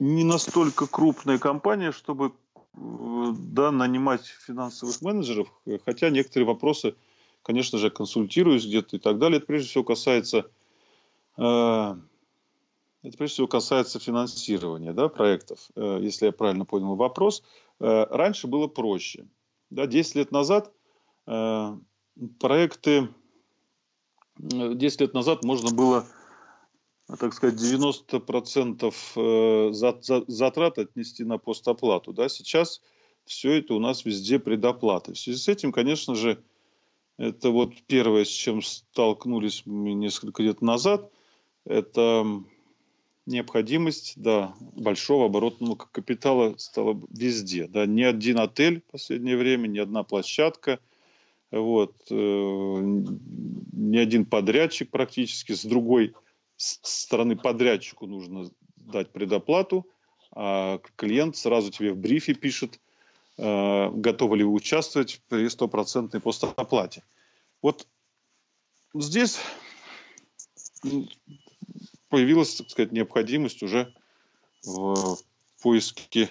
не 0.00 0.24
настолько 0.24 0.88
крупная 0.88 1.38
компания, 1.38 1.92
чтобы 1.92 2.32
э, 2.56 3.32
да, 3.38 3.70
нанимать 3.70 4.26
финансовых 4.26 5.00
менеджеров, 5.00 5.48
хотя 5.84 6.10
некоторые 6.10 6.46
вопросы, 6.46 6.96
конечно 7.42 7.78
же, 7.78 7.90
консультируюсь 7.90 8.66
где-то 8.66 8.96
и 8.96 8.98
так 8.98 9.18
далее. 9.18 9.38
Это 9.38 9.46
прежде 9.46 9.68
всего 9.68 9.84
касается, 9.84 10.50
э, 11.36 11.42
это 11.42 13.16
прежде 13.16 13.34
всего 13.34 13.46
касается 13.46 14.00
финансирования 14.00 14.92
да, 14.92 15.08
проектов, 15.08 15.70
э, 15.76 16.00
если 16.02 16.26
я 16.26 16.32
правильно 16.32 16.64
понял 16.64 16.96
вопрос. 16.96 17.44
Э, 17.78 18.06
раньше 18.10 18.48
было 18.48 18.66
проще. 18.66 19.26
Да, 19.70 19.86
10 19.86 20.16
лет 20.16 20.32
назад 20.32 20.72
э, 21.28 21.78
проекты, 22.40 23.08
10 24.38 25.00
э, 25.00 25.04
лет 25.04 25.14
назад 25.14 25.44
можно 25.44 25.70
было 25.70 26.06
так 27.18 27.34
сказать, 27.34 27.60
90% 27.60 28.94
э, 29.16 29.72
затрат 30.26 30.78
отнести 30.78 31.24
на 31.24 31.38
постоплату. 31.38 32.12
Да? 32.12 32.28
Сейчас 32.28 32.82
все 33.24 33.52
это 33.58 33.74
у 33.74 33.78
нас 33.78 34.04
везде 34.04 34.38
предоплата. 34.38 35.14
В 35.14 35.18
связи 35.18 35.38
с 35.38 35.48
этим, 35.48 35.70
конечно 35.72 36.14
же, 36.14 36.42
это 37.16 37.50
вот 37.50 37.74
первое, 37.86 38.24
с 38.24 38.28
чем 38.28 38.60
столкнулись 38.60 39.62
мы 39.66 39.94
несколько 39.94 40.42
лет 40.42 40.62
назад, 40.62 41.10
это 41.64 42.26
необходимость 43.24 44.14
да, 44.16 44.54
большого 44.60 45.26
оборотного 45.26 45.76
капитала 45.76 46.54
стала 46.58 47.00
везде. 47.10 47.66
Да. 47.68 47.86
Ни 47.86 48.02
один 48.02 48.38
отель 48.38 48.80
в 48.80 48.92
последнее 48.92 49.36
время, 49.36 49.66
ни 49.66 49.78
одна 49.78 50.02
площадка, 50.02 50.78
Вот. 51.58 51.94
Э, 52.10 52.14
ни 52.80 53.96
один 53.96 54.26
подрядчик 54.26 54.90
практически. 54.90 55.52
С 55.52 55.64
другой 55.64 56.14
стороны 56.56 57.36
подрядчику 57.36 58.06
нужно 58.06 58.50
дать 58.76 59.10
предоплату, 59.10 59.86
а 60.32 60.80
клиент 60.96 61.36
сразу 61.36 61.70
тебе 61.70 61.92
в 61.92 61.98
брифе 61.98 62.34
пишет, 62.34 62.80
э, 63.38 63.90
готовы 63.90 64.38
ли 64.38 64.44
вы 64.44 64.52
участвовать 64.52 65.20
при 65.28 65.48
стопроцентной 65.48 66.20
постоплате. 66.20 67.02
Вот 67.62 67.86
здесь 68.94 69.38
появилась, 72.08 72.54
так 72.54 72.70
сказать, 72.70 72.92
необходимость 72.92 73.62
уже 73.62 73.92
в 74.64 75.16
поиске 75.62 76.30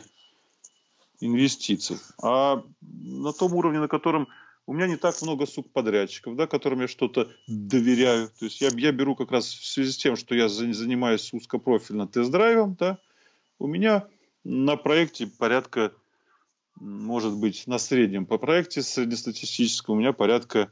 инвестиций. 1.19 1.97
А 2.21 2.63
на 2.82 3.34
том 3.34 3.53
уровне, 3.53 3.80
на 3.80 3.88
котором 3.88 4.28
у 4.68 4.74
меня 4.74 4.88
не 4.88 4.95
так 4.95 5.22
много 5.22 5.45
субподрядчиков, 5.45 6.36
да, 6.36 6.47
которым 6.47 6.82
я 6.82 6.88
что-то 6.88 7.32
доверяю. 7.47 8.30
То 8.39 8.45
есть 8.45 8.61
я, 8.61 8.70
я 8.76 8.91
беру 8.91 9.16
как 9.16 9.32
раз 9.32 9.45
в 9.47 9.66
связи 9.66 9.91
с 9.91 9.97
тем, 9.97 10.16
что 10.16 10.34
я 10.34 10.49
занимаюсь 10.49 11.34
узкопрофильно 11.34 12.07
тест-драйвом, 12.07 12.76
да, 12.76 12.99
у 13.59 13.68
меня 13.68 14.07
на 14.43 14.76
проекте 14.76 15.28
порядка, 15.28 15.93
может 16.76 17.34
быть, 17.38 17.68
на 17.68 17.78
среднем 17.78 18.26
по 18.26 18.38
проекте 18.38 18.82
среднестатистическом 18.82 19.95
у 19.95 19.99
меня 19.99 20.13
порядка, 20.13 20.72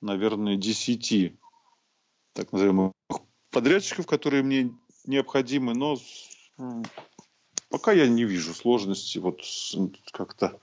наверное, 0.00 0.56
10 0.56 1.34
так 2.32 2.52
называемых 2.52 2.92
подрядчиков, 3.50 4.06
которые 4.06 4.42
мне 4.42 4.72
необходимы, 5.06 5.74
но 5.74 5.96
пока 7.68 7.92
я 7.92 8.08
не 8.08 8.24
вижу 8.24 8.54
сложности 8.54 9.18
вот 9.18 9.42
как-то 10.12 10.60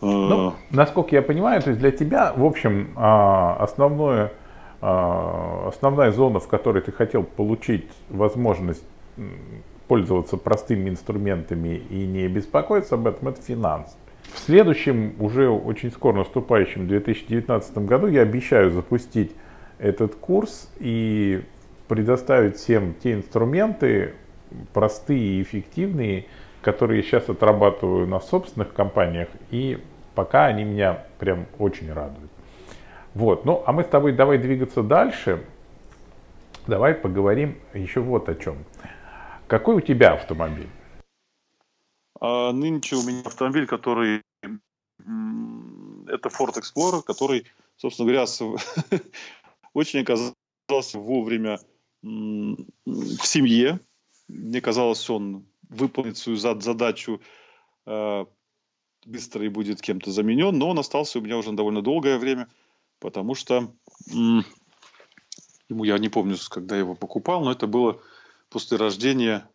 ну, 0.00 0.54
насколько 0.70 1.14
я 1.14 1.22
понимаю, 1.22 1.62
то 1.62 1.70
есть 1.70 1.80
для 1.80 1.90
тебя, 1.90 2.32
в 2.34 2.44
общем, 2.44 2.92
а, 2.96 3.56
основное, 3.60 4.32
а, 4.80 5.68
основная 5.68 6.12
зона, 6.12 6.40
в 6.40 6.48
которой 6.48 6.82
ты 6.82 6.92
хотел 6.92 7.22
получить 7.22 7.86
возможность 8.08 8.84
пользоваться 9.88 10.36
простыми 10.36 10.88
инструментами 10.88 11.82
и 11.90 12.06
не 12.06 12.28
беспокоиться 12.28 12.94
об 12.94 13.08
этом, 13.08 13.28
это 13.28 13.42
финанс. 13.42 13.96
В 14.32 14.38
следующем, 14.38 15.14
уже 15.18 15.48
очень 15.48 15.90
скоро 15.90 16.18
наступающем 16.18 16.86
2019 16.86 17.78
году 17.78 18.06
я 18.06 18.22
обещаю 18.22 18.70
запустить 18.70 19.32
этот 19.78 20.14
курс 20.14 20.70
и 20.78 21.42
предоставить 21.88 22.56
всем 22.56 22.94
те 23.02 23.14
инструменты, 23.14 24.14
простые 24.72 25.20
и 25.20 25.42
эффективные, 25.42 26.26
которые 26.62 27.02
сейчас 27.02 27.28
отрабатываю 27.28 28.06
на 28.06 28.20
собственных 28.20 28.72
компаниях, 28.72 29.28
и 29.50 29.82
пока 30.14 30.46
они 30.46 30.64
меня 30.64 31.04
прям 31.18 31.46
очень 31.58 31.92
радуют. 31.92 32.30
Вот, 33.14 33.44
ну 33.44 33.62
а 33.66 33.72
мы 33.72 33.82
с 33.84 33.88
тобой 33.88 34.12
давай 34.12 34.38
двигаться 34.38 34.82
дальше. 34.82 35.44
Давай 36.66 36.94
поговорим 36.94 37.58
еще 37.74 38.00
вот 38.00 38.28
о 38.28 38.34
чем. 38.34 38.64
Какой 39.46 39.76
у 39.76 39.80
тебя 39.80 40.12
автомобиль? 40.12 40.68
А, 42.20 42.52
нынче 42.52 42.96
у 42.96 43.02
меня 43.02 43.22
автомобиль, 43.24 43.66
который 43.66 44.22
это 45.00 46.28
Ford 46.28 46.54
Explorer, 46.56 47.02
который, 47.02 47.46
собственно 47.76 48.08
говоря, 48.08 48.26
очень 49.74 50.00
оказался 50.00 50.98
вовремя 50.98 51.58
в 52.02 53.26
семье. 53.26 53.80
Мне 54.28 54.60
казалось, 54.60 55.08
он 55.10 55.46
выполнит 55.70 56.18
свою 56.18 56.36
задачу 56.36 57.20
э, 57.86 58.26
быстро 59.06 59.44
и 59.44 59.48
будет 59.48 59.80
кем-то 59.80 60.10
заменен, 60.10 60.58
но 60.58 60.68
он 60.68 60.78
остался 60.78 61.18
у 61.18 61.22
меня 61.22 61.38
уже 61.38 61.52
довольно 61.52 61.80
долгое 61.80 62.18
время, 62.18 62.48
потому 62.98 63.34
что 63.34 63.72
ему 64.08 64.44
я 65.84 65.98
не 65.98 66.08
помню, 66.08 66.36
когда 66.50 66.74
я 66.74 66.80
его 66.80 66.94
покупал, 66.94 67.42
но 67.42 67.52
это 67.52 67.66
было 67.66 68.00
после 68.50 68.76
рождения 68.76 69.48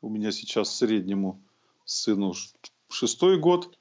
у 0.00 0.08
меня 0.08 0.32
сейчас 0.32 0.74
среднему 0.76 1.40
сыну 1.84 2.34
шестой 2.90 3.38
год, 3.38 3.78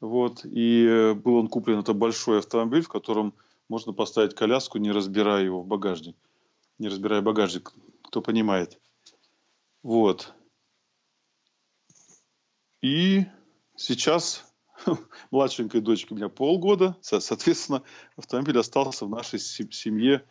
вот, 0.00 0.44
и 0.44 0.84
э, 0.84 1.14
был 1.14 1.36
он 1.36 1.48
куплен, 1.48 1.78
это 1.78 1.94
большой 1.94 2.38
автомобиль, 2.38 2.82
в 2.82 2.88
котором 2.88 3.34
можно 3.68 3.92
поставить 3.92 4.34
коляску, 4.34 4.78
не 4.78 4.90
разбирая 4.90 5.44
его 5.44 5.62
в 5.62 5.66
багажник, 5.66 6.16
не 6.78 6.88
разбирая 6.88 7.22
багажник, 7.22 7.72
кто 8.02 8.20
понимает. 8.20 8.78
Вот. 9.82 10.34
И 12.82 13.26
сейчас 13.76 14.44
младшенькой 15.30 15.80
дочке 15.80 16.14
у 16.14 16.16
меня 16.16 16.28
полгода, 16.28 16.96
соответственно, 17.00 17.82
автомобиль 18.16 18.58
остался 18.58 19.04
в 19.04 19.10
нашей 19.10 19.38
семье 19.38 20.22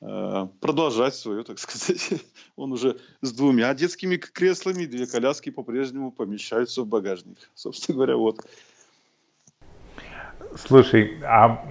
э, 0.00 0.48
продолжать 0.60 1.14
свое, 1.14 1.44
так 1.44 1.58
сказать. 1.60 2.20
Он 2.56 2.72
уже 2.72 2.98
с 3.20 3.32
двумя 3.32 3.72
детскими 3.74 4.16
креслами, 4.16 4.86
две 4.86 5.06
коляски 5.06 5.50
по-прежнему 5.50 6.10
помещаются 6.10 6.82
в 6.82 6.86
багажник. 6.86 7.38
Собственно 7.54 7.96
говоря, 7.96 8.16
вот. 8.16 8.44
Слушай, 10.56 11.20
а 11.24 11.66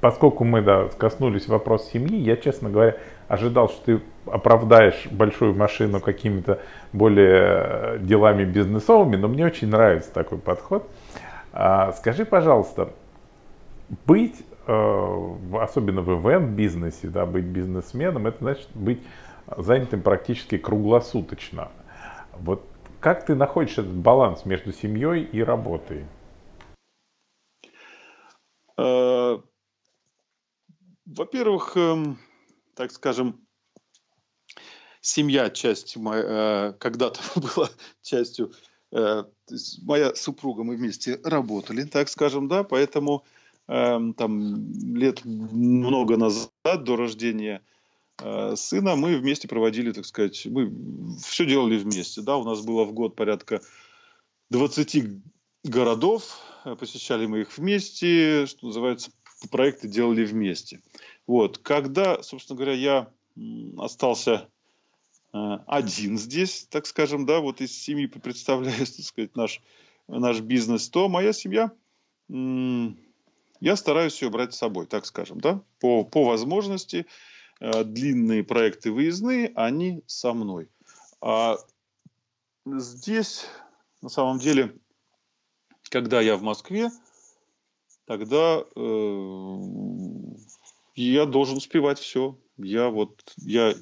поскольку 0.00 0.44
мы 0.44 0.60
да, 0.60 0.88
коснулись 0.88 1.46
вопроса 1.46 1.90
семьи, 1.92 2.18
я, 2.18 2.36
честно 2.36 2.68
говоря, 2.68 2.98
ожидал, 3.32 3.70
что 3.70 3.84
ты 3.84 4.02
оправдаешь 4.26 5.06
большую 5.10 5.54
машину 5.54 6.00
какими-то 6.00 6.60
более 6.92 7.98
делами 8.00 8.44
бизнесовыми, 8.44 9.16
но 9.16 9.26
мне 9.26 9.46
очень 9.46 9.68
нравится 9.68 10.12
такой 10.12 10.36
подход. 10.36 10.86
А, 11.54 11.92
скажи, 11.92 12.26
пожалуйста, 12.26 12.90
быть, 14.06 14.44
э, 14.66 15.34
особенно 15.58 16.02
в 16.02 16.10
ивент-бизнесе, 16.10 17.08
да, 17.08 17.24
быть 17.24 17.44
бизнесменом, 17.44 18.26
это 18.26 18.36
значит 18.40 18.68
быть 18.74 19.00
занятым 19.56 20.02
практически 20.02 20.58
круглосуточно. 20.58 21.70
Вот 22.38 22.62
как 23.00 23.24
ты 23.24 23.34
находишь 23.34 23.72
этот 23.72 23.94
баланс 23.94 24.44
между 24.44 24.74
семьей 24.74 25.22
и 25.22 25.42
работой? 25.42 26.04
Э, 28.76 29.38
во-первых, 31.06 31.78
эм, 31.78 32.18
так 32.74 32.92
скажем, 32.92 33.40
семья 35.00 35.50
часть 35.50 35.96
моя, 35.96 36.24
э, 36.24 36.72
когда-то 36.78 37.20
была 37.40 37.68
частью, 38.00 38.52
э, 38.92 39.24
моя 39.82 40.14
супруга, 40.14 40.64
мы 40.64 40.76
вместе 40.76 41.20
работали, 41.24 41.84
так 41.84 42.08
скажем, 42.08 42.48
да, 42.48 42.64
поэтому 42.64 43.24
эм, 43.68 44.14
там 44.14 44.72
лет 44.94 45.24
много 45.24 46.16
назад, 46.16 46.50
до 46.64 46.96
рождения 46.96 47.62
э, 48.22 48.54
сына, 48.56 48.96
мы 48.96 49.16
вместе 49.16 49.48
проводили, 49.48 49.92
так 49.92 50.06
сказать, 50.06 50.46
мы 50.46 50.72
все 51.18 51.44
делали 51.44 51.76
вместе, 51.76 52.22
да, 52.22 52.36
у 52.36 52.44
нас 52.44 52.62
было 52.62 52.84
в 52.84 52.92
год 52.92 53.16
порядка 53.16 53.60
20 54.50 55.22
городов, 55.64 56.38
посещали 56.78 57.26
мы 57.26 57.40
их 57.40 57.56
вместе, 57.58 58.46
что 58.46 58.66
называется, 58.66 59.10
проекты 59.48 59.88
делали 59.88 60.24
вместе. 60.24 60.80
Вот. 61.26 61.58
Когда, 61.58 62.22
собственно 62.22 62.56
говоря, 62.56 62.74
я 62.74 63.10
остался 63.78 64.48
э, 65.32 65.38
один 65.66 66.18
здесь, 66.18 66.66
так 66.70 66.86
скажем, 66.86 67.26
да, 67.26 67.40
вот 67.40 67.60
из 67.60 67.72
семьи 67.72 68.06
представляю, 68.06 68.78
так 68.86 69.04
сказать, 69.04 69.36
наш, 69.36 69.60
наш 70.08 70.40
бизнес, 70.40 70.88
то 70.88 71.08
моя 71.08 71.32
семья, 71.32 71.72
я 72.28 73.76
стараюсь 73.76 74.20
ее 74.22 74.30
брать 74.30 74.54
с 74.54 74.58
собой, 74.58 74.86
так 74.86 75.06
скажем, 75.06 75.40
да, 75.40 75.62
по, 75.80 76.04
по 76.04 76.24
возможности. 76.24 77.06
Э, 77.62 77.84
длинные 77.84 78.42
проекты 78.42 78.90
выездные, 78.90 79.52
они 79.54 80.02
со 80.08 80.32
мной. 80.32 80.68
А 81.20 81.58
здесь, 82.66 83.46
на 84.00 84.08
самом 84.08 84.40
деле, 84.40 84.74
когда 85.88 86.20
я 86.20 86.36
в 86.36 86.42
Москве, 86.42 86.90
тогда 88.06 88.64
э, 88.74 89.56
я 90.94 91.26
должен 91.26 91.56
успевать 91.56 91.98
все. 91.98 92.38
Я 92.58 92.90
вот, 92.90 93.32
я 93.38 93.74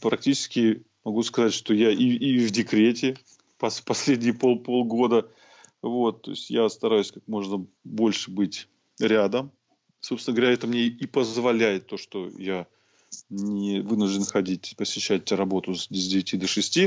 практически 0.00 0.84
могу 1.04 1.22
сказать, 1.22 1.54
что 1.54 1.74
я 1.74 1.90
и, 1.90 2.04
и 2.04 2.38
в 2.46 2.50
декрете 2.50 3.16
пос, 3.58 3.80
последние 3.80 4.34
пол, 4.34 4.58
полгода. 4.58 5.28
Вот, 5.82 6.22
то 6.22 6.30
есть 6.30 6.50
я 6.50 6.68
стараюсь 6.68 7.12
как 7.12 7.26
можно 7.26 7.66
больше 7.84 8.30
быть 8.30 8.68
рядом. 8.98 9.52
Собственно 10.00 10.36
говоря, 10.36 10.52
это 10.52 10.66
мне 10.66 10.84
и 10.84 11.06
позволяет 11.06 11.86
то, 11.86 11.96
что 11.96 12.28
я 12.38 12.66
не 13.30 13.80
вынужден 13.80 14.24
ходить, 14.24 14.74
посещать 14.76 15.30
работу 15.32 15.74
с 15.74 15.88
9 15.88 16.38
до 16.38 16.46
6. 16.46 16.78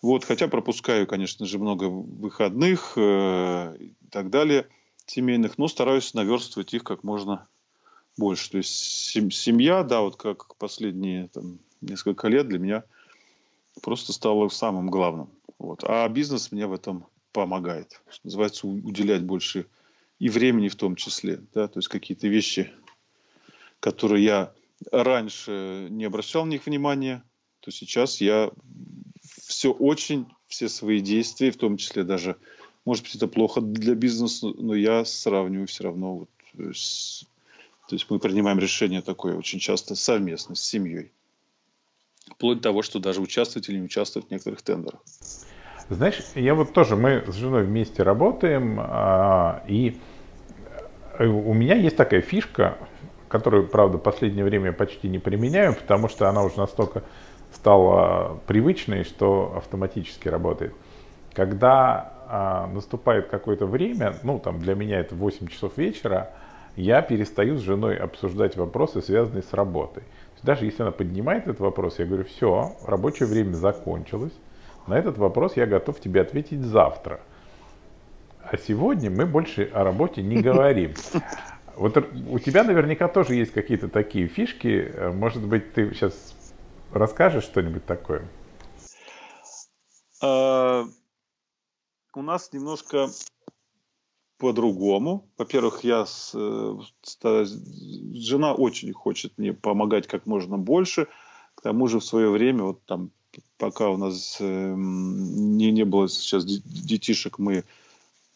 Вот, 0.00 0.24
хотя 0.24 0.48
пропускаю, 0.48 1.06
конечно 1.06 1.46
же, 1.46 1.58
много 1.58 1.84
выходных 1.84 2.94
э, 2.96 3.76
и 3.78 3.94
так 4.10 4.30
далее 4.30 4.66
семейных, 5.12 5.58
но 5.58 5.68
стараюсь 5.68 6.14
наверстывать 6.14 6.74
их 6.74 6.84
как 6.84 7.04
можно 7.04 7.46
больше. 8.16 8.50
То 8.50 8.58
есть 8.58 8.74
семья, 8.74 9.82
да, 9.82 10.00
вот 10.00 10.16
как 10.16 10.56
последние 10.56 11.28
там, 11.28 11.58
несколько 11.80 12.28
лет 12.28 12.48
для 12.48 12.58
меня 12.58 12.84
просто 13.82 14.12
стала 14.12 14.48
самым 14.48 14.90
главным. 14.90 15.30
Вот. 15.58 15.84
А 15.84 16.08
бизнес 16.08 16.52
меня 16.52 16.66
в 16.66 16.72
этом 16.72 17.06
помогает. 17.32 18.00
Что 18.10 18.20
называется, 18.24 18.66
уделять 18.66 19.22
больше 19.22 19.66
и 20.18 20.28
времени 20.28 20.68
в 20.68 20.76
том 20.76 20.96
числе. 20.96 21.40
Да? 21.54 21.68
То 21.68 21.78
есть 21.78 21.88
какие-то 21.88 22.28
вещи, 22.28 22.72
которые 23.80 24.24
я 24.24 24.52
раньше 24.90 25.88
не 25.90 26.04
обращал 26.04 26.44
на 26.44 26.50
них 26.50 26.66
внимания, 26.66 27.22
то 27.60 27.70
сейчас 27.70 28.20
я 28.20 28.50
все 29.22 29.72
очень, 29.72 30.26
все 30.46 30.68
свои 30.68 31.00
действия, 31.00 31.50
в 31.50 31.56
том 31.56 31.76
числе 31.76 32.02
даже, 32.02 32.36
может 32.84 33.04
быть, 33.04 33.14
это 33.14 33.28
плохо 33.28 33.60
для 33.60 33.94
бизнеса, 33.94 34.48
но 34.56 34.74
я 34.74 35.04
сравниваю 35.04 35.66
все 35.66 35.84
равно. 35.84 36.14
Вот, 36.14 36.74
с, 36.74 37.24
то 37.88 37.94
есть 37.94 38.06
мы 38.10 38.18
принимаем 38.18 38.58
решение 38.58 39.02
такое 39.02 39.36
очень 39.36 39.58
часто 39.58 39.94
совместно 39.94 40.54
с 40.54 40.60
семьей. 40.60 41.12
Вплоть 42.30 42.58
до 42.58 42.64
того, 42.64 42.82
что 42.82 42.98
даже 42.98 43.20
участвовать 43.20 43.68
или 43.68 43.76
не 43.78 43.84
участвовать 43.84 44.28
в 44.28 44.30
некоторых 44.30 44.62
тендерах. 44.62 45.00
Знаешь, 45.88 46.20
я 46.34 46.54
вот 46.54 46.72
тоже, 46.72 46.96
мы 46.96 47.24
с 47.26 47.34
женой 47.34 47.64
вместе 47.64 48.02
работаем, 48.02 48.78
а, 48.80 49.64
и 49.68 49.98
у 51.18 51.52
меня 51.52 51.74
есть 51.74 51.96
такая 51.96 52.22
фишка, 52.22 52.78
которую, 53.28 53.68
правда, 53.68 53.98
в 53.98 54.02
последнее 54.02 54.44
время 54.44 54.72
почти 54.72 55.08
не 55.08 55.18
применяю, 55.18 55.74
потому 55.74 56.08
что 56.08 56.28
она 56.28 56.42
уже 56.42 56.56
настолько 56.58 57.02
стала 57.52 58.40
привычной, 58.46 59.04
что 59.04 59.54
автоматически 59.56 60.28
работает. 60.28 60.74
Когда 61.34 62.11
а, 62.34 62.66
наступает 62.66 63.28
какое-то 63.28 63.66
время, 63.66 64.14
ну 64.22 64.38
там 64.38 64.58
для 64.58 64.74
меня 64.74 65.00
это 65.00 65.14
8 65.14 65.48
часов 65.48 65.76
вечера, 65.76 66.30
я 66.76 67.02
перестаю 67.02 67.58
с 67.58 67.60
женой 67.60 67.98
обсуждать 67.98 68.56
вопросы, 68.56 69.02
связанные 69.02 69.42
с 69.42 69.52
работой. 69.52 70.02
Даже 70.42 70.64
если 70.64 70.80
она 70.80 70.92
поднимает 70.92 71.42
этот 71.42 71.60
вопрос, 71.60 71.98
я 71.98 72.06
говорю, 72.06 72.24
все, 72.24 72.74
рабочее 72.86 73.28
время 73.28 73.52
закончилось, 73.52 74.32
на 74.86 74.94
этот 74.94 75.18
вопрос 75.18 75.58
я 75.58 75.66
готов 75.66 76.00
тебе 76.00 76.22
ответить 76.22 76.62
завтра. 76.62 77.20
А 78.42 78.56
сегодня 78.56 79.10
мы 79.10 79.26
больше 79.26 79.70
о 79.70 79.84
работе 79.84 80.22
не 80.22 80.36
говорим. 80.42 80.94
Вот 81.76 81.98
у 82.30 82.38
тебя 82.38 82.64
наверняка 82.64 83.08
тоже 83.08 83.34
есть 83.34 83.52
какие-то 83.52 83.90
такие 83.90 84.26
фишки. 84.26 84.90
Может 85.12 85.46
быть, 85.46 85.74
ты 85.74 85.92
сейчас 85.92 86.34
расскажешь 86.94 87.44
что-нибудь 87.44 87.84
такое? 87.84 88.22
У 92.14 92.22
нас 92.22 92.52
немножко 92.52 93.08
по-другому. 94.36 95.30
Во-первых, 95.38 95.84
я 95.84 96.04
с, 96.04 96.32
с, 96.32 97.62
жена 98.14 98.54
очень 98.54 98.92
хочет 98.92 99.38
мне 99.38 99.52
помогать 99.52 100.06
как 100.06 100.26
можно 100.26 100.58
больше. 100.58 101.06
К 101.54 101.62
тому 101.62 101.86
же 101.86 102.00
в 102.00 102.04
свое 102.04 102.28
время, 102.28 102.64
вот 102.64 102.84
там, 102.84 103.12
пока 103.56 103.88
у 103.88 103.96
нас 103.96 104.38
э, 104.40 104.74
не, 104.76 105.70
не 105.70 105.84
было 105.84 106.08
сейчас 106.08 106.44
детишек, 106.44 107.38
мы 107.38 107.64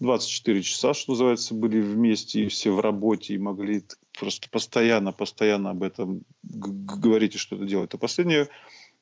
24 0.01 0.63
часа, 0.63 0.95
что 0.95 1.13
называется, 1.13 1.55
были 1.55 1.81
вместе 1.81 2.45
и 2.45 2.49
все 2.49 2.71
в 2.71 2.81
работе 2.81 3.35
и 3.35 3.39
могли 3.39 3.83
просто 4.19 4.49
постоянно, 4.49 5.13
постоянно 5.13 5.71
об 5.71 5.83
этом 5.83 6.23
говорить 6.43 7.35
и 7.35 7.39
что-то 7.39 7.65
делать. 7.65 7.93
А 7.95 7.99
последнее 7.99 8.49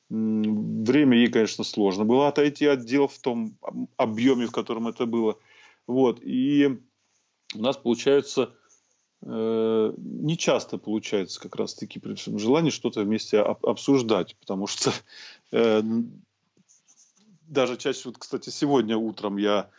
время 0.09 1.17
ей, 1.17 1.27
конечно, 1.27 1.63
сложно 1.63 2.05
было 2.05 2.27
отойти 2.27 2.65
от 2.65 2.85
дел 2.85 3.07
в 3.07 3.17
том 3.19 3.57
объеме, 3.97 4.45
в 4.45 4.51
котором 4.51 4.87
это 4.87 5.05
было. 5.05 5.37
Вот. 5.87 6.21
И 6.23 6.79
у 7.55 7.61
нас 7.61 7.77
получается, 7.77 8.53
э, 9.21 9.93
не 9.97 10.37
часто 10.37 10.77
получается 10.77 11.39
как 11.39 11.55
раз-таки 11.55 11.99
при 11.99 12.13
всем 12.15 12.37
желании 12.37 12.69
что-то 12.69 13.01
вместе 13.01 13.39
об, 13.39 13.65
обсуждать, 13.65 14.35
потому 14.39 14.67
что 14.67 14.91
э, 15.51 15.81
даже 17.47 17.77
чаще, 17.77 18.01
вот, 18.05 18.17
кстати, 18.17 18.49
сегодня 18.49 18.97
утром 18.97 19.37
я 19.37 19.69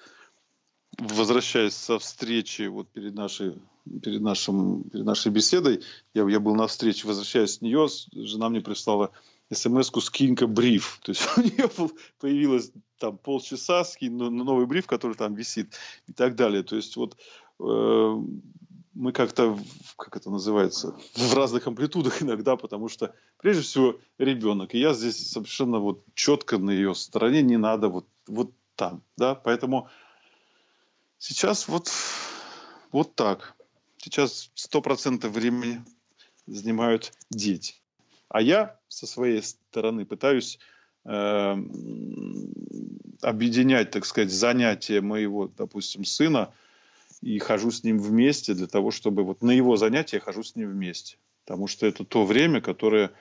возвращаясь 0.98 1.74
со 1.74 1.98
встречи 1.98 2.62
вот 2.68 2.88
перед 2.88 3.14
нашей 3.14 3.54
перед 4.02 4.22
нашим 4.22 4.84
перед 4.84 5.04
нашей 5.04 5.30
беседой 5.30 5.82
я 6.14 6.26
я 6.28 6.40
был 6.40 6.54
на 6.54 6.66
встрече 6.66 7.06
возвращаясь 7.06 7.54
с 7.54 7.60
нее 7.60 7.86
жена 8.12 8.48
мне 8.48 8.60
прислала 8.60 9.10
смс-ку 9.52 10.00
скинь-ка 10.00 10.46
бриф 10.46 10.98
то 11.02 11.10
есть 11.10 11.22
у 11.36 11.40
нее 11.40 11.70
появилось 12.18 12.72
там 12.98 13.18
полчаса 13.18 13.84
скинь 13.84 14.16
ну, 14.16 14.30
новый 14.30 14.66
бриф 14.66 14.86
который 14.86 15.14
там 15.14 15.34
висит 15.34 15.74
и 16.06 16.12
так 16.12 16.34
далее 16.34 16.62
то 16.62 16.76
есть 16.76 16.96
вот 16.96 17.16
э, 17.60 18.16
мы 18.94 19.12
как-то 19.12 19.58
как 19.96 20.16
это 20.16 20.30
называется 20.30 20.96
в 21.14 21.34
разных 21.34 21.66
амплитудах 21.66 22.22
иногда 22.22 22.56
потому 22.56 22.88
что 22.88 23.14
прежде 23.38 23.62
всего 23.62 24.00
ребенок 24.18 24.74
и 24.74 24.78
я 24.78 24.94
здесь 24.94 25.30
совершенно 25.30 25.78
вот 25.78 26.04
четко 26.14 26.58
на 26.58 26.70
ее 26.70 26.94
стороне 26.94 27.42
не 27.42 27.56
надо 27.56 27.88
вот 27.88 28.06
вот 28.26 28.52
там 28.74 29.02
да 29.16 29.34
поэтому 29.34 29.88
Сейчас 31.18 31.66
вот, 31.66 31.90
вот 32.92 33.14
так. 33.14 33.54
Сейчас 33.98 34.50
сто 34.54 34.82
процентов 34.82 35.32
времени 35.32 35.82
занимают 36.46 37.12
дети. 37.30 37.74
А 38.28 38.40
я 38.42 38.78
со 38.88 39.06
своей 39.06 39.42
стороны 39.42 40.04
пытаюсь 40.04 40.58
э, 41.04 41.56
объединять, 43.22 43.90
так 43.90 44.04
сказать, 44.04 44.30
занятия 44.30 45.00
моего, 45.00 45.48
допустим, 45.48 46.04
сына 46.04 46.52
и 47.22 47.38
хожу 47.38 47.70
с 47.70 47.84
ним 47.84 47.98
вместе 47.98 48.54
для 48.54 48.66
того, 48.66 48.90
чтобы 48.90 49.24
вот 49.24 49.42
на 49.42 49.52
его 49.52 49.76
занятия 49.76 50.20
хожу 50.20 50.42
с 50.42 50.56
ним 50.56 50.70
вместе. 50.70 51.16
Потому 51.44 51.66
что 51.66 51.86
это 51.86 52.04
то 52.04 52.24
время, 52.24 52.60
которое 52.60 53.12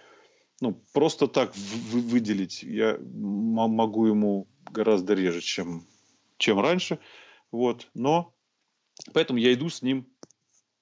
ну, 0.62 0.82
просто 0.94 1.28
так 1.28 1.56
выделить 1.56 2.64
я 2.64 2.98
могу 3.02 4.08
ему 4.08 4.48
гораздо 4.72 5.14
реже, 5.14 5.42
чем, 5.42 5.86
чем 6.38 6.60
раньше. 6.60 7.00
Вот. 7.52 7.88
Но 7.94 8.34
поэтому 9.14 9.40
я 9.40 9.54
иду 9.54 9.70
с 9.70 9.82
ним 9.82 10.08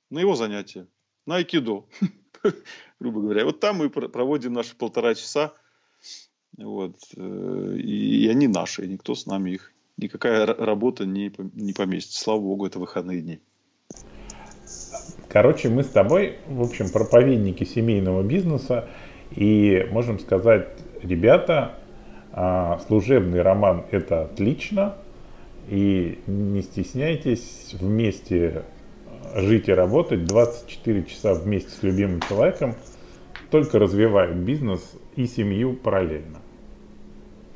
на 0.09 0.19
его 0.19 0.35
занятия, 0.35 0.87
на 1.25 1.37
айкидо, 1.37 1.85
грубо 2.99 3.21
говоря. 3.21 3.45
Вот 3.45 3.59
там 3.59 3.77
мы 3.77 3.89
проводим 3.89 4.53
наши 4.53 4.75
полтора 4.75 5.15
часа. 5.15 5.53
Вот. 6.57 6.95
Э, 7.15 7.75
и 7.77 8.27
они 8.27 8.47
наши, 8.47 8.85
и 8.85 8.87
никто 8.87 9.15
с 9.15 9.25
нами 9.25 9.51
их, 9.51 9.71
никакая 9.97 10.45
работа 10.45 11.05
не, 11.05 11.31
не 11.53 11.73
поместит. 11.73 12.13
Слава 12.13 12.39
богу, 12.39 12.65
это 12.65 12.79
выходные 12.79 13.21
дни. 13.21 13.39
Короче, 15.29 15.69
мы 15.69 15.83
с 15.83 15.89
тобой, 15.89 16.37
в 16.47 16.61
общем, 16.61 16.89
проповедники 16.89 17.63
семейного 17.63 18.21
бизнеса, 18.21 18.87
и 19.31 19.87
можем 19.89 20.19
сказать, 20.19 20.67
ребята, 21.01 21.79
а, 22.31 22.79
служебный 22.87 23.41
роман 23.41 23.85
это 23.89 24.23
отлично, 24.25 24.95
и 25.69 26.19
не 26.27 26.61
стесняйтесь 26.61 27.73
вместе 27.79 28.63
жить 29.35 29.67
и 29.69 29.73
работать 29.73 30.25
24 30.25 31.03
часа 31.05 31.33
вместе 31.33 31.71
с 31.71 31.83
любимым 31.83 32.21
человеком, 32.21 32.75
только 33.49 33.79
развивая 33.79 34.33
бизнес 34.33 34.93
и 35.15 35.27
семью 35.27 35.75
параллельно. 35.75 36.41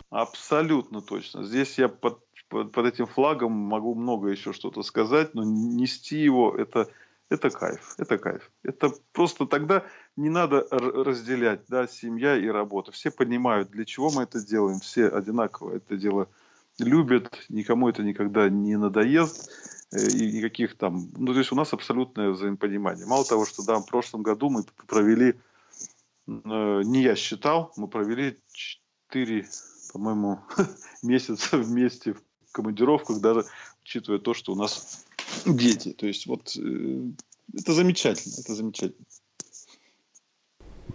Абсолютно 0.09 1.01
точно. 1.01 1.43
Здесь 1.43 1.77
я 1.77 1.89
под, 1.89 2.19
под, 2.49 2.71
под 2.71 2.85
этим 2.85 3.07
флагом 3.07 3.51
могу 3.51 3.95
много 3.95 4.29
еще 4.29 4.53
что-то 4.53 4.83
сказать, 4.83 5.33
но 5.33 5.43
нести 5.43 6.17
его 6.17 6.55
это, 6.55 6.89
это 7.29 7.49
кайф. 7.49 7.95
Это 7.97 8.17
кайф. 8.17 8.51
Это 8.63 8.91
просто 9.11 9.45
тогда 9.45 9.83
не 10.15 10.29
надо 10.29 10.65
разделять 10.71 11.61
да, 11.67 11.87
семья 11.87 12.37
и 12.37 12.47
работа. 12.47 12.91
Все 12.91 13.11
понимают, 13.11 13.69
для 13.69 13.85
чего 13.85 14.09
мы 14.11 14.23
это 14.23 14.39
делаем. 14.45 14.79
Все 14.79 15.07
одинаково 15.07 15.75
это 15.75 15.97
дело 15.97 16.29
любят, 16.79 17.45
никому 17.49 17.89
это 17.89 18.03
никогда 18.03 18.49
не 18.49 18.77
надоест, 18.77 19.51
э, 19.91 20.07
и 20.07 20.31
никаких 20.37 20.77
там... 20.77 21.09
Ну, 21.17 21.33
то 21.33 21.39
есть 21.39 21.51
у 21.51 21.55
нас 21.55 21.73
абсолютное 21.73 22.31
взаимопонимание. 22.31 23.05
Мало 23.05 23.25
того, 23.25 23.45
что, 23.45 23.63
да, 23.63 23.79
в 23.79 23.85
прошлом 23.85 24.23
году 24.23 24.49
мы 24.49 24.63
провели, 24.87 25.35
э, 26.27 26.81
не 26.83 27.01
я 27.01 27.15
считал, 27.15 27.73
мы 27.77 27.87
провели 27.87 28.37
4, 29.09 29.45
по-моему, 29.93 30.39
месяца 31.03 31.57
вместе 31.57 32.13
в 32.13 32.51
командировках, 32.51 33.19
даже 33.19 33.45
учитывая 33.83 34.19
то, 34.19 34.33
что 34.33 34.53
у 34.53 34.55
нас 34.55 35.05
дети. 35.45 35.93
То 35.93 36.07
есть 36.07 36.27
вот 36.27 36.55
э, 36.57 37.11
это 37.53 37.73
замечательно, 37.73 38.33
это 38.39 38.53
замечательно. 38.53 39.05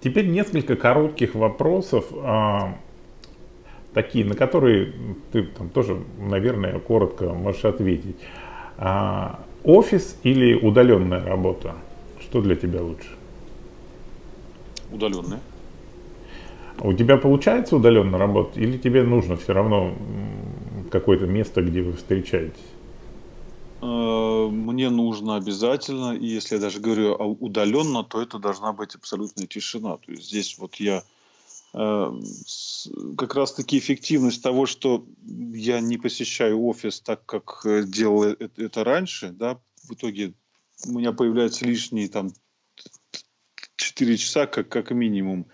Теперь 0.03 0.29
несколько 0.29 0.75
коротких 0.77 1.35
вопросов. 1.35 2.07
А, 2.13 2.79
такие, 3.95 4.25
на 4.25 4.35
которые 4.35 4.95
ты 5.33 5.45
там 5.45 5.71
тоже, 5.71 6.03
наверное, 6.19 6.79
коротко 6.81 7.33
можешь 7.33 7.65
ответить. 7.65 8.17
А, 8.79 9.41
офис 9.65 10.17
или 10.23 10.55
удаленная 10.55 11.25
работа? 11.25 11.75
Что 12.21 12.41
для 12.41 12.57
тебя 12.57 12.83
лучше? 12.83 13.09
Удаленная. 14.91 15.41
У 16.81 16.93
тебя 16.93 17.17
получается 17.17 17.77
удаленно 17.77 18.19
работать 18.19 18.57
или 18.57 18.77
тебе 18.79 19.03
нужно 19.03 19.37
все 19.37 19.53
равно 19.53 19.95
какое-то 20.91 21.27
место, 21.27 21.63
где 21.63 21.83
вы 21.83 21.93
встречаетесь? 21.93 22.59
Э, 23.83 24.49
мне 24.51 24.91
нужно 24.91 25.37
обязательно, 25.37 26.17
и 26.17 26.27
если 26.27 26.57
я 26.57 26.61
даже 26.61 26.81
говорю 26.81 27.15
удаленно, 27.41 28.05
то 28.05 28.23
это 28.23 28.39
должна 28.39 28.73
быть 28.73 28.95
абсолютная 28.95 29.47
тишина. 29.47 29.97
То 29.97 30.13
есть 30.13 30.29
здесь 30.29 30.57
вот 30.59 30.77
я 30.77 31.03
как 31.73 33.35
раз-таки 33.35 33.79
эффективность 33.79 34.43
того, 34.43 34.67
что 34.67 35.07
я 35.25 35.81
не 35.81 35.97
посещаю 35.97 36.63
офис 36.65 37.01
так, 37.01 37.25
как 37.25 37.63
э, 37.65 37.85
делал 37.85 38.25
это 38.25 38.85
раньше, 38.85 39.31
да, 39.31 39.59
в 39.89 39.95
итоге 39.95 40.35
у 40.87 40.93
меня 40.93 41.13
появляются 41.13 41.65
лишние 41.65 42.09
там 42.09 42.33
4 43.77 44.17
часа 44.19 44.47
как, 44.47 44.69
как 44.69 44.91
минимум. 44.91 45.47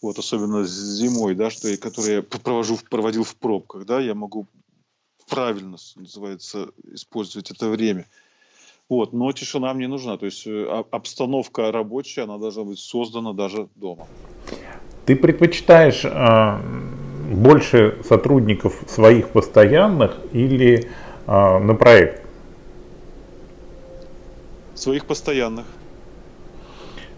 Вот, 0.00 0.18
особенно 0.18 0.64
зимой, 0.64 1.34
да, 1.34 1.50
что 1.50 1.68
я, 1.68 1.76
которые 1.76 2.16
я 2.16 2.22
провожу, 2.22 2.78
проводил 2.90 3.24
в 3.24 3.36
пробках, 3.36 3.86
да, 3.86 4.00
я 4.00 4.14
могу 4.14 4.46
правильно, 5.28 5.76
называется, 5.96 6.70
использовать 6.92 7.50
это 7.50 7.68
время. 7.68 8.06
Вот, 8.88 9.12
но 9.14 9.32
тишина 9.32 9.72
мне 9.72 9.88
нужна, 9.88 10.18
то 10.18 10.26
есть 10.26 10.46
э, 10.46 10.84
обстановка 10.90 11.72
рабочая, 11.72 12.22
она 12.22 12.36
должна 12.38 12.64
быть 12.64 12.78
создана 12.78 13.32
даже 13.32 13.68
дома. 13.74 14.06
Ты 15.06 15.16
предпочитаешь 15.16 16.04
э, 16.04 16.58
больше 17.32 17.98
сотрудников 18.04 18.82
своих 18.86 19.28
постоянных 19.28 20.16
или 20.32 20.88
э, 21.26 21.58
на 21.58 21.74
проект? 21.74 22.22
Своих 24.74 25.06
постоянных. 25.06 25.66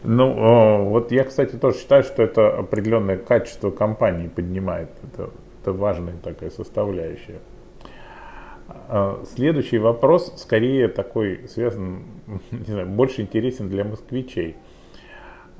Ну, 0.03 0.85
вот 0.85 1.11
я, 1.11 1.25
кстати, 1.25 1.57
тоже 1.57 1.79
считаю, 1.79 2.05
что 2.05 2.23
это 2.23 2.59
определенное 2.59 3.17
качество 3.17 3.71
компании 3.71 4.29
поднимает. 4.29 4.91
Это, 5.03 5.31
это 5.63 5.73
важная 5.73 6.15
такая 6.23 6.51
составляющая. 6.51 7.41
А, 8.89 9.23
следующий 9.35 9.79
вопрос 9.79 10.33
скорее 10.37 10.89
такой 10.89 11.49
связан, 11.49 12.05
не 12.51 12.65
знаю, 12.65 12.87
больше 12.87 13.23
интересен 13.23 13.69
для 13.69 13.85
москвичей. 13.85 14.57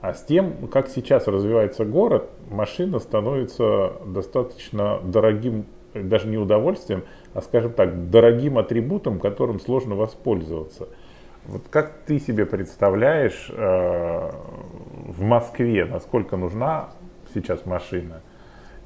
А 0.01 0.15
с 0.15 0.25
тем, 0.25 0.69
как 0.69 0.89
сейчас 0.89 1.27
развивается 1.27 1.85
город, 1.85 2.29
машина 2.51 2.99
становится 2.99 3.93
достаточно 4.07 5.01
дорогим, 5.03 5.67
даже 5.95 6.29
не 6.29 6.37
удовольствием, 6.37 7.05
а, 7.35 7.41
скажем 7.41 7.73
так, 7.73 8.11
дорогим 8.11 8.59
атрибутом, 8.59 9.19
которым 9.21 9.61
сложно 9.61 9.95
воспользоваться– 9.95 10.89
вот 11.47 11.69
как 11.69 12.05
ты 12.07 12.19
себе 12.19 12.45
представляешь 12.45 13.49
э, 13.51 13.55
в 13.55 15.23
Москве, 15.23 15.85
насколько 15.85 16.37
нужна 16.37 16.91
сейчас 17.35 17.65
машина? 17.65 18.21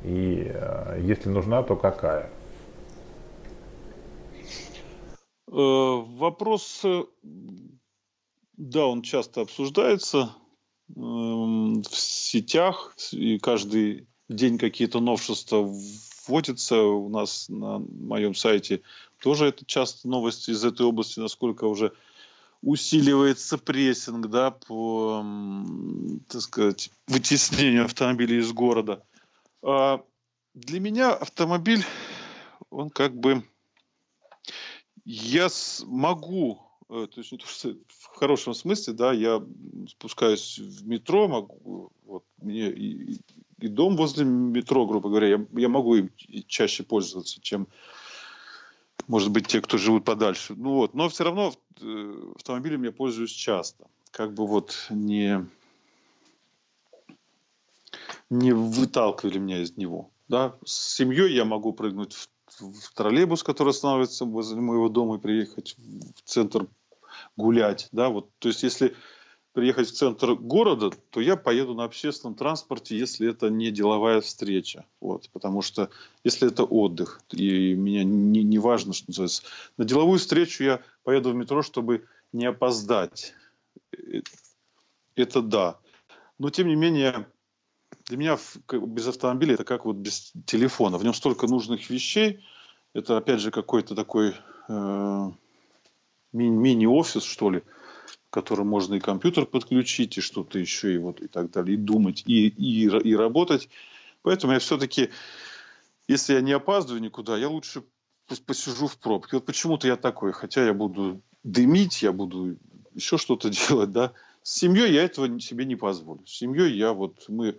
И 0.04 0.44
э, 0.46 1.00
если 1.00 1.30
нужна, 1.30 1.62
то 1.62 1.74
какая? 1.74 2.28
Э, 5.50 5.54
вопрос, 5.54 6.82
э, 6.84 7.04
да, 8.58 8.86
он 8.86 9.00
часто 9.00 9.40
обсуждается 9.40 10.28
в 10.94 11.94
сетях, 11.94 12.94
и 13.12 13.38
каждый 13.38 14.08
день 14.28 14.58
какие-то 14.58 15.00
новшества 15.00 15.68
вводятся 16.26 16.82
у 16.82 17.08
нас 17.08 17.48
на 17.48 17.78
моем 17.78 18.34
сайте. 18.34 18.82
Тоже 19.22 19.46
это 19.46 19.64
часто 19.64 20.08
новости 20.08 20.50
из 20.50 20.64
этой 20.64 20.86
области, 20.86 21.20
насколько 21.20 21.64
уже 21.64 21.92
усиливается 22.62 23.58
прессинг, 23.58 24.28
да, 24.28 24.50
по, 24.50 25.24
так 26.28 26.40
сказать, 26.42 26.90
вытеснению 27.06 27.84
автомобилей 27.84 28.38
из 28.38 28.52
города. 28.52 29.02
А 29.62 30.02
для 30.54 30.80
меня 30.80 31.12
автомобиль, 31.12 31.84
он 32.70 32.90
как 32.90 33.16
бы, 33.16 33.44
я 35.04 35.48
могу, 35.86 36.60
то 36.90 37.20
есть 37.20 37.32
не 37.32 37.38
то, 37.38 37.46
что 37.46 37.70
в 37.88 38.16
хорошем 38.16 38.54
смысле, 38.54 38.94
да, 38.94 39.12
я 39.12 39.42
спускаюсь 39.88 40.58
в 40.58 40.86
метро, 40.86 41.28
могу, 41.28 41.92
вот, 42.04 42.24
мне 42.38 42.70
и, 42.70 43.20
и 43.60 43.68
дом 43.68 43.96
возле 43.96 44.24
метро, 44.24 44.86
грубо 44.86 45.08
говоря, 45.08 45.28
я, 45.28 45.46
я 45.52 45.68
могу 45.68 45.94
им 45.94 46.10
чаще 46.46 46.82
пользоваться, 46.82 47.40
чем 47.40 47.68
может 49.10 49.32
быть, 49.32 49.48
те, 49.48 49.60
кто 49.60 49.76
живут 49.76 50.04
подальше. 50.04 50.54
Ну 50.56 50.74
вот, 50.74 50.94
но 50.94 51.08
все 51.08 51.24
равно 51.24 51.52
э, 51.80 52.32
автомобилем 52.36 52.84
я 52.84 52.92
пользуюсь 52.92 53.32
часто. 53.32 53.88
Как 54.12 54.32
бы 54.34 54.46
вот 54.46 54.86
не, 54.88 55.44
не 58.30 58.52
выталкивали 58.52 59.38
меня 59.38 59.62
из 59.62 59.76
него. 59.76 60.10
Да? 60.28 60.56
С 60.64 60.94
семьей 60.94 61.34
я 61.34 61.44
могу 61.44 61.72
прыгнуть 61.72 62.14
в, 62.14 62.28
в 62.60 62.94
троллейбус, 62.94 63.42
который 63.42 63.70
останавливается 63.70 64.24
возле 64.24 64.60
моего 64.60 64.88
дома, 64.88 65.16
и 65.16 65.20
приехать 65.20 65.76
в 66.14 66.22
центр 66.22 66.68
гулять. 67.36 67.88
Да? 67.92 68.08
Вот, 68.08 68.30
то 68.38 68.48
есть, 68.48 68.62
если 68.62 68.94
приехать 69.52 69.88
в 69.88 69.96
центр 69.96 70.34
города, 70.34 70.90
то 71.10 71.20
я 71.20 71.36
поеду 71.36 71.74
на 71.74 71.84
общественном 71.84 72.34
транспорте, 72.34 72.96
если 72.96 73.28
это 73.28 73.50
не 73.50 73.70
деловая 73.70 74.20
встреча. 74.20 74.84
Вот, 75.00 75.28
потому 75.32 75.60
что 75.62 75.90
если 76.22 76.48
это 76.48 76.64
отдых, 76.64 77.20
и 77.30 77.74
меня 77.74 78.04
не, 78.04 78.42
не 78.44 78.58
важно, 78.58 78.92
что 78.92 79.06
называется, 79.08 79.42
на 79.76 79.84
деловую 79.84 80.18
встречу 80.18 80.62
я 80.62 80.80
поеду 81.02 81.30
в 81.30 81.34
метро, 81.34 81.62
чтобы 81.62 82.06
не 82.32 82.46
опоздать. 82.46 83.34
Э, 83.92 84.20
это 85.16 85.42
да. 85.42 85.78
Но 86.38 86.50
тем 86.50 86.68
не 86.68 86.76
менее, 86.76 87.26
для 88.06 88.16
меня 88.16 88.38
без 88.72 89.08
автомобиля 89.08 89.54
это 89.54 89.64
как 89.64 89.84
вот 89.84 89.96
без 89.96 90.32
телефона. 90.46 90.96
В 90.96 91.04
нем 91.04 91.14
столько 91.14 91.46
нужных 91.46 91.90
вещей. 91.90 92.44
Это 92.92 93.16
опять 93.16 93.40
же 93.40 93.50
какой-то 93.50 93.94
такой 93.94 94.34
э, 94.68 95.30
мини-офис, 96.32 97.24
что 97.24 97.50
ли 97.50 97.62
к 98.30 98.32
которому 98.32 98.70
можно 98.70 98.94
и 98.94 99.00
компьютер 99.00 99.44
подключить, 99.44 100.16
и 100.18 100.20
что-то 100.20 100.58
еще, 100.58 100.94
и 100.94 100.98
вот 100.98 101.20
и 101.20 101.26
так 101.26 101.50
далее, 101.50 101.74
и 101.74 101.76
думать, 101.76 102.22
и, 102.26 102.46
и, 102.46 102.84
и 102.84 103.16
работать. 103.16 103.68
Поэтому 104.22 104.52
я 104.52 104.60
все-таки, 104.60 105.10
если 106.06 106.34
я 106.34 106.40
не 106.40 106.52
опаздываю 106.52 107.02
никуда, 107.02 107.36
я 107.36 107.48
лучше 107.48 107.82
посижу 108.46 108.86
в 108.86 108.98
пробке. 108.98 109.36
Вот 109.36 109.46
почему-то 109.46 109.88
я 109.88 109.96
такой, 109.96 110.32
хотя 110.32 110.64
я 110.64 110.72
буду 110.72 111.20
дымить, 111.42 112.02
я 112.02 112.12
буду 112.12 112.56
еще 112.94 113.18
что-то 113.18 113.50
делать, 113.68 113.90
да. 113.90 114.12
С 114.42 114.54
семьей 114.54 114.92
я 114.92 115.02
этого 115.02 115.40
себе 115.40 115.64
не 115.64 115.76
позволю. 115.76 116.24
С 116.24 116.30
семьей 116.30 116.76
я 116.76 116.92
вот, 116.92 117.28
мы, 117.28 117.58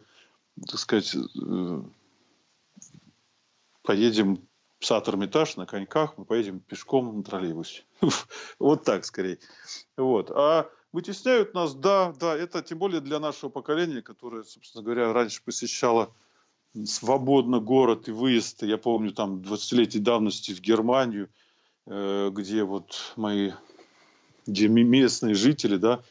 так 0.68 0.80
сказать, 0.80 1.16
э, 1.16 1.84
поедем 3.84 4.48
в 4.82 4.86
Сад-Эрмитаж 4.88 5.58
на 5.58 5.68
коньках, 5.68 6.18
мы 6.18 6.26
поедем 6.26 6.60
пешком 6.60 7.16
на 7.16 7.24
троллейбусе. 7.24 7.84
вот 8.60 8.84
так 8.84 9.06
скорее. 9.06 9.38
Вот. 9.96 10.32
А 10.32 10.70
вытесняют 10.92 11.54
нас, 11.54 11.76
да, 11.76 12.14
да, 12.20 12.36
это 12.36 12.64
тем 12.64 12.80
более 12.80 13.00
для 13.00 13.20
нашего 13.20 13.52
поколения, 13.52 14.02
которое, 14.02 14.44
собственно 14.44 14.84
говоря, 14.84 15.14
раньше 15.14 15.44
посещало 15.44 16.12
свободно 16.86 17.60
город 17.60 18.08
и 18.08 18.12
выезд, 18.12 18.64
я 18.64 18.80
помню, 18.80 19.12
там 19.12 19.42
20-летней 19.42 20.02
давности 20.02 20.52
в 20.52 20.62
Германию, 20.62 21.30
э, 21.86 22.32
где 22.34 22.64
вот 22.64 23.14
мои 23.16 23.52
где 24.48 24.68
местные 24.68 25.36
жители, 25.36 25.78
да, 25.78 26.02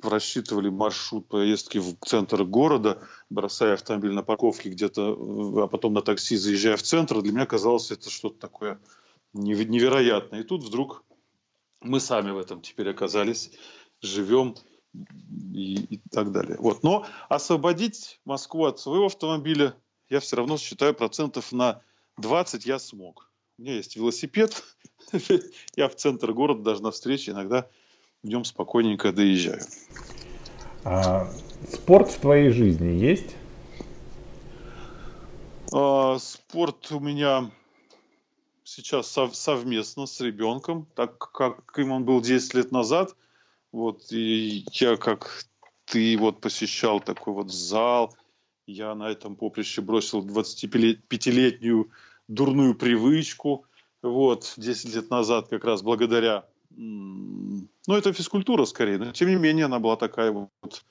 просчитывали 0.00 0.68
маршрут 0.68 1.28
поездки 1.28 1.78
в 1.78 1.96
центр 2.04 2.44
города, 2.44 3.00
бросая 3.30 3.74
автомобиль 3.74 4.12
на 4.12 4.22
парковке 4.22 4.68
где-то, 4.68 5.62
а 5.62 5.68
потом 5.68 5.92
на 5.92 6.02
такси 6.02 6.36
заезжая 6.36 6.76
в 6.76 6.82
центр, 6.82 7.22
для 7.22 7.32
меня 7.32 7.46
казалось 7.46 7.92
это 7.92 8.10
что-то 8.10 8.38
такое 8.38 8.80
невероятное. 9.32 10.40
И 10.40 10.44
тут 10.44 10.64
вдруг 10.64 11.04
мы 11.80 12.00
сами 12.00 12.32
в 12.32 12.38
этом 12.38 12.60
теперь 12.60 12.90
оказались, 12.90 13.52
живем 14.02 14.56
и, 15.54 15.74
и 15.84 16.00
так 16.10 16.32
далее. 16.32 16.56
Вот. 16.58 16.82
Но 16.82 17.06
освободить 17.28 18.20
Москву 18.24 18.64
от 18.64 18.80
своего 18.80 19.06
автомобиля 19.06 19.76
я 20.08 20.18
все 20.18 20.36
равно 20.36 20.56
считаю 20.56 20.94
процентов 20.94 21.52
на 21.52 21.82
20 22.16 22.66
я 22.66 22.80
смог. 22.80 23.30
У 23.58 23.62
меня 23.62 23.74
есть 23.74 23.94
велосипед, 23.94 24.64
я 25.76 25.88
в 25.88 25.94
центр 25.94 26.32
города 26.32 26.62
даже 26.62 26.82
на 26.82 26.90
встрече 26.90 27.30
иногда 27.32 27.68
в 28.22 28.28
нем 28.28 28.44
спокойненько 28.44 29.12
доезжаю. 29.12 29.62
А, 30.84 31.28
спорт 31.72 32.10
в 32.10 32.20
твоей 32.20 32.50
жизни 32.50 32.88
есть? 32.88 33.36
А, 35.72 36.18
спорт 36.18 36.90
у 36.90 37.00
меня 37.00 37.50
сейчас 38.64 39.08
сов- 39.08 39.34
совместно 39.34 40.06
с 40.06 40.20
ребенком, 40.20 40.86
так 40.94 41.18
как 41.18 41.78
им 41.78 41.92
он 41.92 42.04
был 42.04 42.20
10 42.20 42.54
лет 42.54 42.72
назад. 42.72 43.14
Вот, 43.70 44.10
и 44.12 44.64
я, 44.72 44.96
как 44.96 45.44
ты, 45.84 46.16
вот 46.16 46.40
посещал 46.40 47.00
такой 47.00 47.34
вот 47.34 47.52
зал, 47.52 48.16
я 48.66 48.94
на 48.94 49.10
этом 49.10 49.36
поприще 49.36 49.82
бросил 49.82 50.24
25-летнюю 50.26 51.90
дурную 52.28 52.74
привычку, 52.74 53.66
вот, 54.02 54.54
10 54.56 54.94
лет 54.94 55.10
назад 55.10 55.48
как 55.48 55.64
раз 55.64 55.82
благодаря 55.82 56.46
ну, 56.78 57.94
это 57.94 58.12
физкультура 58.12 58.64
скорее, 58.64 58.98
но 58.98 59.12
тем 59.12 59.28
не 59.28 59.36
менее 59.36 59.64
она 59.64 59.78
была 59.78 59.96
такая 59.96 60.30
вот 60.30 60.84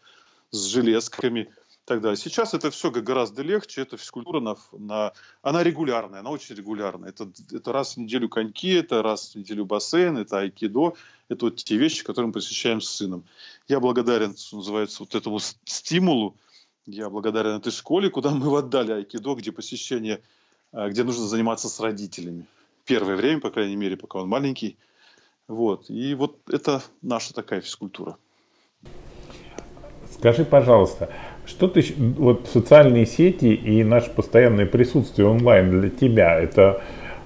с 0.52 0.66
железками 0.66 1.50
далее. 1.88 2.18
Сейчас 2.18 2.54
это 2.54 2.70
все 2.70 2.92
гораздо 2.92 3.42
легче, 3.42 3.82
это 3.82 3.96
физкультура, 3.96 4.42
на, 4.42 4.58
на, 4.74 5.14
она 5.42 5.64
регулярная, 5.64 6.20
она 6.20 6.32
очень 6.32 6.56
регулярная. 6.56 7.10
Это, 7.10 7.32
это 7.52 7.72
раз 7.72 7.96
в 7.96 7.98
неделю 7.98 8.28
коньки, 8.28 8.74
это 8.74 9.02
раз 9.02 9.32
в 9.32 9.36
неделю 9.36 9.66
бассейн, 9.66 10.18
это 10.18 10.40
айкидо, 10.40 10.96
это 11.30 11.46
вот 11.46 11.56
те 11.56 11.78
вещи, 11.78 12.04
которые 12.04 12.28
мы 12.28 12.34
посещаем 12.34 12.82
с 12.82 12.90
сыном. 12.90 13.24
Я 13.70 13.80
благодарен, 13.80 14.36
что 14.36 14.58
называется, 14.58 15.04
вот 15.04 15.16
этому 15.16 15.40
стимулу, 15.40 16.36
Я 16.86 17.10
благодарен 17.10 17.56
этой 17.56 17.72
школе, 17.72 18.10
куда 18.10 18.32
мы 18.32 18.48
его 18.48 18.58
отдали, 18.58 18.92
айкидо, 18.92 19.36
где 19.36 19.54
посещение, 19.54 20.22
э, 20.74 20.90
где 20.90 21.04
нужно 21.04 21.26
заниматься 21.26 21.70
с 21.70 21.80
родителями. 21.80 22.46
Первое 22.84 23.16
время, 23.16 23.40
по 23.40 23.50
крайней 23.50 23.78
мере, 23.78 23.96
пока 23.96 24.20
он 24.20 24.28
маленький. 24.28 24.78
Вот. 25.48 25.90
И 25.90 26.14
вот 26.16 26.38
это 26.52 26.82
наша 27.02 27.34
такая 27.34 27.62
физкультура. 27.62 28.18
Скажи, 30.12 30.46
пожалуйста, 30.46 31.10
что 31.46 31.68
ты, 31.68 31.86
вот 31.98 32.48
социальные 32.48 33.06
сети 33.06 33.54
и 33.54 33.84
наше 33.84 34.10
постоянное 34.10 34.66
присутствие 34.66 35.28
онлайн 35.28 35.80
для 35.80 35.90
тебя, 35.90 36.36
это 36.40 36.82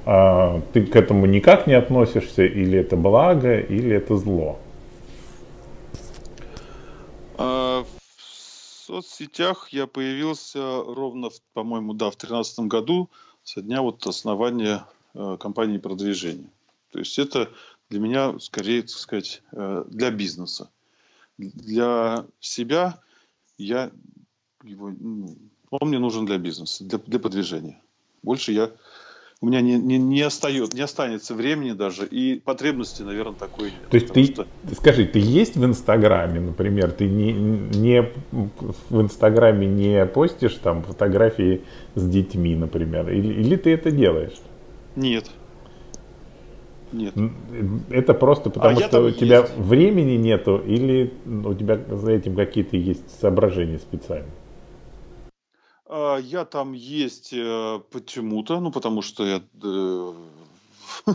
а, 0.05 0.61
ты 0.74 0.86
к 0.86 0.95
этому 0.95 1.26
никак 1.26 1.67
не 1.67 1.74
относишься, 1.74 2.43
или 2.43 2.80
это 2.80 2.95
благо, 2.95 3.59
или 3.59 3.95
это 3.95 4.17
зло? 4.17 4.59
А, 7.38 7.84
в 7.84 8.86
соцсетях 8.86 9.69
я 9.72 9.88
появился 9.88 10.59
ровно, 10.84 11.30
по-моему, 11.53 11.93
да, 11.93 12.07
в 12.07 12.17
2013 12.17 12.59
году, 12.61 13.09
со 13.43 13.61
дня 13.61 13.82
вот 13.82 14.05
основания 14.05 14.86
э, 15.15 15.38
компании 15.39 15.78
продвижения. 15.78 16.49
То 16.91 16.99
есть 16.99 17.17
это 17.17 17.49
для 17.91 17.99
меня 17.99 18.39
скорее, 18.39 18.81
так 18.81 18.91
сказать, 18.91 19.43
э, 19.51 19.83
для 19.89 20.11
бизнеса. 20.11 20.69
Для 21.37 22.25
себя 22.39 22.99
я 23.57 23.91
его, 24.63 24.91
ну, 24.97 25.37
он 25.69 25.89
мне 25.89 25.99
нужен 25.99 26.25
для 26.25 26.37
бизнеса, 26.37 26.85
для, 26.85 26.99
для 26.99 27.19
продвижения. 27.19 27.81
Больше 28.23 28.53
я 28.53 28.71
у 29.41 29.47
меня 29.47 29.59
не, 29.59 29.77
не, 29.77 29.97
не, 29.97 30.21
остается, 30.21 30.77
не 30.77 30.83
останется 30.83 31.33
времени 31.33 31.71
даже, 31.71 32.05
и 32.05 32.39
потребности, 32.39 33.01
наверное, 33.01 33.33
такой 33.33 33.71
нет. 33.71 33.89
То 33.89 33.97
есть 33.97 34.13
ты, 34.13 34.23
что... 34.25 34.47
скажи, 34.79 35.05
ты 35.05 35.19
есть 35.19 35.57
в 35.57 35.65
Инстаграме, 35.65 36.39
например, 36.39 36.91
ты 36.91 37.09
не, 37.09 37.33
не 37.33 38.09
в 38.31 39.01
Инстаграме 39.01 39.67
не 39.67 40.05
постишь 40.05 40.53
там 40.63 40.83
фотографии 40.83 41.63
с 41.95 42.07
детьми, 42.07 42.55
например, 42.55 43.09
или, 43.09 43.33
или 43.33 43.55
ты 43.57 43.73
это 43.73 43.91
делаешь? 43.91 44.39
Нет. 44.95 45.29
Нет. 46.91 47.13
Это 47.89 48.13
просто 48.13 48.49
потому, 48.49 48.77
а 48.77 48.81
что 48.87 49.01
у 49.01 49.11
тебя 49.11 49.39
есть. 49.41 49.57
времени 49.57 50.17
нету, 50.17 50.57
или 50.57 51.13
у 51.25 51.53
тебя 51.53 51.77
за 51.89 52.11
этим 52.11 52.35
какие-то 52.35 52.77
есть 52.77 53.19
соображения 53.19 53.79
специальные? 53.79 54.31
А, 55.85 56.17
я 56.17 56.45
там 56.45 56.73
есть 56.73 57.33
э, 57.33 57.79
почему-то, 57.91 58.59
ну 58.59 58.71
потому 58.71 59.01
что 59.01 59.25
я, 59.25 59.41
э, 59.61 60.13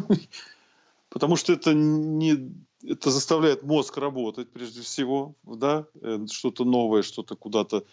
потому 1.08 1.36
что 1.36 1.52
это 1.54 1.72
не, 1.72 2.52
это 2.82 3.10
заставляет 3.10 3.62
мозг 3.62 3.96
работать 3.96 4.50
прежде 4.50 4.82
всего, 4.82 5.34
да, 5.44 5.86
э, 6.02 6.26
что-то 6.30 6.64
новое, 6.64 7.02
что-то 7.02 7.36
куда-то 7.36 7.84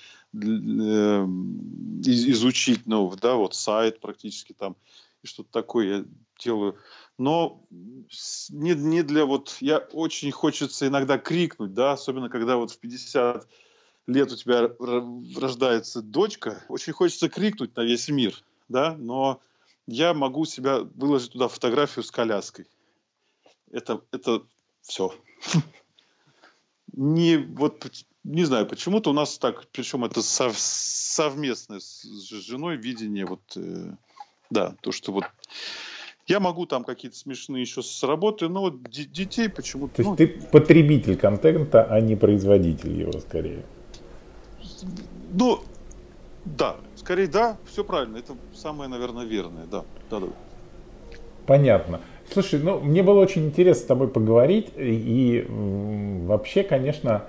изучить 2.04 2.86
новое, 2.86 3.18
да, 3.18 3.36
вот 3.36 3.56
сайт 3.56 4.00
практически 4.00 4.54
там 4.54 4.76
и 5.24 5.28
что-то 5.28 5.50
такое 5.52 5.88
я 5.88 6.06
делаю 6.38 6.76
но 7.18 7.64
не, 8.50 8.74
не 8.74 9.04
для 9.04 9.26
вот... 9.26 9.58
Я 9.60 9.78
очень 9.78 10.32
хочется 10.32 10.88
иногда 10.88 11.18
крикнуть, 11.18 11.74
да, 11.74 11.94
особенно 11.94 12.30
когда 12.30 12.58
вот 12.58 12.72
в 12.72 12.80
50 12.80 13.48
лет 14.08 14.32
у 14.32 14.36
тебя 14.36 14.70
рождается 15.36 16.02
дочка, 16.02 16.64
очень 16.70 16.94
хочется 16.94 17.30
крикнуть 17.30 17.76
на 17.76 17.82
весь 17.82 18.10
мир, 18.10 18.36
да, 18.68 18.96
но 18.98 19.40
я 19.88 20.14
могу 20.14 20.46
себя 20.46 20.80
выложить 20.80 21.32
туда 21.32 21.48
фотографию 21.48 22.04
с 22.04 22.12
коляской. 22.12 22.66
Это, 23.72 24.02
это 24.12 24.44
все. 24.82 25.14
Не, 26.96 27.38
вот, 27.38 27.92
не 28.24 28.44
знаю, 28.44 28.68
почему-то 28.68 29.10
у 29.10 29.14
нас 29.14 29.40
так, 29.40 29.68
причем 29.72 30.06
это 30.06 30.22
сов, 30.22 30.60
совместное 30.60 31.80
с 31.80 32.04
женой 32.04 32.78
видение, 32.78 33.26
вот, 33.26 33.42
э, 33.56 33.96
да, 34.52 34.76
то, 34.82 34.92
что 34.92 35.12
вот 35.12 35.24
я 36.28 36.40
могу 36.40 36.66
там 36.66 36.84
какие-то 36.84 37.18
смешные 37.18 37.62
еще 37.62 37.82
с 37.82 38.04
работы, 38.04 38.48
но 38.48 38.62
вот 38.62 38.82
детей 38.90 39.50
почему-то... 39.50 39.96
То 39.96 40.02
есть 40.02 40.10
ну, 40.10 40.16
ты 40.16 40.28
потребитель 40.28 41.18
контента, 41.18 41.84
а 41.84 42.00
не 42.00 42.16
производитель 42.16 42.98
его 42.98 43.12
скорее? 43.20 43.64
Ну, 45.34 45.60
да, 46.46 46.78
скорее 46.96 47.28
да, 47.28 47.58
все 47.66 47.84
правильно. 47.84 48.18
Это 48.18 48.34
самое, 48.54 48.90
наверное, 48.90 49.26
верное, 49.26 49.66
да. 49.66 49.84
да, 50.10 50.22
да. 50.22 50.28
Понятно. 51.46 52.00
Слушай, 52.32 52.62
ну, 52.62 52.80
мне 52.80 53.04
было 53.04 53.20
очень 53.20 53.46
интересно 53.48 53.84
с 53.84 53.86
тобой 53.86 54.08
поговорить. 54.08 54.70
И, 54.78 55.42
и 55.42 55.46
вообще, 56.26 56.64
конечно, 56.64 57.26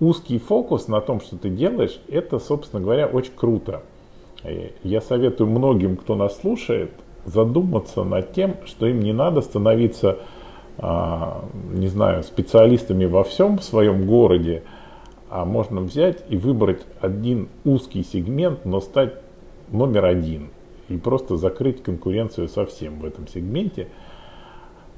узкий 0.00 0.40
фокус 0.40 0.88
на 0.88 1.00
том, 1.00 1.20
что 1.20 1.36
ты 1.36 1.50
делаешь, 1.50 2.00
это, 2.08 2.40
собственно 2.40 2.82
говоря, 2.82 3.06
очень 3.06 3.32
круто. 3.34 3.82
Я 4.82 5.00
советую 5.00 5.48
многим, 5.50 5.96
кто 5.96 6.16
нас 6.16 6.38
слушает, 6.40 6.90
задуматься 7.24 8.04
над 8.04 8.32
тем, 8.32 8.56
что 8.64 8.86
им 8.86 9.00
не 9.00 9.12
надо 9.12 9.40
становиться, 9.40 10.18
а, 10.78 11.44
не 11.72 11.88
знаю, 11.88 12.22
специалистами 12.22 13.04
во 13.04 13.24
всем 13.24 13.58
в 13.58 13.64
своем 13.64 14.06
городе, 14.06 14.62
а 15.30 15.44
можно 15.44 15.80
взять 15.80 16.24
и 16.28 16.36
выбрать 16.36 16.82
один 17.00 17.48
узкий 17.64 18.04
сегмент, 18.04 18.64
но 18.64 18.80
стать 18.80 19.14
номер 19.70 20.04
один 20.04 20.50
и 20.88 20.96
просто 20.96 21.36
закрыть 21.36 21.82
конкуренцию 21.82 22.48
совсем 22.48 23.00
в 23.00 23.04
этом 23.04 23.26
сегменте. 23.26 23.88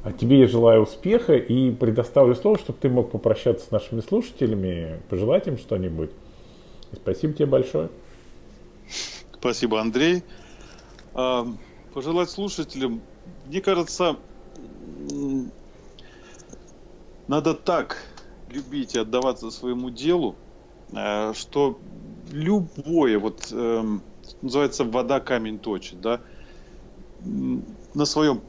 А 0.03 0.13
тебе 0.13 0.41
я 0.41 0.47
желаю 0.47 0.83
успеха 0.83 1.35
и 1.35 1.71
предоставлю 1.71 2.35
слово, 2.35 2.59
чтобы 2.59 2.79
ты 2.81 2.89
мог 2.89 3.11
попрощаться 3.11 3.67
с 3.67 3.71
нашими 3.71 4.01
слушателями, 4.01 5.01
пожелать 5.09 5.49
им 5.49 5.59
что-нибудь. 5.59 6.11
Спасибо 6.93 7.33
тебе 7.33 7.47
большое. 7.47 7.89
Спасибо, 9.33 9.81
Андрей 9.81 10.23
пожелать 11.97 12.29
слушателям, 12.29 13.01
мне 13.47 13.63
кажется, 13.63 14.19
надо 17.27 17.55
так 17.55 17.97
любить 18.51 18.95
и 18.95 18.99
отдаваться 18.99 19.51
своему 19.51 19.89
делу, 19.89 20.35
э, 20.93 21.33
что 21.33 21.79
любое, 22.31 23.19
вот 23.19 23.51
эм, 23.51 24.03
называется 24.43 24.85
вода 24.85 25.21
камень 25.21 25.59
точит, 25.59 26.03
да, 26.03 26.21
на 27.25 28.05
своем 28.05 28.43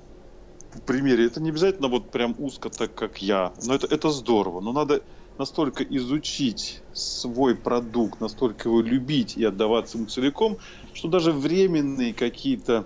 примере, 0.85 1.27
это 1.27 1.41
не 1.41 1.51
обязательно 1.51 1.87
вот 1.87 2.11
прям 2.11 2.35
узко 2.39 2.69
так, 2.69 2.93
как 2.95 3.21
я, 3.21 3.53
но 3.65 3.75
это, 3.75 3.87
это 3.87 4.09
здорово, 4.09 4.59
но 4.59 4.73
надо 4.73 5.03
настолько 5.37 5.85
изучить 5.85 6.81
свой 6.91 7.55
продукт, 7.55 8.19
настолько 8.19 8.67
его 8.67 8.81
любить 8.81 9.37
и 9.37 9.45
отдаваться 9.45 9.97
ему 9.97 10.07
целиком, 10.07 10.57
что 10.91 11.07
даже 11.07 11.31
временные 11.31 12.13
какие-то 12.13 12.85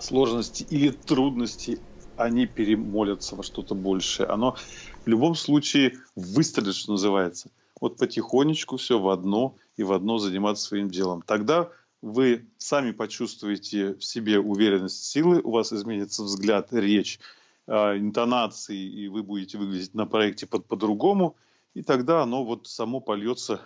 сложности 0.00 0.66
или 0.68 0.90
трудности, 0.90 1.78
они 2.16 2.46
перемолятся 2.46 3.36
во 3.36 3.42
что-то 3.42 3.74
большее. 3.74 4.26
Оно 4.26 4.56
в 5.04 5.06
любом 5.06 5.34
случае 5.34 5.98
выстрелит, 6.14 6.74
что 6.74 6.92
называется. 6.92 7.50
Вот 7.80 7.98
потихонечку 7.98 8.78
все 8.78 8.98
в 8.98 9.08
одно 9.08 9.56
и 9.76 9.82
в 9.82 9.92
одно 9.92 10.18
заниматься 10.18 10.64
своим 10.64 10.88
делом. 10.88 11.22
Тогда 11.22 11.68
вы 12.00 12.46
сами 12.56 12.92
почувствуете 12.92 13.94
в 13.94 14.04
себе 14.04 14.38
уверенность 14.38 15.04
силы, 15.04 15.40
у 15.42 15.50
вас 15.50 15.72
изменится 15.72 16.22
взгляд, 16.22 16.72
речь, 16.72 17.18
э, 17.66 17.98
интонации, 17.98 18.78
и 18.78 19.08
вы 19.08 19.22
будете 19.22 19.58
выглядеть 19.58 19.94
на 19.94 20.06
проекте 20.06 20.46
под, 20.46 20.66
по-другому, 20.66 21.36
и 21.74 21.82
тогда 21.82 22.22
оно 22.22 22.44
вот 22.44 22.66
само 22.66 23.00
польется 23.00 23.60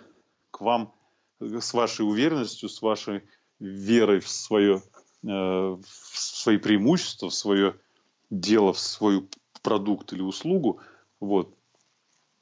к 0.49 0.59
вам 0.59 0.93
с 1.39 1.73
вашей 1.73 2.01
уверенностью, 2.01 2.67
с 2.67 2.81
вашей 2.81 3.23
верой 3.59 4.19
в 4.19 4.27
свое 4.27 4.81
Э, 4.90 4.90
в 5.23 5.83
свои 6.13 6.57
преимущества, 6.57 7.29
в 7.29 7.33
свое 7.33 7.79
дело, 8.29 8.73
в 8.73 8.79
свой 8.79 9.27
продукт 9.61 10.13
или 10.13 10.21
услугу, 10.21 10.81
вот, 11.19 11.55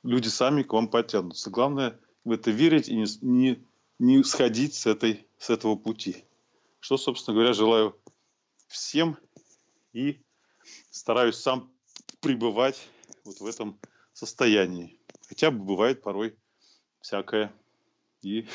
люди 0.04 0.28
сами 0.28 0.64
к 0.64 0.74
вам 0.74 0.88
потянутся. 0.88 1.50
Главное 1.50 2.00
в 2.24 2.32
это 2.32 2.52
верить 2.52 2.90
и 2.90 2.96
не, 2.96 3.06
не, 3.22 3.66
не 3.98 4.24
сходить 4.24 4.76
с, 4.76 4.86
этой, 4.86 5.28
с 5.38 5.50
этого 5.50 5.76
пути. 5.76 6.24
Что, 6.80 6.98
собственно 6.98 7.36
говоря, 7.36 7.54
желаю 7.54 8.00
всем 8.68 9.18
и 9.92 10.22
стараюсь 10.92 11.36
сам 11.36 11.72
пребывать 12.22 12.88
вот 13.26 13.40
в 13.40 13.46
этом 13.46 13.80
состоянии. 14.14 15.00
Хотя 15.28 15.52
бы 15.52 15.64
бывает 15.64 16.02
порой 16.02 16.38
всякое. 17.02 17.54
И 18.22 18.48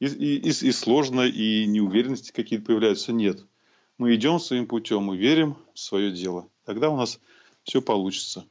и, 0.00 0.06
и, 0.06 0.48
и, 0.48 0.72
сложно, 0.72 1.22
и 1.22 1.66
неуверенности 1.66 2.32
какие-то 2.32 2.64
появляются. 2.64 3.12
Нет. 3.12 3.44
Мы 3.98 4.14
идем 4.14 4.38
своим 4.38 4.66
путем, 4.66 5.02
мы 5.02 5.16
верим 5.16 5.56
в 5.74 5.78
свое 5.78 6.12
дело. 6.12 6.48
Тогда 6.64 6.90
у 6.90 6.96
нас 6.96 7.18
все 7.64 7.82
получится. 7.82 8.46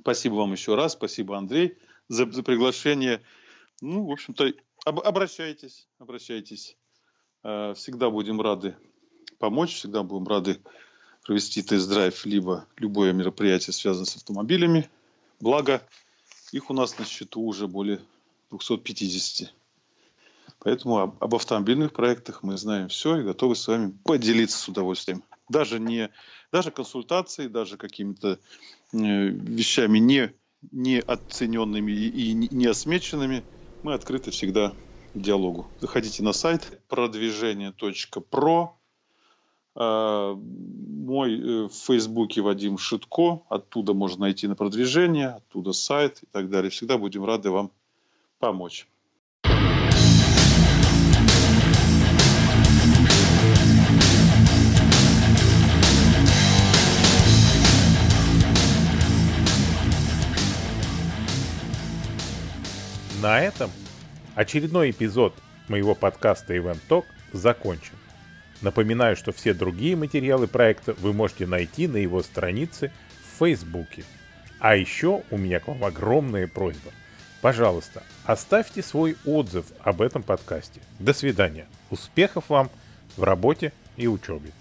Спасибо 0.00 0.34
вам 0.34 0.52
еще 0.52 0.74
раз. 0.74 0.92
Спасибо, 0.92 1.38
Андрей, 1.38 1.78
за, 2.08 2.30
за 2.30 2.42
приглашение. 2.42 3.22
Ну, 3.80 4.06
в 4.06 4.12
общем-то, 4.12 4.52
об, 4.84 5.00
обращайтесь, 5.00 5.88
обращайтесь. 5.98 6.76
Э, 7.42 7.74
всегда 7.74 8.10
будем 8.10 8.40
рады 8.40 8.76
помочь, 9.38 9.74
всегда 9.74 10.02
будем 10.02 10.28
рады 10.28 10.60
провести 11.24 11.62
тест-драйв, 11.62 12.24
либо 12.26 12.66
любое 12.76 13.12
мероприятие, 13.12 13.72
связанное 13.72 14.06
с 14.06 14.16
автомобилями. 14.16 14.88
Благо, 15.40 15.82
их 16.52 16.70
у 16.70 16.74
нас 16.74 16.98
на 16.98 17.04
счету 17.04 17.42
уже 17.42 17.66
более 17.66 18.00
250. 18.50 19.52
Поэтому 20.66 20.98
об, 20.98 21.22
об 21.22 21.32
автомобильных 21.32 21.92
проектах 21.92 22.42
мы 22.42 22.56
знаем 22.56 22.88
все 22.88 23.18
и 23.18 23.22
готовы 23.22 23.54
с 23.54 23.68
вами 23.68 23.96
поделиться 24.02 24.58
с 24.58 24.66
удовольствием. 24.66 25.22
Даже 25.48 25.78
не 25.78 26.10
даже 26.50 26.72
консультации, 26.72 27.46
даже 27.46 27.76
какими-то 27.76 28.40
э, 28.92 28.96
вещами 28.96 29.98
не, 29.98 30.32
не 30.72 30.98
оцененными 30.98 31.92
и 31.92 32.32
не 32.32 32.66
осмеченными, 32.66 33.44
мы 33.84 33.94
открыты 33.94 34.32
всегда 34.32 34.72
диалогу. 35.14 35.68
Заходите 35.80 36.24
на 36.24 36.32
сайт 36.32 36.82
продвижение.про. 36.88 38.76
А, 39.76 40.34
мой 40.34 41.38
э, 41.38 41.68
в 41.68 41.74
Фейсбуке 41.74 42.40
Вадим 42.40 42.76
Шитко. 42.76 43.44
Оттуда 43.48 43.94
можно 43.94 44.22
найти 44.22 44.48
на 44.48 44.56
продвижение, 44.56 45.28
оттуда 45.28 45.72
сайт 45.72 46.24
и 46.24 46.26
так 46.32 46.50
далее. 46.50 46.70
Всегда 46.70 46.98
будем 46.98 47.24
рады 47.24 47.52
вам 47.52 47.70
помочь. 48.40 48.88
На 63.26 63.40
этом 63.40 63.72
очередной 64.36 64.92
эпизод 64.92 65.34
моего 65.66 65.96
подкаста 65.96 66.54
Event 66.54 66.78
Talk 66.88 67.06
закончен. 67.32 67.96
Напоминаю, 68.62 69.16
что 69.16 69.32
все 69.32 69.52
другие 69.52 69.96
материалы 69.96 70.46
проекта 70.46 70.94
вы 71.00 71.12
можете 71.12 71.44
найти 71.44 71.88
на 71.88 71.96
его 71.96 72.22
странице 72.22 72.92
в 73.24 73.40
Фейсбуке. 73.40 74.04
А 74.60 74.76
еще 74.76 75.24
у 75.32 75.38
меня 75.38 75.58
к 75.58 75.66
вам 75.66 75.84
огромная 75.84 76.46
просьба. 76.46 76.92
Пожалуйста, 77.40 78.04
оставьте 78.26 78.80
свой 78.80 79.16
отзыв 79.24 79.66
об 79.80 80.02
этом 80.02 80.22
подкасте. 80.22 80.80
До 81.00 81.12
свидания. 81.12 81.66
Успехов 81.90 82.44
вам 82.48 82.70
в 83.16 83.24
работе 83.24 83.72
и 83.96 84.06
учебе. 84.06 84.52